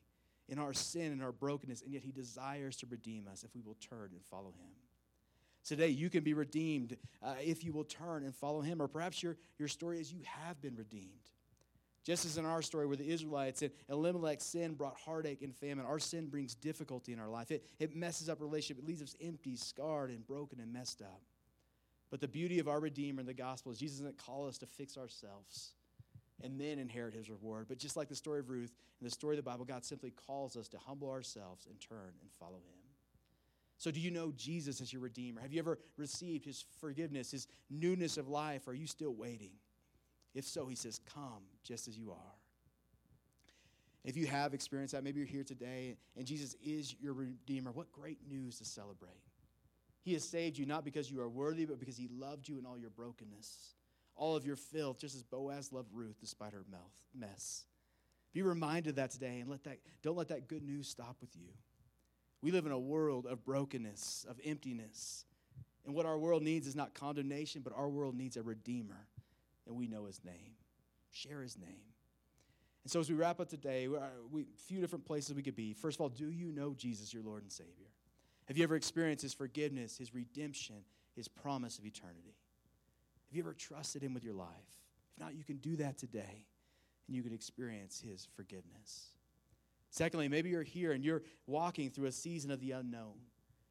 in 0.48 0.58
our 0.58 0.74
sin 0.74 1.12
and 1.12 1.22
our 1.22 1.32
brokenness, 1.32 1.82
and 1.82 1.94
yet 1.94 2.04
he 2.04 2.12
desires 2.12 2.78
to 2.78 2.88
redeem 2.88 3.28
us 3.32 3.44
if 3.44 3.54
we 3.54 3.62
will 3.62 3.78
turn 3.82 4.10
and 4.12 4.24
follow 4.30 4.54
him. 4.58 4.72
Today, 5.66 5.90
you 5.90 6.10
can 6.10 6.24
be 6.24 6.34
redeemed 6.34 6.98
uh, 7.22 7.36
if 7.42 7.64
you 7.64 7.74
will 7.74 7.84
turn 7.84 8.24
and 8.24 8.34
follow 8.34 8.62
him, 8.62 8.82
or 8.82 8.88
perhaps 8.88 9.22
your, 9.22 9.38
your 9.58 9.68
story 9.68 10.00
is 10.00 10.12
you 10.12 10.22
have 10.24 10.60
been 10.62 10.76
redeemed. 10.76 11.30
Just 12.10 12.26
as 12.26 12.40
in 12.40 12.46
our 12.46 12.64
story 12.64 12.88
where 12.88 12.98
the 12.98 13.08
Israelites 13.08 13.62
and 13.62 13.70
Elimelech's 13.88 14.44
sin 14.44 14.74
brought 14.74 14.98
heartache 14.98 15.44
and 15.44 15.56
famine, 15.56 15.86
our 15.86 16.00
sin 16.00 16.26
brings 16.26 16.56
difficulty 16.56 17.14
in 17.14 17.20
our 17.20 17.30
life. 17.30 17.52
It, 17.52 17.64
it 17.78 17.96
messes 17.96 18.30
up 18.30 18.42
relationship. 18.42 18.82
It 18.82 18.88
leaves 18.88 19.04
us 19.04 19.16
empty, 19.22 19.56
scarred, 19.56 20.10
and 20.10 20.26
broken 20.26 20.60
and 20.60 20.74
messed 20.74 21.04
up. 21.04 21.22
But 22.10 22.20
the 22.20 22.28
beauty 22.28 22.58
of 22.58 22.68
our 22.68 22.80
Redeemer 22.80 23.20
in 23.20 23.28
the 23.28 23.36
gospel 23.36 23.72
is 23.72 23.78
Jesus 23.78 24.00
doesn't 24.00 24.18
call 24.18 24.48
us 24.48 24.58
to 24.58 24.66
fix 24.66 24.98
ourselves 24.98 25.74
and 26.44 26.60
then 26.60 26.80
inherit 26.80 27.14
his 27.14 27.30
reward. 27.30 27.68
But 27.70 27.78
just 27.78 27.96
like 27.96 28.10
the 28.10 28.16
story 28.16 28.40
of 28.40 28.50
Ruth 28.50 28.74
and 29.00 29.06
the 29.08 29.14
story 29.14 29.38
of 29.38 29.46
the 29.46 29.48
Bible, 29.48 29.66
God 29.66 29.86
simply 29.86 30.10
calls 30.10 30.58
us 30.58 30.68
to 30.70 30.80
humble 30.80 31.12
ourselves 31.12 31.68
and 31.68 31.80
turn 31.80 32.16
and 32.22 32.32
follow 32.40 32.58
him. 32.58 32.80
So, 33.78 33.92
do 33.92 34.00
you 34.00 34.10
know 34.10 34.34
Jesus 34.36 34.82
as 34.82 34.92
your 34.92 35.04
Redeemer? 35.04 35.42
Have 35.42 35.54
you 35.54 35.60
ever 35.60 35.78
received 35.96 36.46
his 36.46 36.66
forgiveness, 36.82 37.30
his 37.30 37.48
newness 37.70 38.18
of 38.18 38.28
life? 38.28 38.68
Are 38.68 38.74
you 38.74 38.88
still 38.88 39.14
waiting? 39.14 39.52
If 40.34 40.46
so, 40.46 40.68
he 40.68 40.76
says, 40.76 41.00
Come 41.14 41.44
just 41.64 41.88
as 41.88 41.98
you 41.98 42.12
are. 42.12 42.36
If 44.06 44.16
you 44.16 44.28
have 44.28 44.54
experienced 44.54 44.94
that, 44.94 45.04
maybe 45.04 45.20
you're 45.20 45.28
here 45.28 45.44
today 45.44 45.98
and 46.16 46.26
Jesus 46.26 46.56
is 46.64 46.96
your 47.02 47.14
Redeemer, 47.14 47.72
what 47.72 47.92
great 47.92 48.20
news 48.30 48.58
to 48.60 48.66
celebrate. 48.66 49.22
He 50.02 50.14
has 50.14 50.24
saved 50.24 50.58
you 50.58 50.66
not 50.66 50.86
because 50.86 51.12
you 51.12 51.20
are 51.22 51.30
worthy, 51.30 51.66
but 51.66 51.80
because 51.80 51.98
he 51.98 52.08
loved 52.08 52.48
you 52.48 52.58
in 52.58 52.66
all 52.66 52.78
your 52.78 52.90
brokenness, 52.90 53.76
all 54.16 54.36
of 54.36 54.46
your 54.46 54.56
filth, 54.56 55.00
just 55.00 55.16
as 55.16 55.24
Boaz 55.24 55.74
loved 55.74 55.90
Ruth 55.94 56.16
despite 56.20 56.54
her 56.54 56.64
mess. 57.14 57.66
Be 58.34 58.42
reminded 58.42 58.92
of 58.92 58.96
that 58.96 59.12
today 59.12 59.40
and 59.42 59.50
let 59.50 59.64
that, 59.66 59.80
don't 60.02 60.16
let 60.16 60.30
that 60.30 60.48
good 60.48 60.64
news 60.64 60.88
stop 60.88 61.18
with 61.20 61.36
you. 61.36 61.50
We 62.42 62.52
live 62.52 62.66
in 62.66 62.72
a 62.72 62.80
world 62.80 63.26
of 63.26 63.44
brokenness, 63.44 64.26
of 64.30 64.40
emptiness. 64.46 65.26
And 65.86 65.94
what 65.94 66.06
our 66.06 66.18
world 66.18 66.42
needs 66.42 66.68
is 66.68 66.76
not 66.76 66.94
condemnation, 66.94 67.62
but 67.64 67.74
our 67.76 67.90
world 67.90 68.16
needs 68.16 68.38
a 68.38 68.44
redeemer. 68.44 69.08
And 69.70 69.78
we 69.78 69.88
know 69.88 70.06
his 70.06 70.20
name. 70.26 70.56
Share 71.12 71.42
his 71.42 71.58
name. 71.58 71.94
And 72.84 72.92
so 72.92 73.00
as 73.00 73.10
we 73.10 73.16
wrap 73.16 73.40
up 73.40 73.50
today, 73.50 73.86
a 73.86 73.94
uh, 73.94 74.08
few 74.66 74.82
different 74.82 75.06
places 75.06 75.36
we 75.36 75.44
could 75.44 75.56
be. 75.56 75.74
First 75.74 75.98
of 75.98 76.02
all, 76.02 76.10
do 76.10 76.30
you 76.30 76.52
know 76.52 76.74
Jesus, 76.74 77.14
your 77.14 77.24
Lord 77.24 77.44
and 77.44 77.52
Savior? 77.52 77.88
Have 78.48 78.58
you 78.58 78.64
ever 78.64 78.76
experienced 78.76 79.22
his 79.22 79.34
forgiveness, 79.34 79.98
his 79.98 80.14
redemption, 80.14 80.78
his 81.16 81.28
promise 81.28 81.78
of 81.78 81.86
eternity? 81.86 82.36
Have 83.30 83.38
you 83.38 83.44
ever 83.44 83.54
trusted 83.54 84.02
him 84.02 84.14
with 84.14 84.24
your 84.24 84.34
life? 84.34 84.48
If 85.14 85.20
not, 85.22 85.36
you 85.36 85.44
can 85.44 85.58
do 85.58 85.76
that 85.76 86.00
today 86.00 86.46
and 87.08 87.16
you 87.16 87.22
can 87.22 87.34
experience 87.34 88.02
his 88.04 88.28
forgiveness. 88.36 89.10
Secondly, 89.92 90.28
maybe 90.28 90.50
you're 90.50 90.64
here 90.64 90.94
and 90.94 91.04
you're 91.04 91.22
walking 91.46 91.92
through 91.92 92.08
a 92.08 92.12
season 92.12 92.50
of 92.50 92.60
the 92.60 92.72
unknown. 92.72 93.20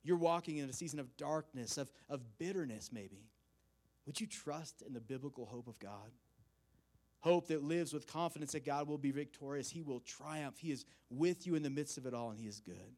You're 0.05 0.17
walking 0.17 0.59
in 0.59 0.69
a 0.69 0.73
season 0.73 1.01
of 1.01 1.17
darkness, 1.17 1.77
of, 1.77 1.91
of 2.09 2.21
bitterness, 2.39 2.91
maybe. 2.93 3.27
Would 4.09 4.23
you 4.23 4.27
trust 4.27 4.83
in 4.87 4.95
the 4.95 5.03
biblical 5.03 5.45
hope 5.45 5.69
of 5.69 5.79
God? 5.79 6.11
Hope 7.21 7.49
that 7.49 7.63
lives 7.63 7.93
with 7.93 8.07
confidence 8.07 8.53
that 8.53 8.65
God 8.65 8.89
will 8.89 8.97
be 8.97 9.11
victorious. 9.11 9.69
He 9.69 9.83
will 9.83 10.01
triumph. 10.01 10.57
He 10.59 10.73
is 10.73 10.87
with 11.11 11.47
you 11.47 11.57
in 11.57 11.63
the 11.63 11.69
midst 11.69 11.99
of 11.99 12.07
it 12.07 12.15
all, 12.15 12.31
and 12.31 12.41
He 12.41 12.47
is 12.47 12.59
good. 12.59 12.97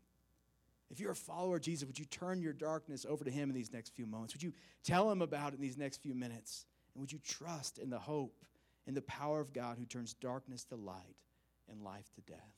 If 0.89 1.01
you're 1.01 1.11
a 1.11 1.17
follower 1.17 1.57
of 1.57 1.63
Jesus, 1.63 1.85
would 1.85 1.99
you 1.99 2.05
turn 2.05 2.41
your 2.41 2.53
darkness 2.53 3.05
over 3.09 3.25
to 3.25 3.31
Him 3.31 3.49
in 3.49 3.57
these 3.57 3.73
next 3.73 3.89
few 3.97 4.07
moments? 4.07 4.35
Would 4.35 4.43
you 4.45 4.53
tell 4.85 5.11
Him 5.11 5.21
about 5.21 5.53
it 5.53 5.57
in 5.57 5.63
these 5.63 5.77
next 5.77 6.01
few 6.01 6.15
minutes? 6.15 6.65
And 6.95 7.01
would 7.01 7.11
you 7.11 7.19
trust 7.19 7.79
in 7.79 7.91
the 7.91 7.99
hope 7.99 8.45
and 8.87 8.97
the 8.97 9.03
power 9.03 9.41
of 9.41 9.53
God 9.53 9.79
who 9.79 9.87
turns 9.87 10.15
darkness 10.15 10.63
to 10.67 10.77
light 10.77 11.17
and 11.69 11.83
life 11.83 12.09
to 12.15 12.21
death? 12.21 12.55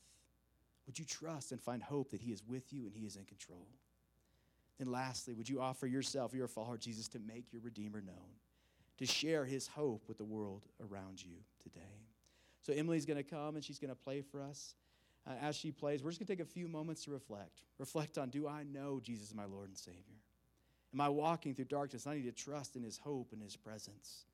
Would 0.85 0.99
you 0.99 1.05
trust 1.05 1.51
and 1.51 1.59
find 1.59 1.81
hope 1.81 2.11
that 2.11 2.21
He 2.21 2.31
is 2.31 2.43
with 2.47 2.71
you 2.71 2.85
and 2.85 2.95
He 2.95 3.07
is 3.07 3.15
in 3.15 3.25
control? 3.25 3.67
And 4.79 4.91
lastly, 4.91 5.33
would 5.33 5.49
you 5.49 5.59
offer 5.59 5.87
yourself, 5.87 6.35
you're 6.35 6.45
a 6.45 6.49
follower 6.49 6.77
Jesus, 6.77 7.07
to 7.09 7.19
make 7.19 7.51
your 7.51 7.61
Redeemer 7.63 8.01
known, 8.01 8.35
to 9.05 9.11
share 9.11 9.45
His 9.45 9.67
hope 9.67 10.03
with 10.07 10.17
the 10.17 10.23
world 10.23 10.65
around 10.81 11.23
you 11.23 11.35
today? 11.61 11.79
So 12.61 12.73
Emily's 12.73 13.05
going 13.05 13.17
to 13.17 13.23
come 13.23 13.55
and 13.55 13.63
she's 13.63 13.79
going 13.79 13.89
to 13.89 13.95
play 13.95 14.21
for 14.21 14.41
us 14.41 14.75
uh, 15.25 15.31
as 15.41 15.55
she 15.55 15.71
plays, 15.71 16.03
we're 16.03 16.11
just 16.11 16.19
going 16.19 16.27
to 16.27 16.33
take 16.33 16.45
a 16.45 16.49
few 16.49 16.67
moments 16.67 17.05
to 17.05 17.11
reflect. 17.11 17.61
Reflect 17.77 18.17
on 18.17 18.29
do 18.29 18.47
I 18.47 18.63
know 18.63 18.99
Jesus 19.01 19.29
is 19.29 19.35
my 19.35 19.45
Lord 19.45 19.69
and 19.69 19.77
Savior? 19.77 20.19
Am 20.93 21.01
I 21.01 21.09
walking 21.09 21.55
through 21.55 21.65
darkness? 21.65 22.05
I 22.05 22.15
need 22.15 22.25
to 22.25 22.31
trust 22.31 22.75
in 22.75 22.83
His 22.83 22.97
hope 22.97 23.29
and 23.31 23.41
His 23.41 23.55
presence. 23.55 24.25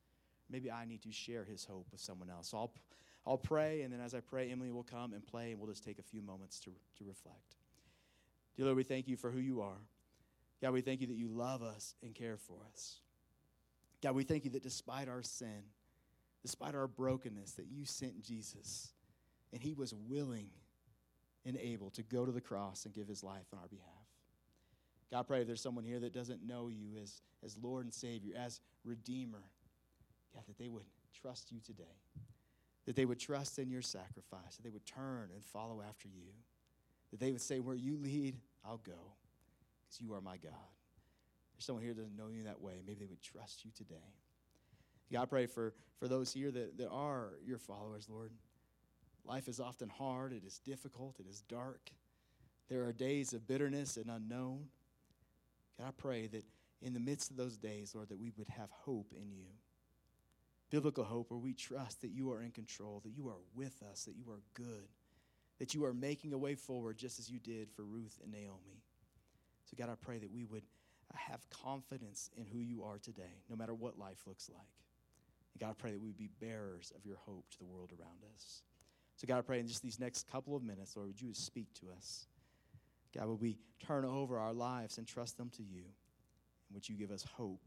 Maybe 0.50 0.72
I 0.72 0.86
need 0.86 1.04
to 1.04 1.12
share 1.12 1.44
His 1.44 1.64
hope 1.64 1.86
with 1.92 2.02
someone 2.02 2.30
else. 2.30 2.50
So 2.50 2.58
I'll, 2.58 2.74
I'll 3.26 3.38
pray, 3.38 3.84
and 3.84 3.94
then 3.94 4.02
as 4.02 4.16
I 4.16 4.20
pray, 4.20 4.52
Emily 4.52 4.72
will 4.72 4.84
come 4.84 5.14
and 5.14 5.26
play, 5.26 5.52
and 5.52 5.60
we'll 5.60 5.70
just 5.70 5.84
take 5.84 6.00
a 6.00 6.04
few 6.04 6.22
moments 6.22 6.60
to, 6.62 6.72
to 6.98 7.06
reflect. 7.06 7.56
Dear 8.58 8.66
Lord, 8.66 8.78
we 8.78 8.84
thank 8.84 9.08
you 9.08 9.16
for 9.16 9.30
who 9.30 9.40
you 9.40 9.62
are. 9.62 9.78
God, 10.62 10.74
we 10.74 10.82
thank 10.82 11.02
you 11.02 11.08
that 11.08 11.16
you 11.16 11.30
love 11.30 11.62
us 11.62 11.96
and 12.04 12.14
care 12.14 12.36
for 12.36 12.58
us. 12.74 13.00
God, 14.02 14.16
we 14.16 14.24
thank 14.24 14.46
you 14.46 14.52
that 14.52 14.64
despite 14.64 15.10
our 15.10 15.22
sin, 15.22 15.64
despite 16.42 16.76
our 16.76 16.88
brokenness, 16.88 17.54
that 17.54 17.68
you 17.68 17.86
sent 17.86 18.22
Jesus, 18.22 18.92
and 19.52 19.62
He 19.62 19.74
was 19.74 19.94
willing 19.94 20.50
and 21.46 21.58
able 21.58 21.90
to 21.92 22.04
go 22.04 22.26
to 22.26 22.32
the 22.32 22.42
cross 22.42 22.86
and 22.86 22.94
give 22.94 23.08
his 23.08 23.24
life 23.24 23.46
on 23.54 23.60
our 23.60 23.68
behalf. 23.68 23.86
God, 25.12 25.20
I 25.20 25.24
pray 25.24 25.42
if 25.42 25.48
there's 25.48 25.62
someone 25.62 25.84
here 25.84 26.00
that 26.00 26.14
doesn't 26.14 26.46
know 26.46 26.68
you 26.68 27.02
as, 27.02 27.22
as 27.44 27.58
Lord 27.58 27.86
and 27.86 27.94
Savior, 27.94 28.36
as 28.38 28.60
Redeemer, 28.84 29.44
God, 30.34 30.44
that 30.48 30.58
they 30.58 30.70
would 30.70 30.84
trust 31.20 31.52
you 31.52 31.60
today, 31.66 31.84
that 32.86 32.96
they 32.96 33.06
would 33.06 33.20
trust 33.20 33.58
in 33.58 33.70
your 33.70 33.82
sacrifice, 33.82 34.58
that 34.58 34.64
they 34.64 34.70
would 34.70 34.86
turn 34.86 35.30
and 35.34 35.44
follow 35.44 35.82
after 35.88 36.08
you, 36.08 36.32
that 37.12 37.20
they 37.20 37.32
would 37.32 37.42
say, 37.42 37.60
Where 37.60 37.76
you 37.76 37.98
lead, 37.98 38.36
I'll 38.64 38.78
go, 38.78 39.16
because 39.88 40.02
you 40.02 40.14
are 40.14 40.22
my 40.22 40.38
God. 40.38 40.52
Someone 41.60 41.84
here 41.84 41.94
doesn't 41.94 42.18
know 42.18 42.30
you 42.30 42.44
that 42.44 42.62
way. 42.62 42.82
Maybe 42.86 43.02
they 43.02 43.06
would 43.06 43.22
trust 43.22 43.64
you 43.66 43.72
today. 43.76 44.14
God, 45.12 45.24
I 45.24 45.26
pray 45.26 45.46
for, 45.46 45.74
for 46.00 46.08
those 46.08 46.32
here 46.32 46.52
that, 46.52 46.78
that 46.78 46.90
are 46.90 47.34
your 47.46 47.58
followers, 47.58 48.08
Lord. 48.10 48.32
Life 49.26 49.48
is 49.48 49.60
often 49.60 49.90
hard, 49.90 50.34
it 50.34 50.44
is 50.46 50.60
difficult, 50.60 51.20
it 51.20 51.28
is 51.30 51.42
dark. 51.42 51.92
There 52.70 52.86
are 52.86 52.94
days 52.94 53.34
of 53.34 53.48
bitterness 53.48 53.98
and 53.98 54.10
unknown. 54.10 54.66
God, 55.78 55.88
I 55.88 55.92
pray 55.92 56.28
that 56.28 56.46
in 56.82 56.94
the 56.94 57.00
midst 57.00 57.32
of 57.32 57.38
those 57.38 57.58
days, 57.58 57.94
Lord, 57.94 58.10
that 58.10 58.20
we 58.20 58.32
would 58.38 58.48
have 58.50 58.70
hope 58.72 59.14
in 59.16 59.32
you. 59.32 59.48
Biblical 60.70 61.04
hope 61.04 61.32
where 61.32 61.40
we 61.40 61.54
trust 61.54 62.02
that 62.02 62.12
you 62.12 62.32
are 62.32 62.42
in 62.42 62.52
control, 62.52 63.02
that 63.04 63.12
you 63.16 63.28
are 63.28 63.40
with 63.56 63.82
us, 63.92 64.06
that 64.06 64.16
you 64.16 64.32
are 64.32 64.42
good, 64.54 64.88
that 65.58 65.74
you 65.74 65.84
are 65.84 65.94
making 65.94 66.34
a 66.34 66.38
way 66.38 66.56
forward 66.56 66.98
just 66.98 67.20
as 67.20 67.30
you 67.30 67.40
did 67.40 67.70
for 67.72 67.84
Ruth 67.84 68.20
and 68.24 68.32
Naomi. 68.32 68.84
So, 69.66 69.76
God, 69.78 69.90
I 69.90 69.96
pray 70.00 70.20
that 70.20 70.32
we 70.32 70.46
would 70.46 70.64
have 71.16 71.42
confidence 71.50 72.30
in 72.38 72.46
who 72.46 72.60
you 72.60 72.84
are 72.84 72.98
today, 72.98 73.44
no 73.50 73.56
matter 73.56 73.74
what 73.74 73.98
life 73.98 74.24
looks 74.28 74.50
like. 74.50 74.62
And 75.54 75.62
God, 75.62 75.72
I 75.72 75.74
pray 75.74 75.92
that 75.92 76.00
we 76.00 76.08
would 76.08 76.18
be 76.18 76.30
bearers 76.40 76.92
of 76.96 77.06
your 77.06 77.18
hope 77.18 77.46
to 77.52 77.58
the 77.58 77.66
world 77.66 77.92
around 77.92 78.24
us. 78.36 78.64
So, 79.16 79.28
God, 79.28 79.38
I 79.38 79.42
pray 79.42 79.60
in 79.60 79.68
just 79.68 79.82
these 79.82 80.00
next 80.00 80.30
couple 80.32 80.56
of 80.56 80.64
minutes, 80.64 80.96
Lord, 80.96 81.08
would 81.08 81.22
you 81.22 81.34
speak 81.34 81.68
to 81.82 81.88
us? 81.96 82.28
God, 83.16 83.28
would 83.28 83.42
we 83.42 83.58
turn 83.86 84.06
over 84.06 84.38
our 84.40 84.54
lives 84.54 84.98
and 84.98 85.08
trust 85.08 85.38
them 85.38 85.50
to 85.58 85.64
you? 85.64 85.82
And 85.82 86.76
would 86.76 86.88
you 86.88 86.96
give 86.96 87.12
us 87.12 87.26
hope 87.36 87.64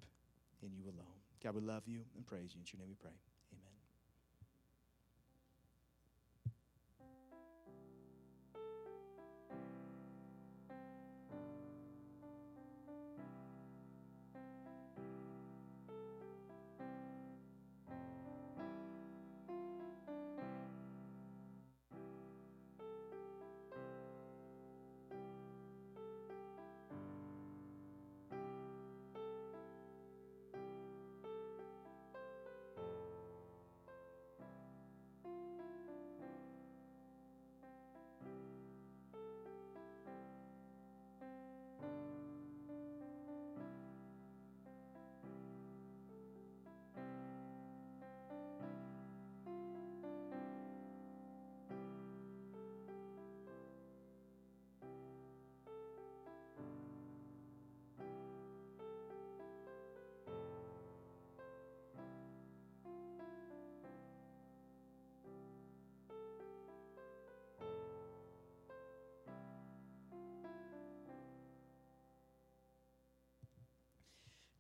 in 0.63 0.73
you 0.73 0.85
alone? 0.85 1.19
God, 1.43 1.55
we 1.55 1.61
love 1.61 1.83
you 1.87 2.01
and 2.17 2.25
praise 2.25 2.55
you. 2.55 2.61
In 2.61 2.67
your 2.73 2.79
name 2.81 2.89
we 2.89 2.95
pray. 2.95 3.32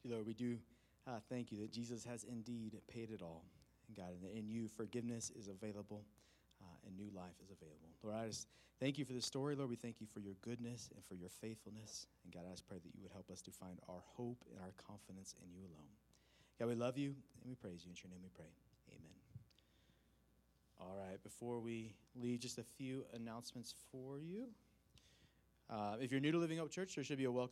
Lord, 0.04 0.26
we 0.26 0.34
do 0.34 0.56
uh, 1.06 1.18
thank 1.28 1.52
you 1.52 1.58
that 1.58 1.72
Jesus 1.72 2.04
has 2.04 2.24
indeed 2.24 2.76
paid 2.88 3.10
it 3.10 3.22
all. 3.22 3.44
And 3.88 3.96
God, 3.96 4.14
and 4.22 4.36
in 4.36 4.48
you, 4.48 4.68
forgiveness 4.68 5.30
is 5.38 5.48
available 5.48 6.04
uh, 6.60 6.86
and 6.86 6.96
new 6.96 7.10
life 7.14 7.34
is 7.42 7.50
available. 7.50 7.88
Lord, 8.02 8.16
I 8.16 8.26
just 8.26 8.48
thank 8.80 8.98
you 8.98 9.04
for 9.04 9.12
this 9.12 9.26
story. 9.26 9.54
Lord, 9.54 9.70
we 9.70 9.76
thank 9.76 10.00
you 10.00 10.06
for 10.12 10.20
your 10.20 10.34
goodness 10.42 10.90
and 10.94 11.04
for 11.04 11.14
your 11.14 11.28
faithfulness. 11.28 12.06
And 12.24 12.32
God, 12.32 12.42
I 12.46 12.52
just 12.52 12.66
pray 12.66 12.78
that 12.78 12.94
you 12.94 13.02
would 13.02 13.12
help 13.12 13.30
us 13.30 13.42
to 13.42 13.50
find 13.50 13.78
our 13.88 14.02
hope 14.16 14.44
and 14.50 14.60
our 14.60 14.72
confidence 14.86 15.34
in 15.42 15.50
you 15.52 15.62
alone. 15.62 15.90
God, 16.58 16.68
we 16.68 16.74
love 16.74 16.98
you 16.98 17.14
and 17.40 17.48
we 17.48 17.54
praise 17.54 17.84
you. 17.84 17.90
In 17.90 17.96
your 18.02 18.10
name 18.10 18.22
we 18.22 18.30
pray. 18.34 18.50
Amen. 18.90 19.16
All 20.80 20.96
right, 20.96 21.22
before 21.22 21.60
we 21.60 21.94
leave, 22.14 22.40
just 22.40 22.58
a 22.58 22.64
few 22.64 23.04
announcements 23.14 23.74
for 23.90 24.18
you. 24.18 24.46
Uh, 25.70 25.96
if 26.00 26.10
you're 26.10 26.20
new 26.20 26.32
to 26.32 26.38
Living 26.38 26.58
Hope 26.58 26.70
Church, 26.70 26.94
there 26.94 27.04
should 27.04 27.18
be 27.18 27.24
a 27.24 27.30
welcome 27.30 27.50